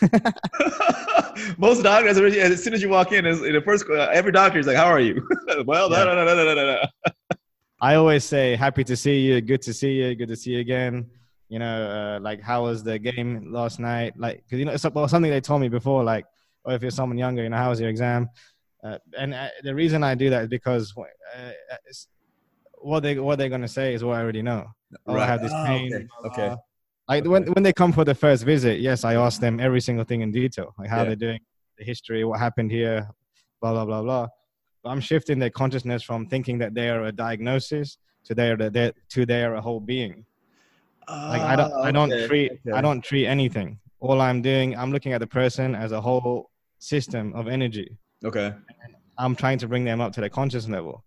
Most 1.58 1.82
doctors, 1.82 2.18
as 2.18 2.62
soon 2.62 2.74
as 2.74 2.82
you 2.82 2.88
walk 2.88 3.12
in, 3.12 3.26
in 3.26 3.52
the 3.52 3.62
first, 3.64 3.84
uh, 3.88 4.08
every 4.12 4.32
doctor 4.32 4.58
is 4.58 4.66
like, 4.66 4.76
"How 4.76 4.86
are 4.86 5.00
you?" 5.00 5.26
well, 5.66 5.90
yeah. 5.90 6.04
no, 6.04 6.14
no, 6.14 6.24
no, 6.24 6.34
no, 6.34 6.54
no, 6.54 6.54
no. 6.54 7.08
I 7.80 7.96
always 7.96 8.24
say, 8.24 8.56
"Happy 8.56 8.84
to 8.84 8.96
see 8.96 9.20
you. 9.20 9.40
Good 9.40 9.62
to 9.62 9.74
see 9.74 9.92
you. 9.92 10.14
Good 10.14 10.28
to 10.28 10.36
see 10.36 10.52
you 10.52 10.60
again." 10.60 11.10
you 11.50 11.58
know, 11.58 12.16
uh, 12.16 12.20
like 12.22 12.40
how 12.40 12.62
was 12.62 12.82
the 12.84 12.98
game 12.98 13.52
last 13.52 13.80
night? 13.80 14.14
Like, 14.16 14.44
cause 14.48 14.58
you 14.58 14.64
know, 14.64 14.76
well, 14.94 15.08
something 15.08 15.30
they 15.30 15.40
told 15.40 15.60
me 15.60 15.68
before, 15.68 16.04
like, 16.04 16.24
or 16.64 16.74
if 16.74 16.82
you're 16.82 16.92
someone 16.92 17.18
younger, 17.18 17.42
you 17.42 17.48
know, 17.48 17.56
how 17.56 17.70
was 17.70 17.80
your 17.80 17.90
exam? 17.90 18.28
Uh, 18.82 18.98
and 19.18 19.34
uh, 19.34 19.48
the 19.62 19.74
reason 19.74 20.02
I 20.02 20.14
do 20.14 20.30
that 20.30 20.42
is 20.42 20.48
because 20.48 20.94
uh, 20.96 21.50
what 22.78 23.00
they 23.02 23.18
what 23.18 23.38
they're 23.38 23.48
gonna 23.48 23.68
say 23.68 23.94
is 23.94 24.02
what 24.02 24.16
I 24.16 24.20
already 24.20 24.42
know. 24.42 24.66
Oh, 25.06 25.14
right. 25.14 25.22
I 25.22 25.26
have 25.26 25.42
this 25.42 25.52
ah, 25.54 25.66
pain. 25.66 26.08
Oh, 26.18 26.26
okay. 26.28 26.42
okay. 26.42 26.56
Like 27.08 27.20
okay. 27.22 27.28
when 27.28 27.44
when 27.52 27.62
they 27.62 27.72
come 27.72 27.92
for 27.92 28.04
the 28.04 28.14
first 28.14 28.44
visit, 28.44 28.80
yes, 28.80 29.04
I 29.04 29.14
ask 29.14 29.40
them 29.40 29.60
every 29.60 29.80
single 29.80 30.04
thing 30.04 30.22
in 30.22 30.32
detail, 30.32 30.74
like 30.78 30.88
how 30.88 30.98
yeah. 30.98 31.04
they're 31.04 31.16
doing, 31.16 31.40
the 31.78 31.84
history, 31.84 32.24
what 32.24 32.38
happened 32.38 32.70
here, 32.70 33.08
blah 33.60 33.72
blah 33.72 33.84
blah 33.84 34.02
blah. 34.02 34.28
But 34.82 34.90
I'm 34.90 35.00
shifting 35.00 35.38
their 35.38 35.50
consciousness 35.50 36.02
from 36.02 36.26
thinking 36.26 36.58
that 36.58 36.72
they 36.74 36.88
are 36.88 37.04
a 37.04 37.12
diagnosis 37.12 37.98
to 38.24 38.34
they 38.34 38.50
are 38.50 38.56
the, 38.56 38.94
to 39.10 39.26
they 39.26 39.44
are 39.44 39.56
a 39.56 39.60
whole 39.60 39.80
being 39.80 40.24
like 41.10 41.42
I 41.42 41.56
don't, 41.56 41.72
I 41.72 41.90
don't 41.90 42.12
ah, 42.12 42.26
treat, 42.26 42.52
okay. 42.52 42.72
I 42.72 42.80
don't 42.80 43.02
treat 43.02 43.26
anything. 43.26 43.78
All 44.00 44.20
I'm 44.20 44.42
doing, 44.42 44.76
I'm 44.76 44.92
looking 44.92 45.12
at 45.12 45.20
the 45.20 45.26
person 45.26 45.74
as 45.74 45.92
a 45.92 46.00
whole 46.00 46.50
system 46.78 47.32
of 47.34 47.48
energy. 47.48 47.96
Okay. 48.24 48.46
And 48.46 48.96
I'm 49.18 49.34
trying 49.34 49.58
to 49.58 49.68
bring 49.68 49.84
them 49.84 50.00
up 50.00 50.12
to 50.14 50.20
their 50.20 50.30
conscious 50.30 50.68
level. 50.68 51.04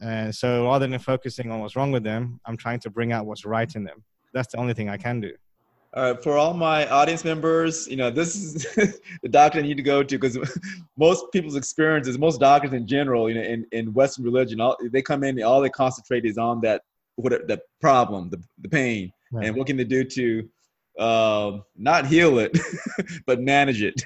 And 0.00 0.34
so 0.34 0.66
rather 0.66 0.86
than 0.86 0.98
focusing 0.98 1.50
on 1.50 1.60
what's 1.60 1.76
wrong 1.76 1.90
with 1.90 2.02
them, 2.02 2.40
I'm 2.44 2.56
trying 2.56 2.80
to 2.80 2.90
bring 2.90 3.12
out 3.12 3.26
what's 3.26 3.44
right 3.44 3.72
in 3.74 3.84
them. 3.84 4.04
That's 4.32 4.52
the 4.52 4.58
only 4.58 4.74
thing 4.74 4.88
I 4.88 4.96
can 4.96 5.20
do. 5.20 5.32
All 5.94 6.12
right, 6.12 6.22
for 6.22 6.36
all 6.36 6.52
my 6.52 6.86
audience 6.88 7.24
members, 7.24 7.86
you 7.86 7.96
know, 7.96 8.10
this 8.10 8.36
is 8.36 8.98
the 9.22 9.28
doctor 9.30 9.60
I 9.60 9.62
need 9.62 9.78
to 9.78 9.82
go 9.82 10.02
to 10.02 10.18
because 10.18 10.38
most 10.98 11.24
people's 11.32 11.56
experiences, 11.56 12.18
most 12.18 12.38
doctors 12.38 12.74
in 12.74 12.86
general, 12.86 13.30
you 13.30 13.36
know, 13.36 13.42
in, 13.42 13.66
in 13.72 13.94
Western 13.94 14.24
religion, 14.24 14.60
all, 14.60 14.76
they 14.90 15.00
come 15.00 15.24
in, 15.24 15.36
and 15.36 15.44
all 15.44 15.62
they 15.62 15.70
concentrate 15.70 16.26
is 16.26 16.36
on 16.36 16.60
that, 16.60 16.82
what 17.14 17.30
the 17.48 17.58
problem, 17.80 18.28
the, 18.28 18.42
the 18.60 18.68
pain 18.68 19.10
right. 19.32 19.46
and 19.46 19.56
what 19.56 19.66
can 19.66 19.78
they 19.78 19.84
do 19.84 20.04
to 20.04 20.46
um, 20.98 21.62
not 21.76 22.06
heal 22.06 22.38
it, 22.38 22.58
but 23.26 23.40
manage 23.40 23.82
it. 23.82 24.04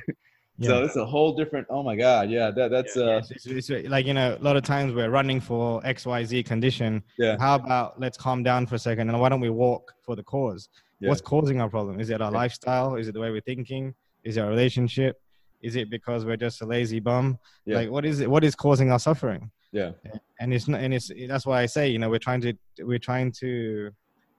Yeah. 0.60 0.68
So 0.68 0.84
it's 0.84 0.96
a 0.96 1.06
whole 1.06 1.32
different. 1.32 1.66
Oh 1.70 1.82
my 1.82 1.96
God, 1.96 2.28
yeah, 2.28 2.50
that 2.50 2.70
that's 2.70 2.94
yeah, 2.94 3.04
uh, 3.04 3.18
it's, 3.18 3.46
it's, 3.46 3.70
it's, 3.70 3.88
like 3.88 4.04
you 4.04 4.12
know, 4.12 4.36
a 4.38 4.44
lot 4.44 4.56
of 4.58 4.62
times 4.62 4.92
we're 4.92 5.08
running 5.08 5.40
for 5.40 5.80
X 5.86 6.04
Y 6.04 6.22
Z 6.22 6.42
condition. 6.42 7.02
Yeah. 7.18 7.38
How 7.40 7.54
about 7.54 7.98
let's 7.98 8.18
calm 8.18 8.42
down 8.42 8.66
for 8.66 8.74
a 8.74 8.78
second 8.78 9.08
and 9.08 9.18
why 9.18 9.30
don't 9.30 9.40
we 9.40 9.48
walk 9.48 9.94
for 10.02 10.16
the 10.16 10.22
cause? 10.22 10.68
Yeah. 11.00 11.08
What's 11.08 11.22
causing 11.22 11.62
our 11.62 11.70
problem? 11.70 11.98
Is 11.98 12.10
it 12.10 12.20
our 12.20 12.30
lifestyle? 12.30 12.96
Is 12.96 13.08
it 13.08 13.12
the 13.12 13.20
way 13.20 13.30
we're 13.30 13.40
thinking? 13.40 13.94
Is 14.22 14.36
it 14.36 14.40
our 14.40 14.50
relationship? 14.50 15.18
Is 15.62 15.76
it 15.76 15.88
because 15.88 16.26
we're 16.26 16.36
just 16.36 16.60
a 16.60 16.66
lazy 16.66 17.00
bum? 17.00 17.38
Yeah. 17.64 17.76
Like 17.76 17.90
what 17.90 18.04
is 18.04 18.20
it? 18.20 18.30
What 18.30 18.44
is 18.44 18.54
causing 18.54 18.92
our 18.92 18.98
suffering? 18.98 19.50
Yeah. 19.72 19.92
And 20.40 20.52
it's 20.52 20.68
not, 20.68 20.82
and 20.82 20.92
it's 20.92 21.10
that's 21.26 21.46
why 21.46 21.62
I 21.62 21.66
say 21.66 21.88
you 21.88 21.98
know 21.98 22.10
we're 22.10 22.18
trying 22.18 22.42
to 22.42 22.52
we're 22.80 22.98
trying 22.98 23.32
to 23.40 23.92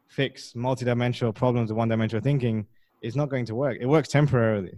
fix 0.07 0.53
multidimensional 0.53 1.33
problems 1.33 1.71
of 1.71 1.77
one-dimensional 1.77 2.21
thinking 2.21 2.67
is 3.01 3.15
not 3.15 3.29
going 3.29 3.45
to 3.45 3.55
work. 3.55 3.77
It 3.79 3.87
works 3.87 4.09
temporarily, 4.09 4.77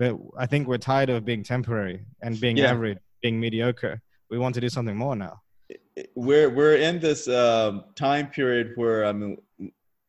but 0.00 0.16
I 0.38 0.46
think 0.46 0.66
we're 0.66 0.78
tired 0.78 1.10
of 1.10 1.26
being 1.26 1.42
temporary 1.42 2.00
and 2.22 2.40
being 2.40 2.56
yeah. 2.56 2.70
average, 2.70 2.98
being 3.20 3.38
mediocre. 3.38 4.00
We 4.30 4.38
want 4.38 4.54
to 4.54 4.60
do 4.60 4.70
something 4.70 4.96
more 4.96 5.14
now. 5.14 5.42
We're 6.14 6.48
we're 6.48 6.76
in 6.76 7.00
this 7.00 7.28
uh, 7.28 7.80
time 7.96 8.28
period 8.28 8.72
where 8.76 9.04
I 9.04 9.12
mean, 9.12 9.36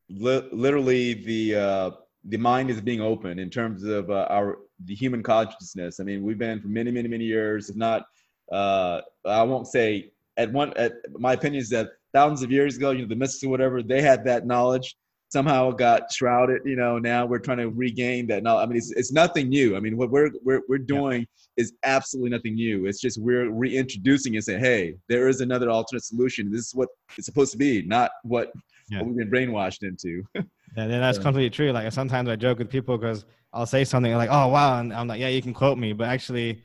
li- 0.09 0.47
literally 0.53 1.13
the 1.13 1.55
uh, 1.55 1.91
the 2.23 2.37
mind 2.37 2.69
is 2.69 2.79
being 2.79 3.01
opened 3.01 3.41
in 3.41 3.49
terms 3.49 3.83
of 3.83 4.09
uh, 4.09 4.27
our 4.29 4.59
the 4.85 4.95
human 4.95 5.21
consciousness. 5.21 5.99
I 5.99 6.03
mean, 6.03 6.23
we've 6.23 6.39
been 6.39 6.61
for 6.61 6.69
many, 6.69 6.89
many, 6.89 7.09
many 7.09 7.25
years, 7.25 7.69
if 7.69 7.75
not, 7.75 8.05
uh, 8.51 9.01
I 9.25 9.43
won't 9.43 9.67
say 9.67 10.11
at 10.37 10.49
one. 10.53 10.71
At 10.77 10.93
my 11.19 11.33
opinion 11.33 11.61
is 11.61 11.69
that 11.71 11.89
thousands 12.13 12.43
of 12.43 12.49
years 12.49 12.77
ago, 12.77 12.91
you 12.91 13.01
know, 13.01 13.09
the 13.09 13.15
mystics 13.17 13.43
or 13.43 13.49
whatever, 13.49 13.83
they 13.83 14.01
had 14.01 14.23
that 14.23 14.47
knowledge. 14.47 14.95
Somehow 15.31 15.71
got 15.71 16.11
shrouded. 16.11 16.61
You 16.65 16.75
know, 16.75 16.99
now 16.99 17.25
we're 17.25 17.39
trying 17.39 17.59
to 17.59 17.69
regain 17.69 18.27
that 18.27 18.43
knowledge. 18.43 18.63
I 18.63 18.67
mean, 18.67 18.77
it's, 18.77 18.91
it's 18.91 19.11
nothing 19.13 19.47
new. 19.47 19.77
I 19.77 19.79
mean, 19.79 19.95
what 19.95 20.11
we're 20.11 20.29
we're 20.43 20.61
we're 20.67 20.77
doing 20.77 21.21
yeah. 21.21 21.63
is 21.63 21.73
absolutely 21.83 22.31
nothing 22.31 22.55
new. 22.55 22.85
It's 22.85 22.99
just 22.99 23.17
we're 23.19 23.49
reintroducing 23.49 24.35
and 24.35 24.43
saying, 24.43 24.59
hey, 24.59 24.95
there 25.07 25.29
is 25.29 25.39
another 25.39 25.69
alternate 25.69 26.03
solution. 26.03 26.51
This 26.51 26.67
is 26.67 26.75
what 26.75 26.89
it's 27.17 27.25
supposed 27.25 27.53
to 27.53 27.57
be, 27.57 27.81
not 27.83 28.11
what, 28.23 28.51
yeah. 28.89 28.99
what 28.99 29.07
we've 29.07 29.17
been 29.17 29.31
brainwashed 29.31 29.83
into. 29.83 30.23
yeah, 30.35 30.87
that's 30.87 31.17
yeah. 31.17 31.23
completely 31.23 31.49
true. 31.49 31.71
Like 31.71 31.91
sometimes 31.93 32.27
I 32.27 32.35
joke 32.35 32.59
with 32.59 32.69
people 32.69 32.97
because 32.97 33.23
I'll 33.53 33.65
say 33.65 33.83
something 33.83 34.13
like, 34.13 34.29
"Oh 34.31 34.47
wow," 34.47 34.79
and 34.79 34.93
I'm 34.93 35.07
like, 35.07 35.19
"Yeah, 35.19 35.29
you 35.29 35.41
can 35.41 35.53
quote 35.53 35.77
me," 35.77 35.93
but 35.93 36.07
actually, 36.07 36.61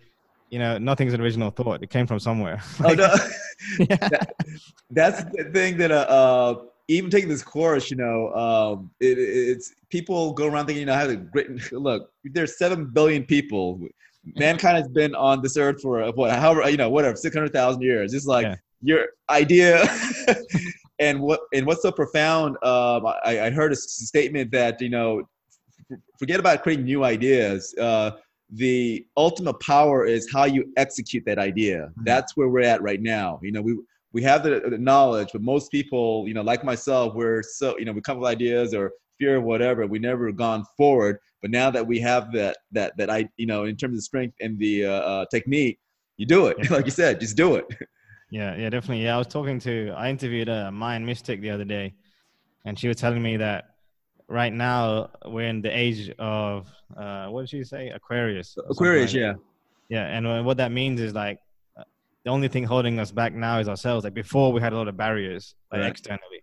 you 0.50 0.58
know, 0.58 0.78
nothing's 0.78 1.12
an 1.14 1.20
original 1.20 1.50
thought. 1.50 1.82
It 1.82 1.90
came 1.90 2.06
from 2.06 2.20
somewhere. 2.20 2.62
like, 2.80 2.98
oh, 3.00 3.16
no. 3.78 3.86
yeah. 3.90 3.96
that, 4.08 4.34
that's 4.90 5.24
the 5.24 5.50
thing 5.52 5.76
that 5.78 5.90
uh, 5.90 6.06
uh, 6.08 6.62
even 6.89 7.11
taking 7.11 7.28
this 7.28 7.43
course, 7.43 7.91
you 7.91 7.97
know, 7.97 8.32
um, 8.34 8.91
it, 9.01 9.18
it's 9.18 9.74
people 9.91 10.32
go 10.32 10.47
around 10.47 10.66
thinking, 10.66 10.80
you 10.80 10.87
know, 10.87 10.95
how 10.95 11.07
to 11.07 11.16
great 11.16 11.72
look. 11.72 12.11
There's 12.24 12.59
seven 12.59 12.87
billion 12.87 13.24
people. 13.24 13.80
Mankind 14.37 14.76
has 14.76 14.89
been 14.89 15.14
on 15.14 15.43
this 15.43 15.57
earth 15.57 15.80
for 15.80 16.05
what, 16.12 16.32
however, 16.32 16.68
you 16.68 16.76
know, 16.76 16.91
whatever, 16.91 17.16
six 17.16 17.34
hundred 17.34 17.53
thousand 17.53 17.82
years. 17.82 18.12
It's 18.12 18.26
like 18.26 18.45
yeah. 18.45 18.57
your 18.82 19.07
idea, 19.30 19.84
and 20.99 21.20
what 21.20 21.41
and 21.53 21.64
what's 21.64 21.82
so 21.82 21.93
profound. 21.93 22.57
Um, 22.64 23.07
I, 23.07 23.41
I 23.43 23.51
heard 23.51 23.72
a 23.72 23.76
statement 23.76 24.51
that 24.51 24.80
you 24.80 24.89
know, 24.89 25.28
forget 26.18 26.41
about 26.41 26.62
creating 26.62 26.87
new 26.87 27.05
ideas. 27.05 27.72
Uh, 27.80 28.12
the 28.51 29.05
ultimate 29.16 29.59
power 29.61 30.07
is 30.07 30.28
how 30.32 30.45
you 30.45 30.72
execute 30.76 31.24
that 31.26 31.39
idea. 31.39 31.78
Mm-hmm. 31.78 32.05
That's 32.05 32.37
where 32.37 32.49
we're 32.49 32.62
at 32.62 32.82
right 32.82 33.01
now. 33.01 33.41
You 33.43 33.53
know, 33.53 33.62
we 33.62 33.76
we 34.16 34.22
have 34.22 34.42
the, 34.42 34.62
the, 34.70 34.78
knowledge, 34.78 35.28
but 35.30 35.42
most 35.42 35.70
people, 35.70 36.26
you 36.26 36.32
know, 36.32 36.40
like 36.40 36.64
myself, 36.64 37.14
we're 37.14 37.42
so, 37.42 37.76
you 37.78 37.84
know, 37.84 37.92
we 37.92 38.00
come 38.00 38.16
with 38.18 38.26
ideas 38.26 38.72
or 38.72 38.92
fear 39.18 39.36
or 39.36 39.40
whatever. 39.42 39.86
We 39.86 39.98
never 39.98 40.32
gone 40.32 40.64
forward. 40.74 41.18
But 41.42 41.50
now 41.50 41.70
that 41.70 41.86
we 41.86 42.00
have 42.00 42.32
that, 42.32 42.56
that, 42.72 42.96
that 42.96 43.10
I, 43.10 43.28
you 43.36 43.44
know, 43.44 43.64
in 43.64 43.76
terms 43.76 43.98
of 43.98 44.04
strength 44.04 44.34
and 44.40 44.58
the 44.58 44.86
uh, 44.86 44.90
uh, 44.90 45.24
technique, 45.30 45.78
you 46.16 46.24
do 46.24 46.46
it. 46.46 46.70
like 46.70 46.86
you 46.86 46.90
said, 46.90 47.20
just 47.20 47.36
do 47.36 47.56
it. 47.56 47.66
Yeah, 48.30 48.56
yeah, 48.56 48.70
definitely. 48.70 49.04
Yeah, 49.04 49.16
I 49.16 49.18
was 49.18 49.26
talking 49.26 49.58
to, 49.60 49.92
I 49.94 50.08
interviewed 50.08 50.48
a 50.48 50.72
Mayan 50.72 51.04
mystic 51.04 51.42
the 51.42 51.50
other 51.50 51.66
day, 51.66 51.92
and 52.64 52.78
she 52.78 52.88
was 52.88 52.96
telling 52.96 53.22
me 53.22 53.36
that 53.36 53.74
right 54.28 54.52
now 54.52 55.10
we're 55.26 55.46
in 55.46 55.60
the 55.60 55.76
age 55.76 56.10
of, 56.18 56.72
uh, 56.96 57.26
what 57.26 57.42
did 57.42 57.50
she 57.50 57.64
say? 57.64 57.90
Aquarius. 57.90 58.56
Aquarius, 58.70 59.12
yeah. 59.12 59.34
Yeah, 59.90 60.06
and 60.06 60.46
what 60.46 60.56
that 60.56 60.72
means 60.72 61.02
is 61.02 61.12
like 61.12 61.38
the 62.27 62.33
only 62.33 62.49
thing 62.49 62.64
holding 62.64 62.99
us 62.99 63.12
back 63.12 63.33
now 63.35 63.61
is 63.61 63.68
ourselves. 63.68 64.03
Like 64.03 64.12
before, 64.12 64.53
we 64.53 64.61
had 64.61 64.72
a 64.72 64.77
lot 64.77 64.89
of 64.89 64.97
barriers, 64.97 65.55
like 65.70 65.83
right. 65.83 65.89
externally, 65.89 66.43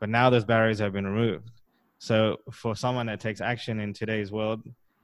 but 0.00 0.08
now 0.08 0.28
those 0.28 0.44
barriers 0.44 0.80
have 0.80 0.92
been 0.92 1.06
removed. 1.06 1.52
So 1.98 2.38
for 2.50 2.74
someone 2.74 3.06
that 3.06 3.20
takes 3.20 3.40
action 3.40 3.78
in 3.78 3.92
today's 3.92 4.32
world, 4.32 4.60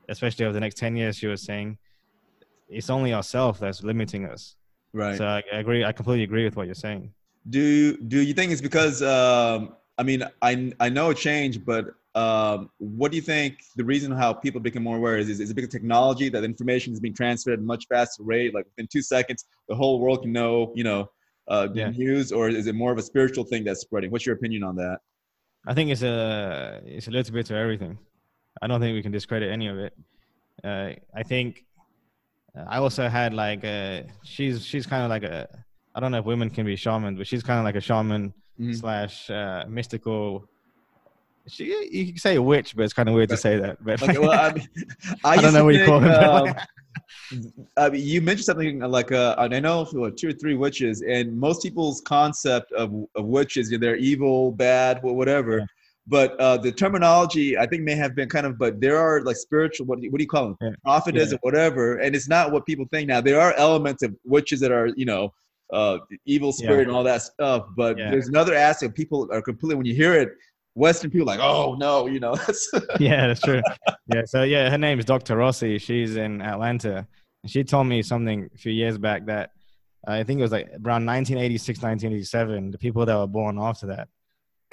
especially 0.08 0.44
over 0.44 0.52
the 0.52 0.58
next 0.58 0.78
ten 0.78 0.96
years, 0.96 1.16
she 1.16 1.28
was 1.28 1.42
saying, 1.44 1.78
it's 2.68 2.90
only 2.90 3.14
ourselves 3.14 3.60
that's 3.60 3.84
limiting 3.84 4.26
us. 4.26 4.56
Right. 4.92 5.16
So 5.16 5.24
I, 5.24 5.44
I, 5.52 5.58
agree. 5.58 5.84
I 5.84 5.92
completely 5.92 6.24
agree 6.24 6.44
with 6.44 6.56
what 6.56 6.66
you're 6.66 6.74
saying. 6.74 7.12
Do 7.48 7.96
Do 7.96 8.20
you 8.20 8.34
think 8.34 8.50
it's 8.50 8.60
because? 8.60 9.02
Um, 9.02 9.76
I 9.96 10.02
mean, 10.02 10.24
I 10.42 10.72
I 10.80 10.88
know 10.88 11.12
change, 11.12 11.64
but 11.64 11.94
um, 12.16 12.70
what 12.78 13.10
do 13.10 13.16
you 13.16 13.22
think 13.22 13.58
the 13.76 13.84
reason 13.84 14.10
how 14.10 14.32
people 14.32 14.58
become 14.58 14.82
more 14.82 14.96
aware 14.96 15.18
is, 15.18 15.28
is, 15.28 15.38
is 15.38 15.50
it 15.50 15.54
because 15.54 15.68
technology 15.68 16.30
that 16.30 16.44
information 16.44 16.94
is 16.94 16.98
being 16.98 17.14
transferred 17.14 17.52
at 17.52 17.58
a 17.58 17.62
much 17.62 17.86
faster 17.88 18.22
rate 18.22 18.54
like 18.54 18.64
within 18.64 18.88
two 18.90 19.02
seconds 19.02 19.44
the 19.68 19.74
whole 19.74 20.00
world 20.00 20.22
can 20.22 20.32
know 20.32 20.72
you 20.74 20.82
know 20.82 21.10
uh, 21.48 21.66
the 21.66 21.80
yeah. 21.80 21.90
news 21.90 22.32
or 22.32 22.48
is 22.48 22.66
it 22.66 22.74
more 22.74 22.90
of 22.90 22.98
a 22.98 23.02
spiritual 23.02 23.44
thing 23.44 23.62
that's 23.64 23.80
spreading 23.80 24.10
what's 24.10 24.24
your 24.24 24.34
opinion 24.34 24.62
on 24.62 24.74
that 24.74 24.98
i 25.66 25.74
think 25.74 25.90
it's 25.90 26.02
a 26.02 26.80
it's 26.86 27.06
a 27.06 27.10
little 27.10 27.34
bit 27.34 27.50
of 27.50 27.56
everything 27.56 27.98
i 28.62 28.66
don't 28.66 28.80
think 28.80 28.94
we 28.94 29.02
can 29.02 29.12
discredit 29.12 29.52
any 29.52 29.66
of 29.66 29.78
it 29.78 29.92
uh, 30.64 30.92
i 31.14 31.22
think 31.22 31.66
uh, 32.56 32.64
i 32.66 32.78
also 32.78 33.08
had 33.08 33.34
like 33.34 33.62
a, 33.62 34.06
she's 34.24 34.64
she's 34.64 34.86
kind 34.86 35.04
of 35.04 35.10
like 35.10 35.22
a 35.22 35.46
i 35.94 36.00
don't 36.00 36.12
know 36.12 36.18
if 36.18 36.24
women 36.24 36.48
can 36.48 36.64
be 36.64 36.76
shaman 36.76 37.14
but 37.14 37.26
she's 37.26 37.42
kind 37.42 37.58
of 37.58 37.64
like 37.64 37.76
a 37.76 37.80
shaman 37.80 38.32
mm-hmm. 38.58 38.72
slash 38.72 39.30
uh, 39.30 39.64
mystical 39.68 40.48
she, 41.48 41.88
you 41.90 42.06
can 42.06 42.18
say 42.18 42.36
a 42.36 42.42
witch, 42.42 42.74
but 42.76 42.84
it's 42.84 42.92
kind 42.92 43.08
of 43.08 43.14
weird 43.14 43.28
to 43.30 43.36
say 43.36 43.58
that. 43.58 43.82
But 43.84 44.02
okay, 44.02 44.18
well, 44.18 44.32
I, 44.32 44.52
mean, 44.52 44.68
I, 45.24 45.30
I 45.30 45.36
don't 45.40 45.54
know 45.54 45.64
what 45.64 45.74
you 45.74 45.84
call 45.84 46.00
them. 46.00 46.48
Um, 46.48 46.54
I 47.76 47.90
mean, 47.90 48.02
you 48.06 48.20
mentioned 48.20 48.44
something 48.44 48.80
like 48.80 49.12
uh, 49.12 49.34
I 49.38 49.48
know 49.48 49.84
what, 49.92 50.16
two 50.16 50.28
or 50.28 50.32
three 50.32 50.54
witches, 50.54 51.02
and 51.02 51.36
most 51.36 51.62
people's 51.62 52.00
concept 52.00 52.72
of, 52.72 52.92
of 53.14 53.24
witches, 53.24 53.70
you 53.70 53.78
know, 53.78 53.86
they're 53.86 53.96
evil, 53.96 54.52
bad, 54.52 55.02
whatever. 55.02 55.58
Yeah. 55.58 55.64
But 56.08 56.38
uh, 56.38 56.56
the 56.56 56.70
terminology, 56.70 57.58
I 57.58 57.66
think, 57.66 57.82
may 57.82 57.96
have 57.96 58.14
been 58.14 58.28
kind 58.28 58.46
of. 58.46 58.58
But 58.58 58.80
there 58.80 58.96
are 58.96 59.22
like 59.22 59.36
spiritual. 59.36 59.86
What 59.86 59.98
do 59.98 60.04
you, 60.04 60.10
what 60.12 60.18
do 60.18 60.22
you 60.24 60.28
call 60.28 60.48
them? 60.48 60.56
Yeah. 60.60 60.70
Prophetess 60.84 61.30
yeah. 61.30 61.36
or 61.36 61.38
whatever. 61.42 61.96
And 61.98 62.14
it's 62.14 62.28
not 62.28 62.52
what 62.52 62.64
people 62.64 62.86
think 62.92 63.08
now. 63.08 63.20
There 63.20 63.40
are 63.40 63.54
elements 63.54 64.02
of 64.04 64.14
witches 64.24 64.60
that 64.60 64.70
are, 64.70 64.86
you 64.96 65.04
know, 65.04 65.32
uh, 65.72 65.98
evil 66.24 66.52
spirit 66.52 66.82
yeah. 66.82 66.82
and 66.84 66.92
all 66.92 67.02
that 67.02 67.22
stuff. 67.22 67.66
But 67.76 67.98
yeah. 67.98 68.10
there's 68.10 68.28
another 68.28 68.54
aspect. 68.54 68.94
People 68.94 69.28
are 69.32 69.42
completely 69.42 69.74
when 69.74 69.86
you 69.86 69.94
hear 69.94 70.14
it, 70.14 70.30
Western 70.76 71.10
people 71.10 71.26
like, 71.26 71.40
oh 71.40 71.74
no, 71.74 72.06
you 72.06 72.20
know. 72.20 72.34
That's 72.46 72.70
yeah, 73.00 73.26
that's 73.26 73.40
true. 73.40 73.62
Yeah, 74.12 74.22
so 74.26 74.42
yeah, 74.42 74.68
her 74.68 74.76
name 74.76 74.98
is 74.98 75.06
Dr. 75.06 75.36
Rossi. 75.36 75.78
She's 75.78 76.16
in 76.16 76.42
Atlanta, 76.42 77.06
and 77.42 77.50
she 77.50 77.64
told 77.64 77.86
me 77.86 78.02
something 78.02 78.48
a 78.54 78.58
few 78.58 78.72
years 78.72 78.98
back 78.98 79.24
that 79.26 79.52
I 80.06 80.22
think 80.22 80.38
it 80.38 80.42
was 80.42 80.52
like 80.52 80.66
around 80.66 81.06
1986, 81.06 81.78
1987. 81.78 82.70
The 82.70 82.78
people 82.78 83.06
that 83.06 83.16
were 83.16 83.26
born 83.26 83.58
after 83.58 83.86
that 83.86 84.08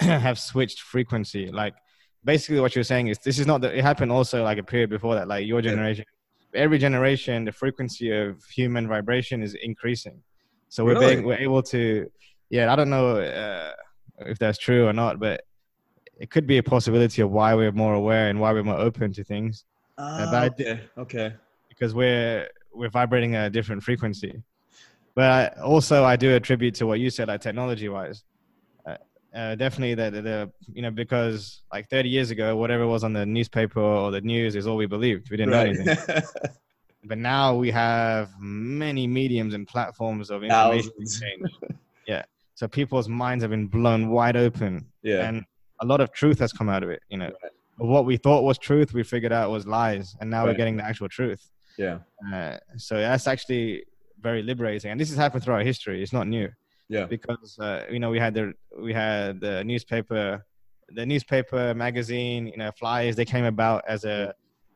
have 0.00 0.38
switched 0.38 0.80
frequency. 0.80 1.50
Like 1.50 1.74
basically, 2.22 2.60
what 2.60 2.74
you're 2.74 2.84
saying 2.84 3.08
is 3.08 3.18
this 3.18 3.38
is 3.38 3.46
not 3.46 3.62
that 3.62 3.74
it 3.74 3.82
happened 3.82 4.12
also 4.12 4.44
like 4.44 4.58
a 4.58 4.62
period 4.62 4.90
before 4.90 5.14
that. 5.14 5.26
Like 5.26 5.46
your 5.46 5.62
generation, 5.62 6.04
yeah. 6.52 6.60
every 6.60 6.76
generation, 6.76 7.46
the 7.46 7.52
frequency 7.52 8.10
of 8.10 8.44
human 8.44 8.86
vibration 8.86 9.42
is 9.42 9.54
increasing. 9.54 10.22
So 10.68 10.84
we're 10.84 11.00
really? 11.00 11.14
being 11.14 11.26
we're 11.26 11.38
able 11.38 11.62
to. 11.62 12.10
Yeah, 12.50 12.70
I 12.70 12.76
don't 12.76 12.90
know 12.90 13.16
uh, 13.16 13.72
if 14.18 14.38
that's 14.38 14.58
true 14.58 14.86
or 14.86 14.92
not, 14.92 15.18
but 15.18 15.44
it 16.18 16.30
could 16.30 16.46
be 16.46 16.58
a 16.58 16.62
possibility 16.62 17.22
of 17.22 17.30
why 17.30 17.54
we're 17.54 17.72
more 17.72 17.94
aware 17.94 18.28
and 18.28 18.40
why 18.40 18.52
we're 18.52 18.62
more 18.62 18.78
open 18.78 19.12
to 19.12 19.24
things. 19.24 19.64
Uh, 19.98 20.26
uh 20.32 20.48
okay. 20.52 20.80
okay. 20.98 21.34
Because 21.68 21.94
we're 21.94 22.48
we're 22.72 22.90
vibrating 22.90 23.34
at 23.34 23.46
a 23.46 23.50
different 23.50 23.82
frequency. 23.82 24.42
But 25.14 25.30
I, 25.30 25.60
also, 25.60 26.04
I 26.04 26.16
do 26.16 26.34
attribute 26.34 26.74
to 26.76 26.86
what 26.86 26.98
you 26.98 27.08
said, 27.08 27.28
like 27.28 27.40
technology 27.40 27.88
wise. 27.88 28.24
Uh, 28.84 28.96
uh, 29.34 29.54
definitely 29.54 29.94
that 29.94 30.12
the 30.12 30.50
you 30.72 30.82
know 30.82 30.90
because 30.90 31.62
like 31.72 31.88
30 31.88 32.08
years 32.08 32.30
ago, 32.30 32.56
whatever 32.56 32.86
was 32.86 33.04
on 33.04 33.12
the 33.12 33.24
newspaper 33.24 33.80
or 33.80 34.10
the 34.10 34.20
news 34.20 34.56
is 34.56 34.66
all 34.66 34.76
we 34.76 34.86
believed. 34.86 35.30
We 35.30 35.36
didn't 35.36 35.52
right. 35.52 35.72
know 35.72 35.92
anything. 35.92 36.22
but 37.04 37.18
now 37.18 37.54
we 37.54 37.70
have 37.70 38.30
many 38.40 39.06
mediums 39.06 39.54
and 39.54 39.66
platforms 39.66 40.30
of 40.30 40.42
information 40.42 40.90
exchange. 40.98 41.50
yeah. 42.06 42.24
So 42.56 42.66
people's 42.68 43.08
minds 43.08 43.42
have 43.42 43.50
been 43.50 43.66
blown 43.66 44.10
wide 44.10 44.36
open. 44.36 44.86
Yeah. 45.02 45.28
And 45.28 45.44
a 45.80 45.86
lot 45.86 46.00
of 46.00 46.12
truth 46.12 46.38
has 46.38 46.52
come 46.52 46.68
out 46.68 46.82
of 46.82 46.90
it. 46.90 47.02
You 47.08 47.18
know, 47.18 47.30
right. 47.42 47.52
what 47.76 48.04
we 48.04 48.16
thought 48.16 48.42
was 48.42 48.58
truth, 48.58 48.92
we 48.92 49.02
figured 49.02 49.32
out 49.32 49.50
was 49.50 49.66
lies, 49.66 50.16
and 50.20 50.30
now 50.30 50.40
right. 50.40 50.52
we're 50.52 50.56
getting 50.56 50.76
the 50.76 50.84
actual 50.84 51.08
truth. 51.08 51.50
Yeah. 51.76 51.98
Uh, 52.32 52.58
so 52.76 52.96
that's 52.96 53.26
actually 53.26 53.84
very 54.20 54.42
liberating, 54.42 54.90
and 54.90 55.00
this 55.00 55.08
has 55.08 55.18
happened 55.18 55.44
throughout 55.44 55.64
history. 55.64 56.02
It's 56.02 56.12
not 56.12 56.26
new. 56.26 56.48
Yeah. 56.88 57.06
Because 57.06 57.58
uh, 57.58 57.86
you 57.90 57.98
know 57.98 58.10
we 58.10 58.18
had 58.18 58.34
the 58.34 58.52
we 58.78 58.92
had 58.92 59.40
the 59.40 59.64
newspaper, 59.64 60.44
the 60.90 61.06
newspaper 61.06 61.74
magazine, 61.74 62.46
you 62.46 62.56
know, 62.56 62.70
flyers. 62.78 63.16
They 63.16 63.24
came 63.24 63.44
about 63.44 63.82
as 63.88 64.04
a 64.04 64.34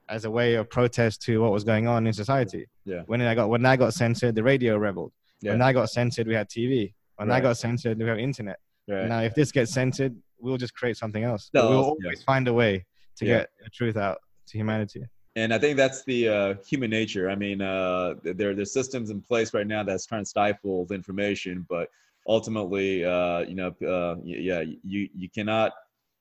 as 0.09 0.25
a 0.25 0.31
way 0.31 0.55
of 0.55 0.71
protest 0.71 1.23
to 1.23 1.43
what 1.43 1.53
was 1.53 1.65
going 1.65 1.87
on 1.87 2.07
in 2.07 2.13
society. 2.13 2.67
Yeah. 2.85 3.03
When 3.07 3.21
I 3.21 3.35
got 3.35 3.49
when 3.51 3.65
I 3.67 3.77
got 3.77 3.95
censored, 3.95 4.35
the 4.35 4.43
radio 4.43 4.77
rebelled. 4.77 5.13
Yeah. 5.41 5.53
When 5.53 5.63
I 5.63 5.73
got 5.73 5.91
censored, 5.91 6.27
we 6.27 6.35
had 6.35 6.49
TV. 6.49 6.95
When 7.17 7.29
right. 7.29 7.37
I 7.37 7.41
got 7.41 7.57
censored, 7.57 7.99
we 7.99 8.07
have 8.07 8.19
internet. 8.19 8.59
Right. 8.89 9.07
Now, 9.07 9.21
if 9.21 9.35
this 9.35 9.53
gets 9.53 9.73
censored, 9.73 10.17
we'll 10.41 10.57
just 10.57 10.75
create 10.75 10.97
something 10.97 11.25
else. 11.25 11.51
No, 11.55 11.71
we'll 11.71 11.85
always 11.85 12.21
yeah. 12.21 12.25
find 12.25 12.49
a 12.49 12.53
way 12.53 12.85
to 13.17 13.27
yeah. 13.27 13.39
get 13.39 13.51
the 13.63 13.71
truth 13.71 13.97
out 13.97 14.19
to 14.47 14.59
humanity. 14.59 15.05
And 15.37 15.55
I 15.55 15.59
think 15.59 15.77
that's 15.77 16.05
the 16.05 16.29
uh, 16.29 16.55
human 16.67 16.91
nature. 16.91 17.31
I 17.31 17.37
mean, 17.37 17.61
uh, 17.61 18.15
there 18.25 18.55
there's 18.55 18.73
systems 18.73 19.11
in 19.11 19.21
place 19.21 19.55
right 19.55 19.67
now 19.67 19.85
that's 19.85 20.05
trying 20.07 20.23
to 20.23 20.29
stifle 20.29 20.85
the 20.87 20.95
information, 20.95 21.65
but 21.69 21.89
ultimately, 22.27 23.05
uh, 23.05 23.41
you 23.41 23.55
know, 23.55 23.69
uh, 23.87 24.17
yeah, 24.25 24.63
you 24.83 25.09
you 25.15 25.29
cannot 25.31 25.73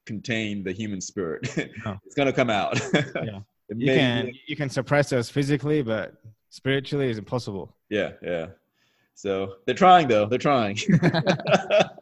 contain 0.05 0.63
the 0.63 0.72
human 0.72 1.01
spirit. 1.01 1.47
No. 1.86 1.99
it's 2.05 2.15
gonna 2.15 2.34
come 2.34 2.49
out. 2.49 2.80
yeah. 2.93 3.39
you 3.76 3.88
can 3.88 4.32
you 4.47 4.55
can 4.55 4.70
suppress 4.70 5.11
us 5.13 5.30
physically, 5.30 5.82
but 5.82 6.13
spiritually 6.49 7.09
is 7.09 7.18
impossible. 7.18 7.76
Yeah, 7.89 8.11
yeah. 8.22 8.47
So 9.15 9.55
they're 9.65 9.76
trying 9.76 10.07
though. 10.07 10.26
They're 10.26 10.38
trying. 10.38 10.78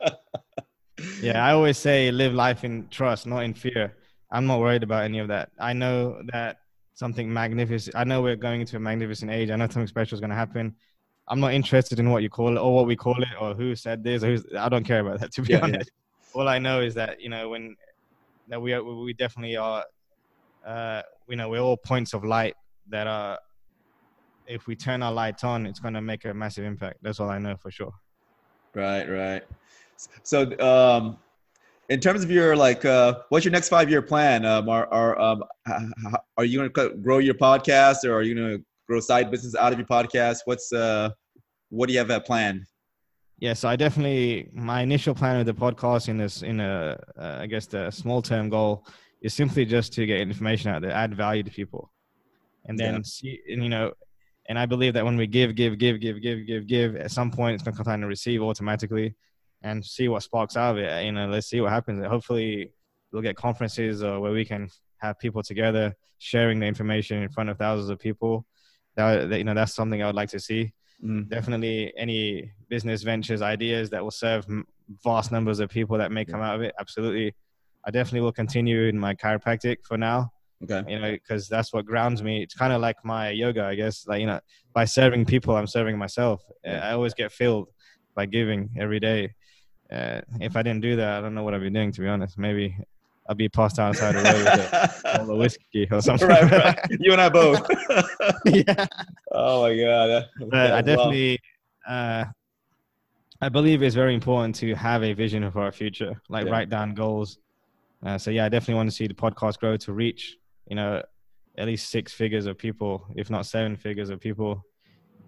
yeah, 1.25 1.45
I 1.45 1.51
always 1.51 1.77
say 1.77 2.11
live 2.11 2.33
life 2.33 2.63
in 2.63 2.87
trust, 2.89 3.25
not 3.27 3.43
in 3.43 3.53
fear. 3.53 3.95
I'm 4.31 4.45
not 4.47 4.59
worried 4.59 4.83
about 4.83 5.03
any 5.03 5.19
of 5.19 5.27
that. 5.29 5.51
I 5.59 5.73
know 5.73 6.21
that 6.31 6.57
something 6.93 7.31
magnificent. 7.31 7.95
I 7.95 8.03
know 8.03 8.21
we're 8.21 8.35
going 8.35 8.61
into 8.61 8.77
a 8.77 8.79
magnificent 8.79 9.31
age. 9.31 9.49
I 9.49 9.55
know 9.55 9.65
something 9.65 9.87
special 9.87 10.15
is 10.15 10.19
going 10.19 10.31
to 10.31 10.35
happen. 10.35 10.75
I'm 11.27 11.39
not 11.39 11.53
interested 11.53 11.99
in 11.99 12.09
what 12.09 12.23
you 12.23 12.29
call 12.29 12.55
it 12.55 12.59
or 12.59 12.73
what 12.73 12.85
we 12.85 12.95
call 12.95 13.21
it 13.21 13.29
or 13.39 13.53
who 13.53 13.75
said 13.75 14.03
this 14.03 14.23
or 14.23 14.27
who's. 14.27 14.45
I 14.57 14.69
don't 14.69 14.83
care 14.83 14.99
about 14.99 15.19
that. 15.19 15.31
To 15.33 15.41
be 15.41 15.53
yeah, 15.53 15.59
honest, 15.59 15.91
yeah. 15.93 16.39
all 16.39 16.47
I 16.47 16.59
know 16.59 16.81
is 16.81 16.93
that 16.95 17.19
you 17.19 17.29
know 17.29 17.49
when 17.49 17.75
that 18.47 18.61
we 18.61 18.73
are, 18.73 18.83
we 18.83 19.13
definitely 19.13 19.57
are. 19.57 19.83
Uh, 20.65 21.01
you 21.27 21.35
know, 21.35 21.49
we're 21.49 21.59
all 21.59 21.77
points 21.77 22.13
of 22.13 22.23
light 22.23 22.55
that 22.89 23.07
are. 23.07 23.39
If 24.47 24.67
we 24.67 24.75
turn 24.75 25.01
our 25.01 25.11
lights 25.11 25.43
on, 25.43 25.65
it's 25.65 25.79
going 25.79 25.95
to 25.95 26.01
make 26.01 26.23
a 26.25 26.33
massive 26.33 26.65
impact. 26.65 26.97
That's 27.01 27.19
all 27.19 27.31
I 27.31 27.39
know 27.39 27.55
for 27.57 27.71
sure. 27.71 27.93
Right, 28.75 29.09
right. 29.09 29.43
So, 30.23 30.57
um, 30.59 31.17
in 31.89 31.99
terms 31.99 32.23
of 32.23 32.31
your 32.31 32.55
like, 32.55 32.83
uh, 32.83 33.19
what's 33.29 33.45
your 33.45 33.51
next 33.51 33.69
five 33.69 33.89
year 33.89 34.01
plan? 34.01 34.45
Um, 34.45 34.69
are 34.69 34.87
are 34.91 35.19
um, 35.19 35.43
are 36.37 36.45
you 36.45 36.59
going 36.59 36.71
to 36.71 36.97
grow 36.97 37.19
your 37.19 37.35
podcast, 37.35 38.03
or 38.03 38.13
are 38.13 38.23
you 38.23 38.35
going 38.35 38.57
to 38.57 38.65
grow 38.87 38.99
side 38.99 39.31
business 39.31 39.55
out 39.55 39.71
of 39.71 39.79
your 39.79 39.87
podcast? 39.87 40.39
What's 40.45 40.73
uh, 40.73 41.09
what 41.69 41.87
do 41.87 41.93
you 41.93 41.99
have 41.99 42.07
that 42.07 42.25
plan? 42.25 42.65
yeah, 43.39 43.53
so 43.53 43.67
I 43.67 43.75
definitely 43.75 44.49
my 44.53 44.81
initial 44.81 45.13
plan 45.13 45.37
with 45.37 45.47
the 45.47 45.53
podcast 45.53 46.07
in 46.07 46.17
this 46.17 46.41
in 46.41 46.59
a 46.59 46.97
uh, 47.17 47.37
I 47.41 47.47
guess 47.47 47.65
the 47.65 47.91
small 47.91 48.21
term 48.21 48.49
goal 48.49 48.85
is 49.21 49.33
simply 49.33 49.65
just 49.65 49.93
to 49.93 50.05
get 50.05 50.21
information 50.21 50.71
out 50.71 50.81
there, 50.81 50.91
add 50.91 51.13
value 51.15 51.43
to 51.43 51.51
people, 51.51 51.91
and 52.65 52.79
then 52.79 52.95
yeah. 52.95 52.99
see 53.03 53.39
and 53.49 53.61
you 53.61 53.69
know, 53.69 53.91
and 54.47 54.57
I 54.57 54.65
believe 54.65 54.93
that 54.93 55.03
when 55.03 55.17
we 55.17 55.27
give, 55.27 55.55
give, 55.55 55.77
give, 55.77 55.99
give, 55.99 56.21
give, 56.21 56.47
give, 56.47 56.67
give, 56.67 56.95
at 56.95 57.11
some 57.11 57.29
point 57.29 57.55
it's 57.55 57.63
going 57.63 57.73
to 57.73 57.77
come 57.77 57.85
time 57.85 58.01
to 58.01 58.07
receive 58.07 58.41
automatically, 58.41 59.15
and 59.65 59.83
see 59.83 60.07
what 60.07 60.23
sparks 60.23 60.55
out 60.55 60.77
of 60.77 60.83
it. 60.83 61.05
You 61.05 61.11
know, 61.11 61.27
let's 61.27 61.47
see 61.47 61.59
what 61.59 61.71
happens. 61.71 62.05
Hopefully, 62.05 62.71
we'll 63.11 63.21
get 63.21 63.35
conferences 63.35 64.01
uh, 64.01 64.17
where 64.17 64.31
we 64.31 64.45
can 64.45 64.69
have 64.99 65.19
people 65.19 65.43
together 65.43 65.93
sharing 66.19 66.59
the 66.59 66.65
information 66.65 67.21
in 67.21 67.29
front 67.29 67.49
of 67.49 67.57
thousands 67.57 67.89
of 67.89 67.99
people. 67.99 68.45
That, 68.95 69.29
that 69.29 69.37
you 69.39 69.43
know, 69.43 69.53
that's 69.53 69.75
something 69.75 70.01
I 70.01 70.05
would 70.05 70.15
like 70.15 70.29
to 70.29 70.39
see 70.39 70.71
Mm. 71.03 71.29
Definitely 71.29 71.93
any 71.97 72.51
business 72.69 73.03
ventures, 73.03 73.41
ideas 73.41 73.89
that 73.89 74.03
will 74.03 74.11
serve 74.11 74.45
vast 75.03 75.31
numbers 75.31 75.59
of 75.59 75.69
people 75.69 75.97
that 75.97 76.11
may 76.11 76.25
come 76.25 76.41
out 76.41 76.55
of 76.55 76.61
it. 76.61 76.73
Absolutely. 76.79 77.35
I 77.85 77.91
definitely 77.91 78.21
will 78.21 78.31
continue 78.31 78.83
in 78.83 78.97
my 78.97 79.13
chiropractic 79.13 79.77
for 79.83 79.97
now. 79.97 80.31
Okay. 80.63 80.91
You 80.91 80.99
know, 80.99 81.11
because 81.11 81.47
that's 81.47 81.73
what 81.73 81.85
grounds 81.85 82.23
me. 82.23 82.41
It's 82.41 82.53
kind 82.53 82.73
of 82.73 82.81
like 82.81 82.95
my 83.03 83.29
yoga, 83.29 83.65
I 83.65 83.75
guess. 83.75 84.07
Like, 84.07 84.21
you 84.21 84.27
know, 84.27 84.39
by 84.73 84.85
serving 84.85 85.25
people, 85.25 85.55
I'm 85.55 85.67
serving 85.67 85.97
myself. 85.97 86.43
I 86.65 86.91
always 86.91 87.13
get 87.13 87.31
filled 87.31 87.67
by 88.15 88.25
giving 88.25 88.69
every 88.79 88.99
day. 88.99 89.33
Uh, 89.91 90.21
if 90.39 90.55
I 90.55 90.63
didn't 90.63 90.81
do 90.81 90.95
that, 90.95 91.17
I 91.17 91.21
don't 91.21 91.35
know 91.35 91.43
what 91.43 91.53
I'd 91.53 91.61
be 91.61 91.69
doing, 91.69 91.91
to 91.91 92.01
be 92.01 92.07
honest. 92.07 92.37
Maybe 92.37 92.75
I'd 93.27 93.37
be 93.37 93.49
passed 93.49 93.79
outside 93.79 94.13
the 94.13 94.23
road 94.23 94.43
with 94.43 95.01
a 95.05 95.19
bowl 95.19 95.31
of 95.31 95.37
whiskey 95.39 95.87
or 95.91 96.01
something. 96.01 96.27
Right, 96.27 96.51
right. 96.51 96.79
You 96.99 97.11
and 97.11 97.21
I 97.21 97.29
both. 97.29 97.67
yeah. 98.45 98.85
Oh 99.31 99.63
my 99.63 99.75
god. 99.75 100.29
But 100.49 100.71
I 100.71 100.81
definitely, 100.81 101.39
uh, 101.85 102.23
I 103.41 103.49
believe 103.49 103.83
it's 103.83 103.95
very 103.95 104.13
important 104.13 104.55
to 104.55 104.73
have 104.75 105.03
a 105.03 105.11
vision 105.11 105.49
for 105.51 105.61
our 105.61 105.73
future. 105.73 106.21
Like 106.29 106.45
yeah. 106.45 106.51
write 106.51 106.69
down 106.69 106.93
goals. 106.93 107.37
Uh, 108.05 108.17
so 108.17 108.31
yeah, 108.31 108.45
I 108.45 108.49
definitely 108.49 108.75
want 108.75 108.89
to 108.89 108.95
see 108.95 109.07
the 109.07 109.13
podcast 109.13 109.59
grow 109.59 109.75
to 109.75 109.91
reach, 109.91 110.37
you 110.67 110.75
know, 110.75 111.01
at 111.57 111.65
least 111.65 111.89
six 111.89 112.13
figures 112.13 112.45
of 112.45 112.57
people, 112.57 113.05
if 113.15 113.29
not 113.29 113.45
seven 113.45 113.75
figures 113.75 114.09
of 114.09 114.21
people, 114.21 114.63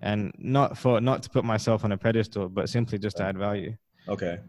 and 0.02 0.32
not 0.38 0.78
for 0.78 1.02
not 1.02 1.24
to 1.24 1.30
put 1.30 1.44
myself 1.44 1.84
on 1.84 1.92
a 1.92 1.98
pedestal, 1.98 2.48
but 2.48 2.70
simply 2.70 2.98
just 2.98 3.18
to 3.18 3.24
add 3.24 3.38
value. 3.38 3.76
Okay. 4.08 4.40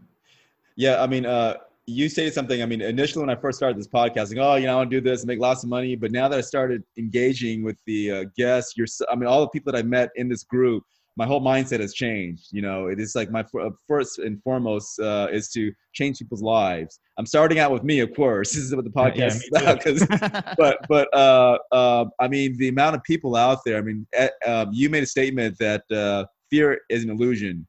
Yeah, 0.75 1.01
I 1.01 1.07
mean, 1.07 1.25
uh, 1.25 1.55
you 1.89 2.07
stated 2.07 2.33
something. 2.33 2.61
I 2.61 2.65
mean, 2.65 2.81
initially 2.81 3.25
when 3.25 3.35
I 3.35 3.39
first 3.39 3.57
started 3.57 3.77
this 3.77 3.87
podcast, 3.87 4.29
like, 4.29 4.37
oh, 4.37 4.55
you 4.55 4.67
know, 4.67 4.73
I 4.73 4.75
want 4.77 4.91
to 4.91 5.01
do 5.01 5.09
this, 5.09 5.21
and 5.21 5.27
make 5.27 5.39
lots 5.39 5.63
of 5.63 5.69
money. 5.69 5.95
But 5.95 6.11
now 6.11 6.27
that 6.27 6.37
I 6.37 6.41
started 6.41 6.83
engaging 6.97 7.63
with 7.63 7.77
the 7.85 8.11
uh, 8.11 8.23
guests, 8.37 8.73
you're, 8.77 8.87
I 9.11 9.15
mean, 9.15 9.27
all 9.27 9.41
the 9.41 9.49
people 9.49 9.71
that 9.71 9.79
I 9.79 9.81
met 9.81 10.09
in 10.15 10.29
this 10.29 10.43
group, 10.43 10.83
my 11.17 11.25
whole 11.25 11.41
mindset 11.41 11.81
has 11.81 11.93
changed. 11.93 12.47
You 12.51 12.61
know, 12.61 12.87
it 12.87 12.99
is 12.99 13.15
like 13.15 13.29
my 13.31 13.43
uh, 13.59 13.71
first 13.87 14.19
and 14.19 14.41
foremost 14.41 14.99
uh, 14.99 15.27
is 15.31 15.49
to 15.49 15.73
change 15.93 16.19
people's 16.19 16.43
lives. 16.43 16.99
I'm 17.17 17.25
starting 17.25 17.59
out 17.59 17.71
with 17.71 17.83
me, 17.83 17.99
of 17.99 18.13
course. 18.15 18.53
This 18.55 18.63
is 18.63 18.75
what 18.75 18.85
the 18.85 18.91
podcast 18.91 19.41
yeah, 19.51 19.75
is 19.85 20.01
about. 20.01 20.55
But 20.57 20.77
but 20.87 21.13
uh, 21.13 21.57
uh, 21.71 22.05
I 22.19 22.27
mean, 22.27 22.55
the 22.57 22.69
amount 22.69 22.95
of 22.95 23.03
people 23.03 23.35
out 23.35 23.59
there. 23.65 23.77
I 23.77 23.81
mean, 23.81 24.07
um, 24.45 24.69
you 24.71 24.89
made 24.89 25.03
a 25.03 25.07
statement 25.07 25.57
that 25.59 25.83
uh, 25.91 26.25
fear 26.49 26.79
is 26.89 27.03
an 27.03 27.09
illusion, 27.09 27.67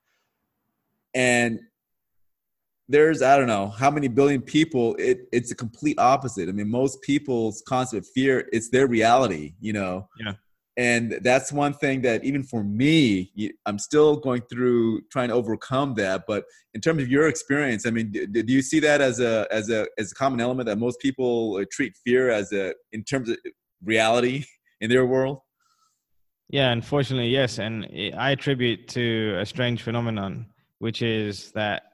and 1.14 1.59
there's 2.91 3.22
I 3.22 3.38
don't 3.38 3.47
know 3.47 3.68
how 3.68 3.91
many 3.91 4.09
billion 4.09 4.43
people. 4.43 4.97
It 4.97 5.28
it's 5.32 5.53
a 5.53 5.55
complete 5.55 5.99
opposite. 5.99 6.49
I 6.49 6.53
mean, 6.53 6.68
most 6.68 7.01
people's 7.03 7.62
concept 7.66 8.05
of 8.05 8.11
fear 8.12 8.49
it's 8.53 8.68
their 8.68 8.86
reality. 8.86 9.55
You 9.61 9.72
know. 9.72 10.09
Yeah. 10.18 10.32
And 10.76 11.18
that's 11.22 11.53
one 11.53 11.74
thing 11.74 12.01
that 12.03 12.24
even 12.24 12.43
for 12.43 12.64
me, 12.64 13.32
I'm 13.66 13.78
still 13.78 14.16
going 14.16 14.43
through 14.51 15.03
trying 15.12 15.28
to 15.28 15.34
overcome 15.34 15.95
that. 15.97 16.22
But 16.26 16.45
in 16.74 16.80
terms 16.80 17.03
of 17.03 17.09
your 17.09 17.28
experience, 17.28 17.86
I 17.86 17.91
mean, 17.91 18.11
do, 18.12 18.26
do 18.26 18.53
you 18.53 18.62
see 18.62 18.80
that 18.80 19.01
as 19.01 19.20
a 19.20 19.47
as 19.51 19.68
a 19.70 19.86
as 19.99 20.11
a 20.12 20.14
common 20.14 20.41
element 20.41 20.66
that 20.66 20.78
most 20.78 20.99
people 21.01 21.59
uh, 21.61 21.64
treat 21.70 21.95
fear 22.05 22.30
as 22.30 22.53
a 22.53 22.74
in 22.93 23.05
terms 23.05 23.28
of 23.28 23.36
reality 23.84 24.45
in 24.80 24.91
their 24.91 25.07
world? 25.07 25.41
Yeah, 26.49 26.72
unfortunately, 26.72 27.28
yes. 27.28 27.59
And 27.59 27.86
I 28.16 28.30
attribute 28.30 28.88
to 28.88 29.36
a 29.38 29.47
strange 29.47 29.82
phenomenon, 29.82 30.47
which 30.78 31.03
is 31.03 31.53
that 31.53 31.89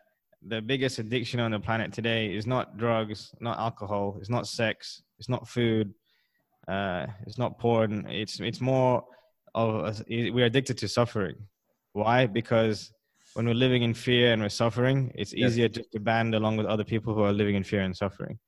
the 0.48 0.60
biggest 0.60 0.98
addiction 0.98 1.40
on 1.40 1.50
the 1.50 1.60
planet 1.60 1.92
today 1.92 2.34
is 2.34 2.46
not 2.46 2.76
drugs, 2.76 3.34
not 3.40 3.58
alcohol, 3.58 4.16
it's 4.20 4.30
not 4.30 4.46
sex, 4.46 5.02
it's 5.18 5.28
not 5.28 5.48
food, 5.48 5.92
uh, 6.68 7.06
it's 7.26 7.38
not 7.38 7.58
porn. 7.58 8.06
It's 8.08 8.40
it's 8.40 8.60
more 8.60 9.04
of 9.54 9.98
a, 10.08 10.30
we're 10.30 10.46
addicted 10.46 10.78
to 10.78 10.88
suffering. 10.88 11.36
Why? 11.92 12.26
Because 12.26 12.92
when 13.34 13.46
we're 13.46 13.54
living 13.54 13.82
in 13.82 13.94
fear 13.94 14.32
and 14.32 14.42
we're 14.42 14.48
suffering, 14.48 15.12
it's 15.14 15.34
easier 15.34 15.68
just 15.68 15.90
to 15.92 16.00
band 16.00 16.34
along 16.34 16.56
with 16.56 16.66
other 16.66 16.84
people 16.84 17.14
who 17.14 17.22
are 17.22 17.32
living 17.32 17.54
in 17.54 17.64
fear 17.64 17.82
and 17.82 17.96
suffering. 17.96 18.38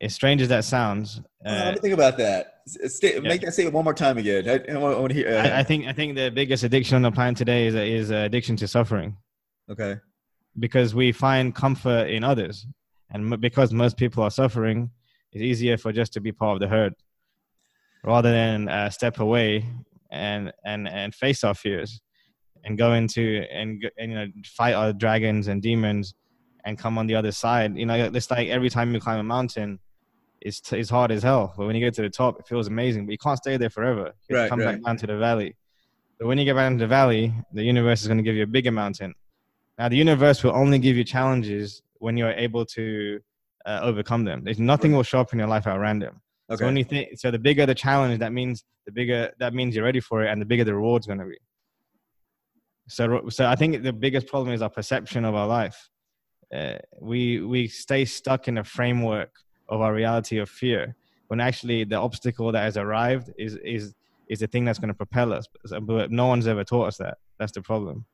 As 0.00 0.14
strange 0.14 0.42
as 0.42 0.48
that 0.48 0.64
sounds, 0.64 1.20
uh, 1.46 1.50
let 1.50 1.74
me 1.74 1.80
think 1.80 1.94
about 1.94 2.18
that. 2.18 2.54
Stay, 2.66 3.14
yeah. 3.14 3.20
Make 3.20 3.42
that 3.42 3.52
statement 3.52 3.74
one 3.74 3.84
more 3.84 3.94
time 3.94 4.18
again. 4.18 4.48
I, 4.48 4.72
I, 4.72 4.76
want 4.76 5.10
to 5.10 5.14
hear, 5.14 5.28
uh, 5.28 5.48
I, 5.48 5.60
I, 5.60 5.62
think 5.62 5.86
I 5.86 5.92
think 5.92 6.16
the 6.16 6.28
biggest 6.28 6.64
addiction 6.64 6.96
on 6.96 7.02
the 7.02 7.12
planet 7.12 7.36
today 7.36 7.66
is 7.66 7.74
is 7.76 8.10
addiction 8.10 8.56
to 8.56 8.68
suffering. 8.68 9.16
Okay 9.70 9.96
because 10.58 10.94
we 10.94 11.12
find 11.12 11.54
comfort 11.54 12.08
in 12.08 12.24
others. 12.24 12.66
And 13.10 13.40
because 13.40 13.72
most 13.72 13.96
people 13.96 14.22
are 14.22 14.30
suffering, 14.30 14.90
it's 15.32 15.42
easier 15.42 15.76
for 15.76 15.92
just 15.92 16.12
to 16.14 16.20
be 16.20 16.32
part 16.32 16.54
of 16.54 16.60
the 16.60 16.68
herd 16.68 16.94
rather 18.04 18.32
than 18.32 18.68
uh, 18.68 18.90
step 18.90 19.20
away 19.20 19.66
and, 20.10 20.52
and, 20.64 20.88
and 20.88 21.14
face 21.14 21.44
our 21.44 21.54
fears 21.54 22.00
and 22.64 22.78
go 22.78 22.94
into 22.94 23.44
and, 23.50 23.84
and 23.98 24.10
you 24.10 24.16
know 24.16 24.26
fight 24.44 24.74
our 24.74 24.92
dragons 24.92 25.48
and 25.48 25.62
demons 25.62 26.14
and 26.64 26.78
come 26.78 26.98
on 26.98 27.06
the 27.06 27.14
other 27.14 27.32
side. 27.32 27.76
You 27.76 27.86
know, 27.86 28.10
it's 28.12 28.30
like 28.30 28.48
every 28.48 28.70
time 28.70 28.94
you 28.94 29.00
climb 29.00 29.18
a 29.18 29.24
mountain, 29.24 29.80
it's 30.40 30.60
t- 30.60 30.78
it's 30.78 30.90
hard 30.90 31.10
as 31.10 31.22
hell. 31.22 31.54
But 31.56 31.66
when 31.66 31.76
you 31.76 31.84
get 31.84 31.94
to 31.94 32.02
the 32.02 32.10
top, 32.10 32.38
it 32.38 32.46
feels 32.46 32.68
amazing. 32.68 33.06
But 33.06 33.12
you 33.12 33.18
can't 33.18 33.38
stay 33.38 33.56
there 33.56 33.70
forever. 33.70 34.12
You 34.28 34.36
right, 34.36 34.48
come 34.48 34.60
right. 34.60 34.74
back 34.74 34.84
down 34.84 34.96
to 34.98 35.06
the 35.06 35.16
valley. 35.16 35.56
But 36.18 36.28
when 36.28 36.38
you 36.38 36.44
get 36.44 36.54
back 36.54 36.70
into 36.70 36.84
the 36.84 36.88
valley, 36.88 37.34
the 37.52 37.64
universe 37.64 38.02
is 38.02 38.06
going 38.06 38.18
to 38.18 38.24
give 38.24 38.36
you 38.36 38.44
a 38.44 38.46
bigger 38.46 38.70
mountain. 38.70 39.14
Now, 39.78 39.88
the 39.88 39.96
universe 39.96 40.44
will 40.44 40.54
only 40.54 40.78
give 40.78 40.96
you 40.96 41.04
challenges 41.04 41.82
when 41.98 42.16
you're 42.16 42.32
able 42.32 42.64
to 42.66 43.20
uh, 43.64 43.80
overcome 43.82 44.24
them. 44.24 44.42
There's 44.44 44.60
nothing 44.60 44.92
will 44.92 45.02
show 45.02 45.20
up 45.20 45.32
in 45.32 45.38
your 45.38 45.48
life 45.48 45.66
at 45.66 45.78
random. 45.78 46.20
Okay. 46.50 46.58
So 46.58 46.66
when 46.66 46.76
you 46.76 46.84
think, 46.84 47.18
so 47.18 47.30
the 47.30 47.38
bigger 47.38 47.64
the 47.64 47.74
challenge, 47.74 48.18
that 48.18 48.32
means 48.32 48.64
the 48.86 48.92
bigger 48.92 49.30
that 49.38 49.54
means 49.54 49.74
you're 49.74 49.84
ready 49.84 50.00
for 50.00 50.24
it, 50.24 50.30
and 50.30 50.40
the 50.40 50.44
bigger 50.44 50.64
the 50.64 50.74
reward's 50.74 51.06
going 51.06 51.20
to 51.20 51.24
be. 51.24 51.38
So, 52.88 53.28
so 53.28 53.46
I 53.46 53.56
think 53.56 53.82
the 53.82 53.92
biggest 53.92 54.26
problem 54.26 54.52
is 54.52 54.60
our 54.60 54.68
perception 54.68 55.24
of 55.24 55.34
our 55.34 55.46
life. 55.46 55.88
Uh, 56.54 56.78
we 57.00 57.40
we 57.40 57.68
stay 57.68 58.04
stuck 58.04 58.48
in 58.48 58.58
a 58.58 58.64
framework 58.64 59.30
of 59.68 59.80
our 59.80 59.94
reality 59.94 60.38
of 60.38 60.50
fear, 60.50 60.94
when 61.28 61.40
actually 61.40 61.84
the 61.84 61.96
obstacle 61.96 62.52
that 62.52 62.62
has 62.62 62.76
arrived 62.76 63.32
is 63.38 63.56
is 63.64 63.94
is 64.28 64.40
the 64.40 64.46
thing 64.46 64.64
that's 64.64 64.78
going 64.78 64.88
to 64.88 64.94
propel 64.94 65.32
us. 65.32 65.46
But 65.82 66.10
no 66.10 66.26
one's 66.26 66.46
ever 66.46 66.64
taught 66.64 66.88
us 66.88 66.98
that. 66.98 67.18
That's 67.38 67.52
the 67.52 67.62
problem. 67.62 68.04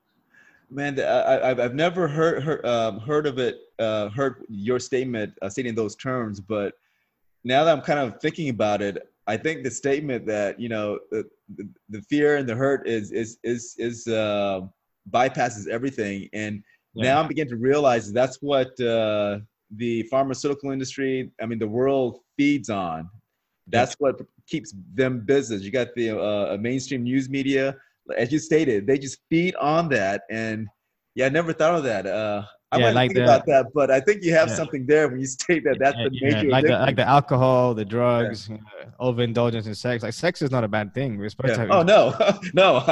Man, 0.70 1.00
I, 1.00 1.50
I've 1.50 1.74
never 1.74 2.06
heard 2.06 2.42
heard, 2.42 2.64
um, 2.66 3.00
heard 3.00 3.26
of 3.26 3.38
it. 3.38 3.60
Uh, 3.78 4.08
heard 4.10 4.44
your 4.48 4.78
statement 4.78 5.32
uh, 5.40 5.48
stating 5.48 5.74
those 5.74 5.96
terms, 5.96 6.40
but 6.40 6.74
now 7.44 7.64
that 7.64 7.74
I'm 7.74 7.82
kind 7.82 7.98
of 7.98 8.20
thinking 8.20 8.50
about 8.50 8.82
it, 8.82 9.08
I 9.26 9.36
think 9.36 9.62
the 9.62 9.70
statement 9.70 10.26
that 10.26 10.60
you 10.60 10.68
know 10.68 10.98
the, 11.10 11.24
the, 11.56 11.68
the 11.88 12.02
fear 12.02 12.36
and 12.36 12.48
the 12.48 12.54
hurt 12.54 12.86
is 12.86 13.12
is 13.12 13.38
is 13.44 13.76
is 13.78 14.06
uh, 14.08 14.60
bypasses 15.10 15.68
everything, 15.68 16.28
and 16.34 16.62
yeah. 16.94 17.04
now 17.04 17.20
I'm 17.22 17.28
beginning 17.28 17.50
to 17.50 17.56
realize 17.56 18.12
that's 18.12 18.42
what 18.42 18.78
uh, 18.80 19.38
the 19.76 20.02
pharmaceutical 20.04 20.70
industry, 20.70 21.30
I 21.40 21.46
mean, 21.46 21.58
the 21.58 21.68
world 21.68 22.20
feeds 22.36 22.70
on. 22.70 23.08
That's 23.66 23.94
what 23.94 24.20
keeps 24.46 24.74
them 24.94 25.20
business. 25.20 25.62
You 25.62 25.70
got 25.70 25.88
the 25.94 26.18
uh, 26.18 26.56
mainstream 26.58 27.02
news 27.02 27.28
media 27.28 27.76
as 28.16 28.32
you 28.32 28.38
stated, 28.38 28.86
they 28.86 28.98
just 28.98 29.18
feed 29.30 29.54
on 29.56 29.88
that. 29.90 30.22
And 30.30 30.66
yeah, 31.14 31.26
I 31.26 31.28
never 31.28 31.52
thought 31.52 31.74
of 31.74 31.84
that. 31.84 32.06
Uh, 32.06 32.44
I 32.70 32.78
yeah, 32.78 32.84
might 32.86 32.94
like 32.94 33.08
think 33.08 33.18
the, 33.18 33.24
about 33.24 33.46
that, 33.46 33.66
but 33.74 33.90
I 33.90 33.98
think 33.98 34.22
you 34.22 34.34
have 34.34 34.48
yeah. 34.48 34.54
something 34.54 34.84
there 34.86 35.08
when 35.08 35.20
you 35.20 35.26
state 35.38 35.64
that 35.64 35.78
that's 35.78 35.96
the 35.96 36.10
major. 36.20 36.46
Yeah, 36.46 36.52
like, 36.52 36.64
the, 36.66 36.78
like 36.78 36.96
the 36.96 37.08
alcohol, 37.08 37.72
the 37.72 37.84
drugs, 37.84 38.48
you 38.48 38.56
know, 38.56 38.60
overindulgence 39.00 39.66
in 39.66 39.74
sex. 39.74 40.02
Like 40.02 40.12
sex 40.12 40.42
is 40.42 40.50
not 40.50 40.64
a 40.64 40.68
bad 40.68 40.92
thing. 40.92 41.18
We're 41.18 41.30
supposed 41.30 41.54
to. 41.54 41.60
Have, 41.60 41.70
oh 41.70 41.82
no, 41.82 42.14
no. 42.54 42.84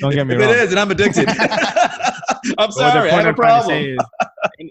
Don't 0.00 0.14
get 0.14 0.26
me 0.26 0.34
if 0.34 0.40
wrong. 0.40 0.50
It 0.50 0.58
is, 0.58 0.70
and 0.70 0.80
I'm 0.80 0.90
addicted. 0.90 1.28
I'm 2.58 2.72
sorry. 2.72 3.10
I 3.10 3.22
have 3.22 3.26
a 3.26 3.34
problem. 3.34 3.98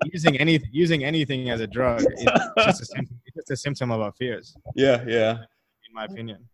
using 0.05 0.37
anything, 0.39 0.69
using 0.71 1.03
anything 1.03 1.51
as 1.51 1.61
a 1.61 1.67
drug, 1.67 2.01
is 2.01 2.23
just 2.65 2.95
a, 2.95 2.99
it's 3.25 3.35
just 3.35 3.51
a 3.51 3.57
symptom 3.57 3.91
of 3.91 4.01
our 4.01 4.11
fears. 4.13 4.55
Yeah, 4.75 5.03
yeah. 5.07 5.33
In 5.33 5.93
my 5.93 6.05
opinion 6.05 6.47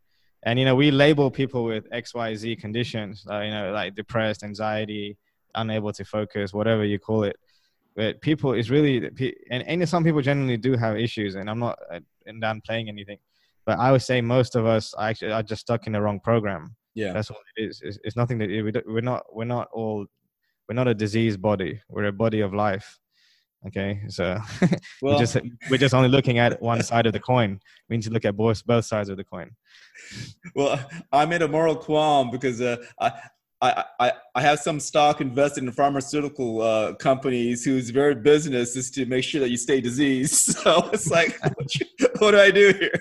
and 0.45 0.59
you 0.59 0.65
know 0.65 0.75
we 0.75 0.91
label 0.91 1.31
people 1.31 1.63
with 1.63 1.89
xyz 1.91 2.59
conditions 2.59 3.25
uh, 3.29 3.39
you 3.39 3.51
know 3.51 3.71
like 3.71 3.95
depressed 3.95 4.43
anxiety 4.43 5.17
unable 5.55 5.91
to 5.93 6.05
focus 6.05 6.53
whatever 6.53 6.83
you 6.85 6.99
call 6.99 7.23
it. 7.23 7.37
But 7.95 8.21
people 8.21 8.53
is 8.53 8.71
really 8.71 9.07
and, 9.51 9.63
and 9.63 9.87
some 9.87 10.03
people 10.03 10.21
generally 10.21 10.57
do 10.57 10.75
have 10.75 10.97
issues 10.97 11.35
and 11.35 11.49
i'm 11.49 11.59
not 11.59 11.77
uh, 11.91 11.99
downplaying 12.27 12.87
anything. 12.87 13.19
But 13.65 13.79
i 13.79 13.91
would 13.91 14.01
say 14.01 14.19
most 14.21 14.55
of 14.55 14.65
us 14.65 14.93
are 14.95 15.09
actually 15.09 15.31
are 15.31 15.43
just 15.43 15.61
stuck 15.61 15.87
in 15.87 15.93
the 15.93 16.01
wrong 16.01 16.19
program. 16.19 16.75
Yeah. 16.95 17.13
That's 17.13 17.31
all 17.31 17.39
it 17.55 17.63
is. 17.63 17.81
It's, 17.83 17.97
it's 18.03 18.15
nothing 18.15 18.37
that 18.39 18.83
we're 18.85 19.01
not 19.01 19.23
we're 19.31 19.45
not 19.45 19.67
all 19.71 20.05
we're 20.67 20.75
not 20.75 20.87
a 20.87 20.93
diseased 20.93 21.41
body. 21.41 21.81
We're 21.89 22.05
a 22.05 22.11
body 22.11 22.41
of 22.41 22.53
life. 22.53 22.99
Okay, 23.67 24.01
so 24.09 24.37
Well, 25.01 25.13
we're 25.13 25.19
just 25.19 25.37
we're 25.69 25.77
just 25.77 25.93
only 25.93 26.09
looking 26.09 26.37
at 26.37 26.61
one 26.61 26.83
side 26.83 27.05
of 27.05 27.13
the 27.13 27.19
coin. 27.19 27.59
We 27.89 27.97
need 27.97 28.03
to 28.03 28.11
look 28.11 28.25
at 28.25 28.35
both 28.35 28.65
both 28.65 28.85
sides 28.85 29.09
of 29.09 29.17
the 29.17 29.23
coin. 29.23 29.51
well, 30.55 30.79
I'm 31.11 31.31
in 31.31 31.41
a 31.41 31.47
moral 31.47 31.75
qualm 31.75 32.29
because 32.29 32.59
uh, 32.59 32.77
I, 32.99 33.11
I, 33.61 33.85
I, 33.99 34.11
I 34.35 34.41
have 34.41 34.59
some 34.59 34.79
stock 34.81 35.21
invested 35.21 35.63
in 35.63 35.71
pharmaceutical 35.71 36.61
uh, 36.61 36.93
companies 36.95 37.63
whose 37.63 37.89
very 37.89 38.15
business 38.15 38.75
is 38.75 38.91
to 38.91 39.05
make 39.05 39.23
sure 39.23 39.39
that 39.39 39.49
you 39.49 39.57
stay 39.57 39.79
diseased. 39.79 40.57
So 40.63 40.89
it's 40.91 41.09
like, 41.09 41.39
what, 41.41 41.71
what 42.19 42.31
do 42.31 42.39
I 42.39 42.51
do 42.51 42.73
here? 42.73 42.91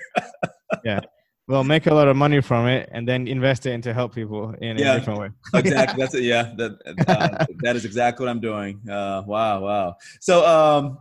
Well, 1.47 1.63
make 1.65 1.87
a 1.87 1.93
lot 1.93 2.07
of 2.07 2.15
money 2.15 2.41
from 2.41 2.67
it 2.67 2.89
and 2.93 3.07
then 3.07 3.27
invest 3.27 3.65
it 3.65 3.71
into 3.71 3.93
help 3.93 4.15
people 4.15 4.53
in 4.61 4.77
Yeah. 4.77 4.93
a 4.95 4.99
different 4.99 5.19
way. 5.19 5.29
exactly. 5.59 5.99
That's 6.01 6.15
it. 6.15 6.23
Yeah, 6.23 6.53
that 6.57 6.71
uh, 7.07 7.45
that 7.61 7.75
is 7.75 7.83
exactly 7.85 8.25
what 8.25 8.29
I'm 8.31 8.39
doing. 8.39 8.79
Uh, 8.89 9.23
wow, 9.25 9.59
wow. 9.61 9.95
So, 10.21 10.45
um, 10.45 10.99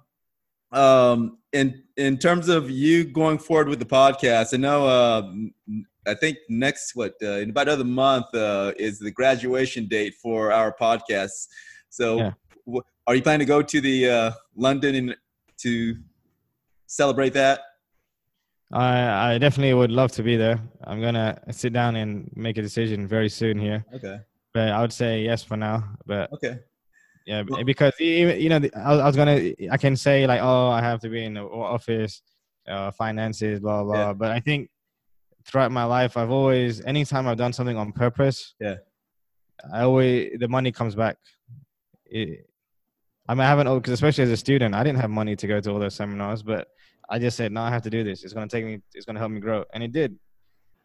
um, 0.72 1.38
in 1.53 1.82
in 1.97 2.18
terms 2.18 2.49
of 2.49 2.70
you 2.70 3.05
going 3.05 3.38
forward 3.38 3.68
with 3.68 3.78
the 3.78 3.84
podcast, 3.86 4.53
I 4.53 4.57
know. 4.57 4.86
Uh, 4.86 5.32
I 6.05 6.14
think 6.14 6.38
next 6.49 6.97
what 6.97 7.14
uh, 7.22 7.38
in 7.38 7.51
about 7.51 7.68
another 7.68 7.84
month 7.84 8.34
uh, 8.34 8.72
is 8.76 8.99
the 8.99 9.12
graduation 9.12 9.86
date 9.86 10.14
for 10.20 10.51
our 10.53 10.74
podcast. 10.74 11.47
So, 11.90 12.16
Yeah. 12.18 12.32
wh- 12.68 12.82
are 13.07 13.14
you 13.14 13.22
planning 13.22 13.47
to 13.47 13.49
go 13.49 13.62
to 13.62 13.80
the 13.80 14.09
uh, 14.11 14.30
London 14.57 14.95
and 14.97 15.16
to 15.59 15.97
celebrate 16.88 17.34
that? 17.34 17.61
I 18.72 19.34
I 19.34 19.38
definitely 19.38 19.74
would 19.74 19.90
love 19.90 20.12
to 20.12 20.22
be 20.22 20.36
there. 20.36 20.58
I'm 20.84 21.00
gonna 21.00 21.38
sit 21.50 21.72
down 21.72 21.96
and 21.96 22.30
make 22.34 22.56
a 22.58 22.62
decision 22.62 23.06
very 23.06 23.28
soon 23.28 23.58
here. 23.58 23.84
Okay. 23.94 24.20
But 24.54 24.68
I 24.70 24.80
would 24.80 24.92
say 24.92 25.22
yes 25.22 25.42
for 25.42 25.56
now. 25.56 25.84
But 26.06 26.32
Okay. 26.32 26.58
yeah, 27.26 27.42
Well- 27.48 27.64
because 27.64 27.92
you 28.00 28.48
know, 28.48 28.60
I 28.76 28.96
was, 29.06 29.16
gonna, 29.16 29.52
I 29.70 29.76
can 29.78 29.96
say 29.96 30.26
like, 30.26 30.40
oh, 30.42 30.68
I 30.68 30.80
have 30.80 31.00
to 31.00 31.08
be 31.08 31.24
in 31.24 31.34
the 31.34 31.42
office, 31.42 32.22
uh, 32.68 32.90
finances, 32.92 33.60
blah 33.60 33.82
blah. 33.84 33.94
Yeah. 34.08 34.12
But 34.14 34.30
I 34.32 34.40
think 34.40 34.70
throughout 35.46 35.72
my 35.72 35.84
life, 35.84 36.16
I've 36.16 36.30
always, 36.30 36.82
anytime 36.84 37.26
I've 37.26 37.36
done 37.38 37.52
something 37.52 37.76
on 37.76 37.92
purpose, 37.92 38.54
Yeah. 38.60 38.76
I 39.72 39.82
always 39.82 40.38
the 40.38 40.48
money 40.48 40.72
comes 40.72 40.94
back. 40.94 41.16
It, 42.06 42.46
I 43.28 43.34
mean, 43.34 43.40
I 43.42 43.48
haven't, 43.48 43.72
because 43.78 43.92
especially 43.92 44.24
as 44.24 44.30
a 44.30 44.36
student, 44.36 44.74
I 44.74 44.82
didn't 44.82 44.98
have 45.00 45.10
money 45.10 45.36
to 45.36 45.46
go 45.46 45.60
to 45.60 45.70
all 45.70 45.78
those 45.78 45.94
seminars, 45.94 46.42
but 46.42 46.68
I 47.09 47.18
just 47.18 47.36
said, 47.36 47.53
no, 47.53 47.62
I 47.62 47.70
have 47.70 47.82
to 47.82 47.90
do 47.90 48.05
this. 48.05 48.24
It's 48.24 48.32
gonna 48.32 48.48
take 48.48 48.64
me. 48.64 48.80
It's 48.94 49.05
gonna 49.05 49.18
help 49.18 49.32
me 49.32 49.40
grow, 49.40 49.64
and 49.74 49.82
it 49.82 49.92
did. 49.92 50.18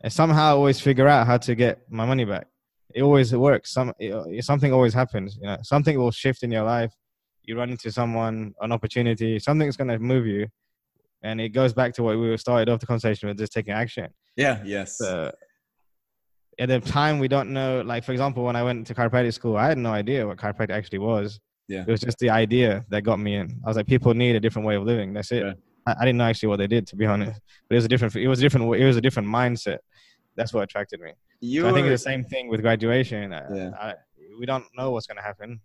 And 0.01 0.11
somehow 0.11 0.49
I 0.49 0.51
always 0.51 0.79
figure 0.79 1.07
out 1.07 1.25
how 1.25 1.37
to 1.37 1.55
get 1.55 1.81
my 1.89 2.05
money 2.05 2.25
back. 2.25 2.47
It 2.93 3.01
always 3.01 3.33
works. 3.35 3.73
Some 3.73 3.93
it, 3.99 4.43
something 4.43 4.73
always 4.73 4.93
happens. 4.93 5.37
You 5.41 5.47
know, 5.47 5.57
something 5.63 5.97
will 5.97 6.11
shift 6.11 6.43
in 6.43 6.51
your 6.51 6.63
life. 6.63 6.93
You 7.43 7.57
run 7.57 7.69
into 7.69 7.91
someone, 7.91 8.53
an 8.61 8.71
opportunity, 8.71 9.39
something's 9.39 9.77
gonna 9.77 9.99
move 9.99 10.27
you, 10.27 10.47
and 11.23 11.39
it 11.39 11.49
goes 11.49 11.73
back 11.73 11.93
to 11.93 12.03
what 12.03 12.17
we 12.17 12.35
started 12.37 12.69
off 12.69 12.79
the 12.79 12.85
conversation 12.85 13.29
with, 13.29 13.37
just 13.37 13.53
taking 13.53 13.73
action. 13.73 14.07
Yeah. 14.35 14.61
Yes. 14.65 15.01
At 16.59 16.69
the 16.69 16.79
time, 16.79 17.19
we 17.19 17.27
don't 17.27 17.51
know. 17.51 17.81
Like 17.81 18.03
for 18.03 18.11
example, 18.11 18.43
when 18.43 18.55
I 18.55 18.63
went 18.63 18.87
to 18.87 18.95
chiropractic 18.95 19.33
school, 19.33 19.57
I 19.57 19.67
had 19.67 19.77
no 19.77 19.91
idea 19.91 20.25
what 20.25 20.37
chiropractic 20.37 20.71
actually 20.71 20.99
was. 20.99 21.39
Yeah. 21.67 21.83
It 21.87 21.91
was 21.91 22.01
just 22.01 22.17
the 22.19 22.29
idea 22.29 22.85
that 22.89 23.01
got 23.01 23.19
me 23.19 23.35
in. 23.35 23.59
I 23.63 23.67
was 23.67 23.77
like, 23.77 23.87
people 23.87 24.13
need 24.13 24.35
a 24.35 24.39
different 24.39 24.67
way 24.67 24.75
of 24.75 24.83
living. 24.83 25.13
That's 25.13 25.31
it. 25.31 25.43
Right. 25.43 25.55
I, 25.87 25.95
I 26.01 26.05
didn't 26.05 26.17
know 26.17 26.25
actually 26.25 26.49
what 26.49 26.57
they 26.57 26.67
did, 26.67 26.85
to 26.87 26.95
be 26.95 27.05
honest. 27.05 27.39
But 27.67 27.75
it 27.75 27.77
was 27.77 27.85
a 27.85 27.87
different. 27.87 28.15
It 28.15 28.27
was 28.27 28.39
a 28.39 28.41
different. 28.41 28.75
It 28.75 28.85
was 28.85 28.97
a 28.97 29.01
different 29.01 29.27
mindset. 29.27 29.79
That's 30.35 30.53
what 30.53 30.63
attracted 30.63 30.99
me. 30.99 31.13
you. 31.41 31.61
So 31.61 31.69
I 31.69 31.73
think 31.73 31.87
it's 31.87 32.03
the 32.03 32.09
same 32.09 32.23
thing 32.23 32.47
with 32.47 32.61
graduation. 32.61 33.31
Yeah. 33.31 33.71
I, 33.79 33.93
we 34.39 34.45
don't 34.45 34.65
know 34.75 34.91
what's 34.91 35.07
going 35.07 35.17
to 35.17 35.23
happen, 35.23 35.59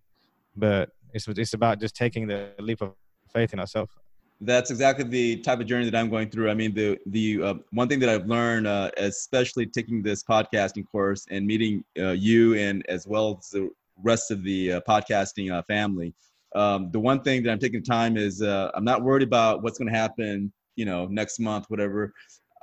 but 0.56 0.90
it's 1.12 1.28
it's 1.28 1.54
about 1.54 1.80
just 1.80 1.94
taking 1.94 2.26
the 2.26 2.50
leap 2.58 2.80
of 2.80 2.94
faith 3.32 3.52
in 3.52 3.60
ourselves. 3.60 3.92
That's 4.40 4.72
exactly 4.72 5.04
the 5.04 5.36
type 5.36 5.60
of 5.60 5.66
journey 5.66 5.88
that 5.88 5.96
I'm 5.96 6.10
going 6.10 6.28
through. 6.28 6.50
I 6.50 6.54
mean, 6.54 6.74
the 6.74 6.98
the 7.06 7.42
uh, 7.42 7.54
one 7.70 7.88
thing 7.88 8.00
that 8.00 8.08
I've 8.08 8.26
learned, 8.26 8.66
uh, 8.66 8.90
especially 8.96 9.66
taking 9.66 10.02
this 10.02 10.24
podcasting 10.24 10.84
course 10.90 11.26
and 11.30 11.46
meeting 11.46 11.84
uh, 11.98 12.10
you 12.10 12.56
and 12.56 12.84
as 12.88 13.06
well 13.06 13.38
as 13.38 13.50
the 13.50 13.70
rest 14.02 14.30
of 14.30 14.42
the 14.42 14.74
uh, 14.74 14.80
podcasting 14.88 15.52
uh, 15.52 15.62
family, 15.62 16.14
um, 16.54 16.90
the 16.90 17.00
one 17.00 17.22
thing 17.22 17.42
that 17.42 17.50
I'm 17.50 17.58
taking 17.58 17.82
time 17.82 18.16
is 18.16 18.42
uh, 18.42 18.70
I'm 18.74 18.84
not 18.84 19.02
worried 19.02 19.22
about 19.22 19.62
what's 19.62 19.78
going 19.78 19.92
to 19.92 19.98
happen, 19.98 20.52
you 20.76 20.84
know, 20.84 21.06
next 21.06 21.38
month, 21.38 21.66
whatever. 21.68 22.12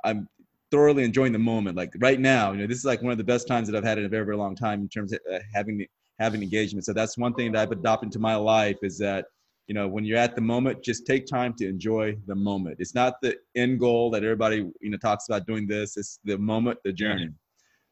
I'm 0.04 0.28
thoroughly 0.70 1.04
enjoying 1.04 1.32
the 1.32 1.38
moment. 1.38 1.76
Like 1.76 1.92
right 1.98 2.20
now, 2.20 2.52
you 2.52 2.58
know, 2.58 2.66
this 2.66 2.78
is 2.78 2.84
like 2.84 3.02
one 3.02 3.12
of 3.12 3.18
the 3.18 3.24
best 3.24 3.48
times 3.48 3.68
that 3.68 3.76
I've 3.76 3.84
had 3.84 3.98
in 3.98 4.04
a 4.04 4.08
very, 4.08 4.24
very 4.24 4.36
long 4.36 4.54
time 4.54 4.80
in 4.80 4.88
terms 4.88 5.12
of 5.12 5.20
uh, 5.32 5.38
having 5.54 5.84
having 6.18 6.42
engagement. 6.42 6.84
So 6.84 6.92
that's 6.92 7.16
one 7.16 7.34
thing 7.34 7.52
that 7.52 7.62
I've 7.62 7.72
adopted 7.72 8.08
into 8.08 8.18
my 8.18 8.36
life 8.36 8.76
is 8.82 8.98
that 8.98 9.24
you 9.66 9.74
know 9.74 9.86
when 9.86 10.04
you're 10.04 10.18
at 10.18 10.34
the 10.34 10.40
moment 10.40 10.82
just 10.82 11.06
take 11.06 11.26
time 11.26 11.54
to 11.54 11.68
enjoy 11.68 12.16
the 12.26 12.34
moment 12.34 12.74
it's 12.80 12.92
not 12.92 13.14
the 13.22 13.36
end 13.54 13.78
goal 13.78 14.10
that 14.10 14.24
everybody 14.24 14.68
you 14.80 14.90
know 14.90 14.96
talks 14.96 15.28
about 15.28 15.46
doing 15.46 15.64
this 15.68 15.96
it's 15.96 16.18
the 16.24 16.36
moment 16.36 16.76
the 16.84 16.92
journey 16.92 17.28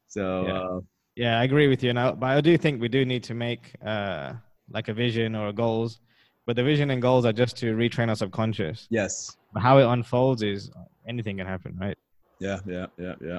so 0.09 0.44
Yeah. 0.46 0.59
uh, 0.59 0.80
Yeah, 1.14 1.40
I 1.40 1.44
agree 1.44 1.68
with 1.68 1.82
you. 1.84 1.92
Now, 1.92 2.12
but 2.12 2.26
I 2.26 2.40
do 2.40 2.57
think 2.57 2.80
we 2.80 2.88
do 2.88 3.05
need 3.05 3.22
to 3.24 3.34
make 3.34 3.74
uh, 3.84 4.34
like 4.70 4.88
a 4.88 4.94
vision 4.94 5.34
or 5.34 5.52
goals. 5.52 6.00
But 6.46 6.56
the 6.56 6.64
vision 6.64 6.90
and 6.90 7.02
goals 7.02 7.24
are 7.26 7.32
just 7.32 7.56
to 7.58 7.76
retrain 7.76 8.08
our 8.08 8.16
subconscious. 8.16 8.86
yes 8.90 9.36
But 9.52 9.62
how 9.62 9.78
it 9.78 9.84
unfolds 9.84 10.42
is 10.42 10.70
anything 11.06 11.36
can 11.36 11.46
happen, 11.46 11.76
right? 11.78 11.98
yeah 12.40 12.58
yeah 12.66 12.86
yeah 12.98 13.14
yeah 13.20 13.38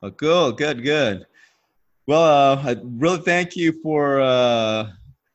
well, 0.00 0.12
cool 0.12 0.52
good 0.52 0.82
good 0.84 1.26
well 2.06 2.22
uh, 2.22 2.62
i 2.70 2.76
really 2.82 3.18
thank 3.18 3.56
you 3.56 3.72
for 3.82 4.20
uh, 4.20 4.88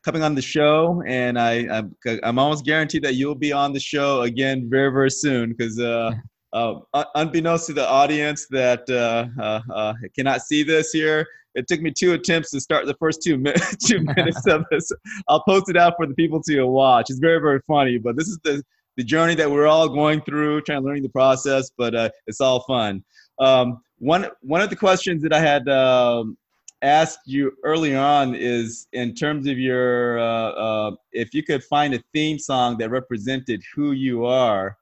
coming 0.04 0.22
on 0.22 0.34
the 0.34 0.42
show 0.42 1.02
and 1.06 1.38
I, 1.38 1.66
I'm, 1.70 1.96
I'm 2.22 2.38
almost 2.38 2.64
guaranteed 2.64 3.02
that 3.04 3.14
you'll 3.14 3.34
be 3.34 3.52
on 3.52 3.72
the 3.72 3.80
show 3.80 4.22
again 4.22 4.68
very 4.68 4.90
very 4.90 5.10
soon 5.10 5.50
because 5.50 5.78
uh, 5.80 6.12
uh, 6.52 7.04
unbeknownst 7.14 7.66
to 7.66 7.72
the 7.72 7.88
audience 7.88 8.46
that 8.50 8.88
uh, 8.88 9.26
uh, 9.42 9.60
uh, 9.72 9.94
cannot 10.14 10.42
see 10.42 10.62
this 10.62 10.92
here 10.92 11.26
it 11.54 11.66
took 11.68 11.80
me 11.80 11.90
two 11.90 12.12
attempts 12.12 12.50
to 12.50 12.60
start 12.60 12.86
the 12.86 12.94
first 12.94 13.22
two, 13.22 13.38
min- 13.38 13.54
two 13.86 14.00
minutes 14.00 14.46
of 14.46 14.64
this. 14.70 14.90
I'll 15.28 15.42
post 15.44 15.68
it 15.68 15.76
out 15.76 15.94
for 15.96 16.06
the 16.06 16.14
people 16.14 16.42
to 16.44 16.64
watch. 16.64 17.10
It's 17.10 17.18
very 17.18 17.40
very 17.40 17.60
funny 17.66 17.98
but 17.98 18.16
this 18.16 18.28
is 18.28 18.38
the 18.44 18.62
the 18.96 19.02
journey 19.02 19.34
that 19.34 19.50
we're 19.50 19.66
all 19.66 19.88
going 19.88 20.20
through 20.22 20.60
trying 20.62 20.80
to 20.80 20.86
learn 20.86 21.02
the 21.02 21.08
process 21.08 21.70
but 21.76 21.94
uh, 21.94 22.10
it's 22.26 22.40
all 22.40 22.60
fun. 22.60 23.04
Um, 23.38 23.80
one 23.98 24.28
one 24.40 24.60
of 24.60 24.70
the 24.70 24.76
questions 24.76 25.22
that 25.22 25.32
i 25.32 25.40
had 25.40 25.68
um, 25.68 26.36
asked 26.82 27.20
you 27.26 27.52
earlier 27.64 27.98
on 27.98 28.34
is 28.34 28.86
in 28.92 29.14
terms 29.14 29.46
of 29.46 29.58
your 29.58 30.18
uh, 30.18 30.50
uh, 30.50 30.90
if 31.12 31.32
you 31.32 31.42
could 31.42 31.64
find 31.64 31.94
a 31.94 32.02
theme 32.12 32.38
song 32.38 32.76
that 32.78 32.90
represented 32.90 33.62
who 33.74 33.92
you 33.92 34.26
are 34.26 34.76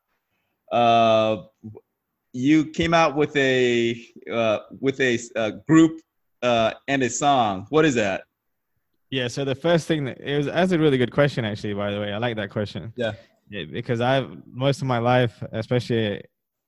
uh, 0.73 1.37
you 2.33 2.65
came 2.65 2.95
out 2.95 3.15
with 3.15 3.35
a 3.37 4.05
uh, 4.33 4.61
with 4.81 5.01
a, 5.01 5.19
uh 5.37 5.51
group 5.69 6.01
uh, 6.43 6.73
and 6.89 7.03
a 7.03 7.11
song 7.11 7.67
what 7.71 7.85
is 7.85 7.95
that 7.95 8.25
Yeah. 9.11 9.29
So 9.29 9.45
the 9.45 9.55
first 9.55 9.87
thing 9.87 10.05
that 10.07 10.19
it 10.21 10.37
was 10.39 10.47
that's 10.47 10.73
a 10.73 10.79
really 10.79 10.99
good 10.99 11.13
question, 11.13 11.45
actually. 11.45 11.75
By 11.75 11.91
the 11.93 12.01
way, 12.01 12.13
I 12.13 12.19
like 12.19 12.37
that 12.37 12.51
question. 12.51 12.93
Yeah. 12.97 13.13
Yeah, 13.51 13.65
because 13.71 14.01
I've 14.01 14.29
most 14.47 14.81
of 14.81 14.87
my 14.89 14.99
life, 14.99 15.43
especially 15.53 16.23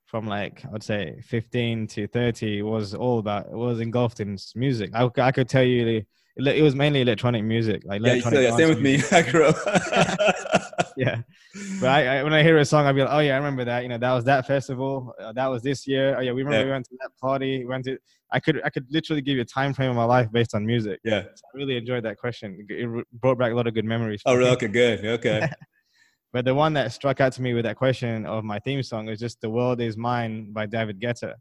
from 0.04 0.26
like 0.26 0.62
I'd 0.72 0.82
say 0.82 1.20
15 1.22 1.86
to 1.94 2.06
30, 2.06 2.62
was 2.62 2.94
all 2.94 3.18
about 3.18 3.50
was 3.50 3.80
engulfed 3.80 4.20
in 4.20 4.36
music. 4.54 4.90
I, 4.94 5.08
I 5.28 5.32
could 5.32 5.48
tell 5.48 5.64
you 5.64 5.84
the- 5.84 6.06
it 6.36 6.62
was 6.62 6.74
mainly 6.74 7.00
electronic 7.00 7.44
music, 7.44 7.82
like 7.84 8.00
yeah, 8.02 8.12
electronic. 8.14 8.38
so, 8.38 8.42
yeah 8.42 8.56
same 8.56 8.68
with 8.68 8.80
music. 8.80 9.12
me 9.12 9.18
i 9.18 9.22
grew 9.30 9.44
up 9.46 9.56
yeah 10.96 11.22
but 11.80 11.88
I, 11.88 12.18
I 12.18 12.22
when 12.24 12.32
i 12.32 12.42
hear 12.42 12.58
a 12.58 12.64
song 12.64 12.86
i'll 12.86 12.92
be 12.92 13.02
like 13.02 13.12
oh 13.12 13.20
yeah 13.20 13.34
i 13.34 13.36
remember 13.36 13.64
that 13.64 13.82
you 13.84 13.88
know 13.88 13.98
that 13.98 14.12
was 14.12 14.24
that 14.24 14.46
festival 14.46 15.14
uh, 15.20 15.32
that 15.32 15.46
was 15.46 15.62
this 15.62 15.86
year 15.86 16.16
oh 16.16 16.20
yeah 16.20 16.32
we 16.32 16.42
remember 16.42 16.58
Yeah. 16.58 16.64
we 16.64 16.70
went 16.70 16.86
to 16.86 16.96
that 17.00 17.10
party 17.20 17.58
we 17.58 17.66
went 17.66 17.84
to 17.84 17.96
i 18.32 18.40
could 18.40 18.60
i 18.64 18.70
could 18.70 18.86
literally 18.90 19.22
give 19.22 19.36
you 19.36 19.42
a 19.42 19.44
time 19.44 19.72
frame 19.74 19.90
of 19.90 19.96
my 19.96 20.04
life 20.04 20.30
based 20.32 20.54
on 20.54 20.66
music 20.66 20.98
yeah 21.04 21.22
so 21.22 21.28
i 21.54 21.56
really 21.56 21.76
enjoyed 21.76 22.04
that 22.04 22.16
question 22.18 22.64
it 22.68 23.06
brought 23.12 23.38
back 23.38 23.52
a 23.52 23.54
lot 23.54 23.66
of 23.66 23.74
good 23.74 23.84
memories 23.84 24.20
oh 24.26 24.34
really? 24.34 24.50
okay 24.50 24.68
good 24.68 25.04
okay 25.16 25.48
but 26.32 26.44
the 26.44 26.54
one 26.54 26.72
that 26.72 26.92
struck 26.92 27.20
out 27.20 27.32
to 27.32 27.42
me 27.42 27.54
with 27.54 27.64
that 27.64 27.76
question 27.76 28.26
of 28.26 28.42
my 28.42 28.58
theme 28.60 28.82
song 28.82 29.08
is 29.08 29.20
just 29.20 29.40
the 29.40 29.50
world 29.50 29.80
is 29.80 29.96
mine 29.96 30.52
by 30.52 30.66
david 30.66 31.00
guetta 31.00 31.34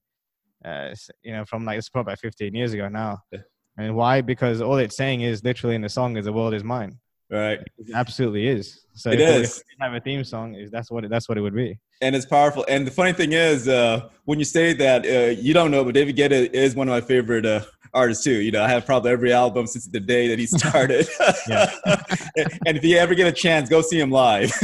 uh, 0.66 0.94
you 1.24 1.32
know 1.34 1.44
from 1.46 1.66
like 1.66 1.78
it's 1.78 1.90
probably 1.90 2.12
about 2.12 2.20
15 2.20 2.54
years 2.54 2.74
ago 2.74 2.88
now 2.90 3.20
Yeah. 3.32 3.40
And 3.78 3.96
why 3.96 4.22
because 4.22 4.62
all 4.62 4.78
it's 4.78 4.96
saying 4.98 5.22
is 5.22 5.44
literally 5.44 5.76
in 5.76 5.82
the 5.82 5.90
song 5.90 6.18
is 6.18 6.26
the 6.26 6.34
world 6.34 6.54
is 6.54 6.64
mine 6.64 6.98
right 7.30 7.60
it 7.78 7.88
absolutely 7.96 8.48
is. 8.48 8.80
So 8.96 9.10
It 9.10 9.20
is. 9.22 9.64
have 9.80 9.94
a 9.96 10.00
theme 10.00 10.24
song, 10.24 10.54
is 10.54 10.70
that's 10.70 10.92
what 10.92 11.04
it, 11.04 11.10
that's 11.10 11.28
what 11.28 11.36
it 11.40 11.42
would 11.42 11.56
be. 11.56 11.80
and 12.00 12.16
it's 12.16 12.28
powerful. 12.28 12.64
And 12.70 12.86
the 12.86 12.92
funny 12.92 13.12
thing 13.14 13.32
is, 13.34 13.68
uh, 13.68 14.08
when 14.26 14.38
you 14.38 14.46
say 14.46 14.74
that, 14.74 15.04
uh, 15.04 15.32
you 15.42 15.52
don't 15.52 15.72
know, 15.72 15.84
but 15.84 15.96
David 15.96 16.16
Guetta 16.16 16.54
is 16.54 16.76
one 16.76 16.88
of 16.88 16.92
my 16.94 17.02
favorite 17.02 17.44
uh, 17.44 17.62
artists 17.96 18.24
too. 18.24 18.40
You 18.40 18.52
know, 18.52 18.62
I 18.62 18.68
have 18.68 18.86
probably 18.86 19.10
every 19.12 19.34
album 19.34 19.66
since 19.66 19.88
the 19.88 20.00
day 20.00 20.28
that 20.28 20.38
he 20.38 20.46
started. 20.62 21.08
Yeah. 21.50 21.72
and 22.68 22.78
if 22.78 22.84
you 22.84 22.98
ever 22.98 23.16
get 23.16 23.26
a 23.26 23.32
chance, 23.32 23.68
go 23.68 23.82
see 23.82 24.00
him 24.00 24.12
live. 24.12 24.52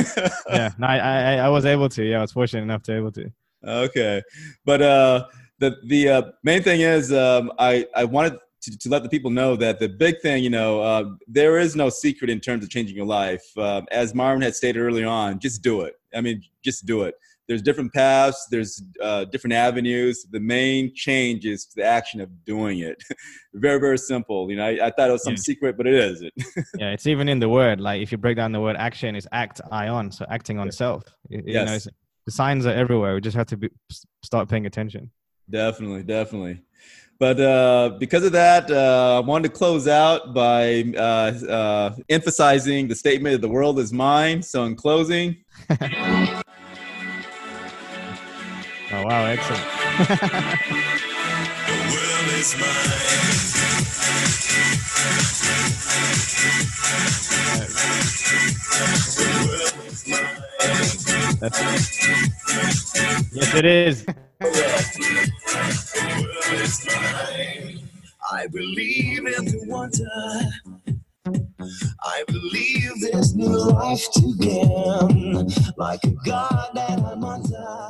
Yeah, 0.51 0.69
no, 0.77 0.85
I, 0.87 0.97
I 0.97 1.33
I 1.47 1.49
was 1.49 1.65
able 1.65 1.89
to. 1.89 2.03
Yeah, 2.03 2.19
I 2.19 2.21
was 2.21 2.31
fortunate 2.31 2.61
enough 2.63 2.83
to 2.83 2.95
able 2.95 3.11
to. 3.13 3.31
okay, 3.65 4.21
but 4.65 4.81
uh, 4.83 5.25
the 5.57 5.75
the 5.87 6.09
uh, 6.09 6.21
main 6.43 6.61
thing 6.61 6.81
is, 6.81 7.11
um, 7.13 7.51
I 7.57 7.87
I 7.95 8.03
wanted 8.05 8.37
to, 8.71 8.77
to, 8.77 8.89
let 8.89 9.03
the 9.03 9.09
people 9.09 9.31
know 9.31 9.55
that 9.55 9.79
the 9.79 9.89
big 9.89 10.19
thing, 10.21 10.43
you 10.43 10.49
know, 10.49 10.81
uh, 10.81 11.03
there 11.27 11.57
is 11.57 11.75
no 11.75 11.89
secret 11.89 12.29
in 12.29 12.39
terms 12.39 12.63
of 12.63 12.69
changing 12.69 12.95
your 12.95 13.05
life. 13.05 13.43
Uh, 13.57 13.81
as 13.91 14.13
Marwyn 14.13 14.43
had 14.43 14.55
stated 14.55 14.79
early 14.79 15.03
on, 15.03 15.39
just 15.39 15.61
do 15.61 15.81
it. 15.81 15.95
I 16.13 16.21
mean, 16.21 16.41
just 16.63 16.85
do 16.85 17.03
it. 17.03 17.15
There's 17.47 17.63
different 17.63 17.91
paths. 17.93 18.47
There's 18.51 18.83
uh, 19.01 19.25
different 19.25 19.55
avenues. 19.55 20.27
The 20.29 20.39
main 20.39 20.93
change 20.93 21.47
is 21.47 21.65
the 21.75 21.83
action 21.83 22.21
of 22.21 22.29
doing 22.45 22.79
it. 22.79 23.03
very, 23.55 23.79
very 23.79 23.97
simple. 23.97 24.51
You 24.51 24.57
know, 24.57 24.65
I, 24.65 24.87
I 24.87 24.91
thought 24.91 25.09
it 25.09 25.13
was 25.13 25.23
some 25.23 25.33
yeah. 25.33 25.39
secret, 25.39 25.75
but 25.75 25.87
it 25.87 25.95
isn't. 25.95 26.33
yeah, 26.77 26.91
it's 26.91 27.07
even 27.07 27.27
in 27.27 27.39
the 27.39 27.49
word. 27.49 27.81
Like 27.81 28.03
if 28.03 28.11
you 28.11 28.19
break 28.19 28.37
down 28.37 28.51
the 28.51 28.61
word 28.61 28.75
action, 28.75 29.15
is 29.15 29.27
act 29.31 29.61
ion, 29.71 30.11
so 30.11 30.27
acting 30.29 30.59
on 30.59 30.67
yeah. 30.67 30.71
self. 30.71 31.03
You, 31.27 31.41
yes. 31.43 31.85
know, 31.87 31.91
the 32.27 32.31
signs 32.31 32.67
are 32.67 32.73
everywhere. 32.73 33.15
We 33.15 33.21
just 33.21 33.35
have 33.35 33.47
to 33.47 33.57
be, 33.57 33.69
start 34.21 34.47
paying 34.47 34.67
attention. 34.67 35.09
Definitely, 35.49 36.03
definitely. 36.03 36.61
But 37.19 37.37
uh, 37.37 37.97
because 37.99 38.23
of 38.23 38.31
that, 38.31 38.71
uh, 38.71 39.17
I 39.17 39.19
wanted 39.27 39.49
to 39.49 39.53
close 39.53 39.89
out 39.89 40.33
by 40.33 40.83
uh, 40.95 41.33
uh 41.49 41.95
emphasizing 42.07 42.87
the 42.87 42.95
statement 42.95 43.41
the 43.41 43.49
world 43.49 43.77
is 43.77 43.91
mine. 43.91 44.41
So, 44.41 44.63
in 44.63 44.77
closing. 44.77 45.35
oh, 45.69 46.41
wow, 48.91 49.25
excellent. 49.25 49.65
the 51.67 51.83
world 51.91 52.29
is 52.39 52.55
mine. 52.57 53.09
yes, 63.33 63.55
it 63.55 63.65
is. 63.65 64.05
I 64.41 64.47
believe 68.51 69.19
in 69.19 69.45
the 69.45 69.65
wonder. 69.67 70.05
I 72.01 72.23
believe 72.25 72.93
there's 73.01 73.35
new 73.35 73.49
life 73.49 74.07
to 74.13 74.35
gain, 74.39 75.49
like 75.75 76.05
a 76.05 76.11
God 76.25 76.69
that 76.73 76.99
I'm 76.99 77.23
under. 77.25 77.89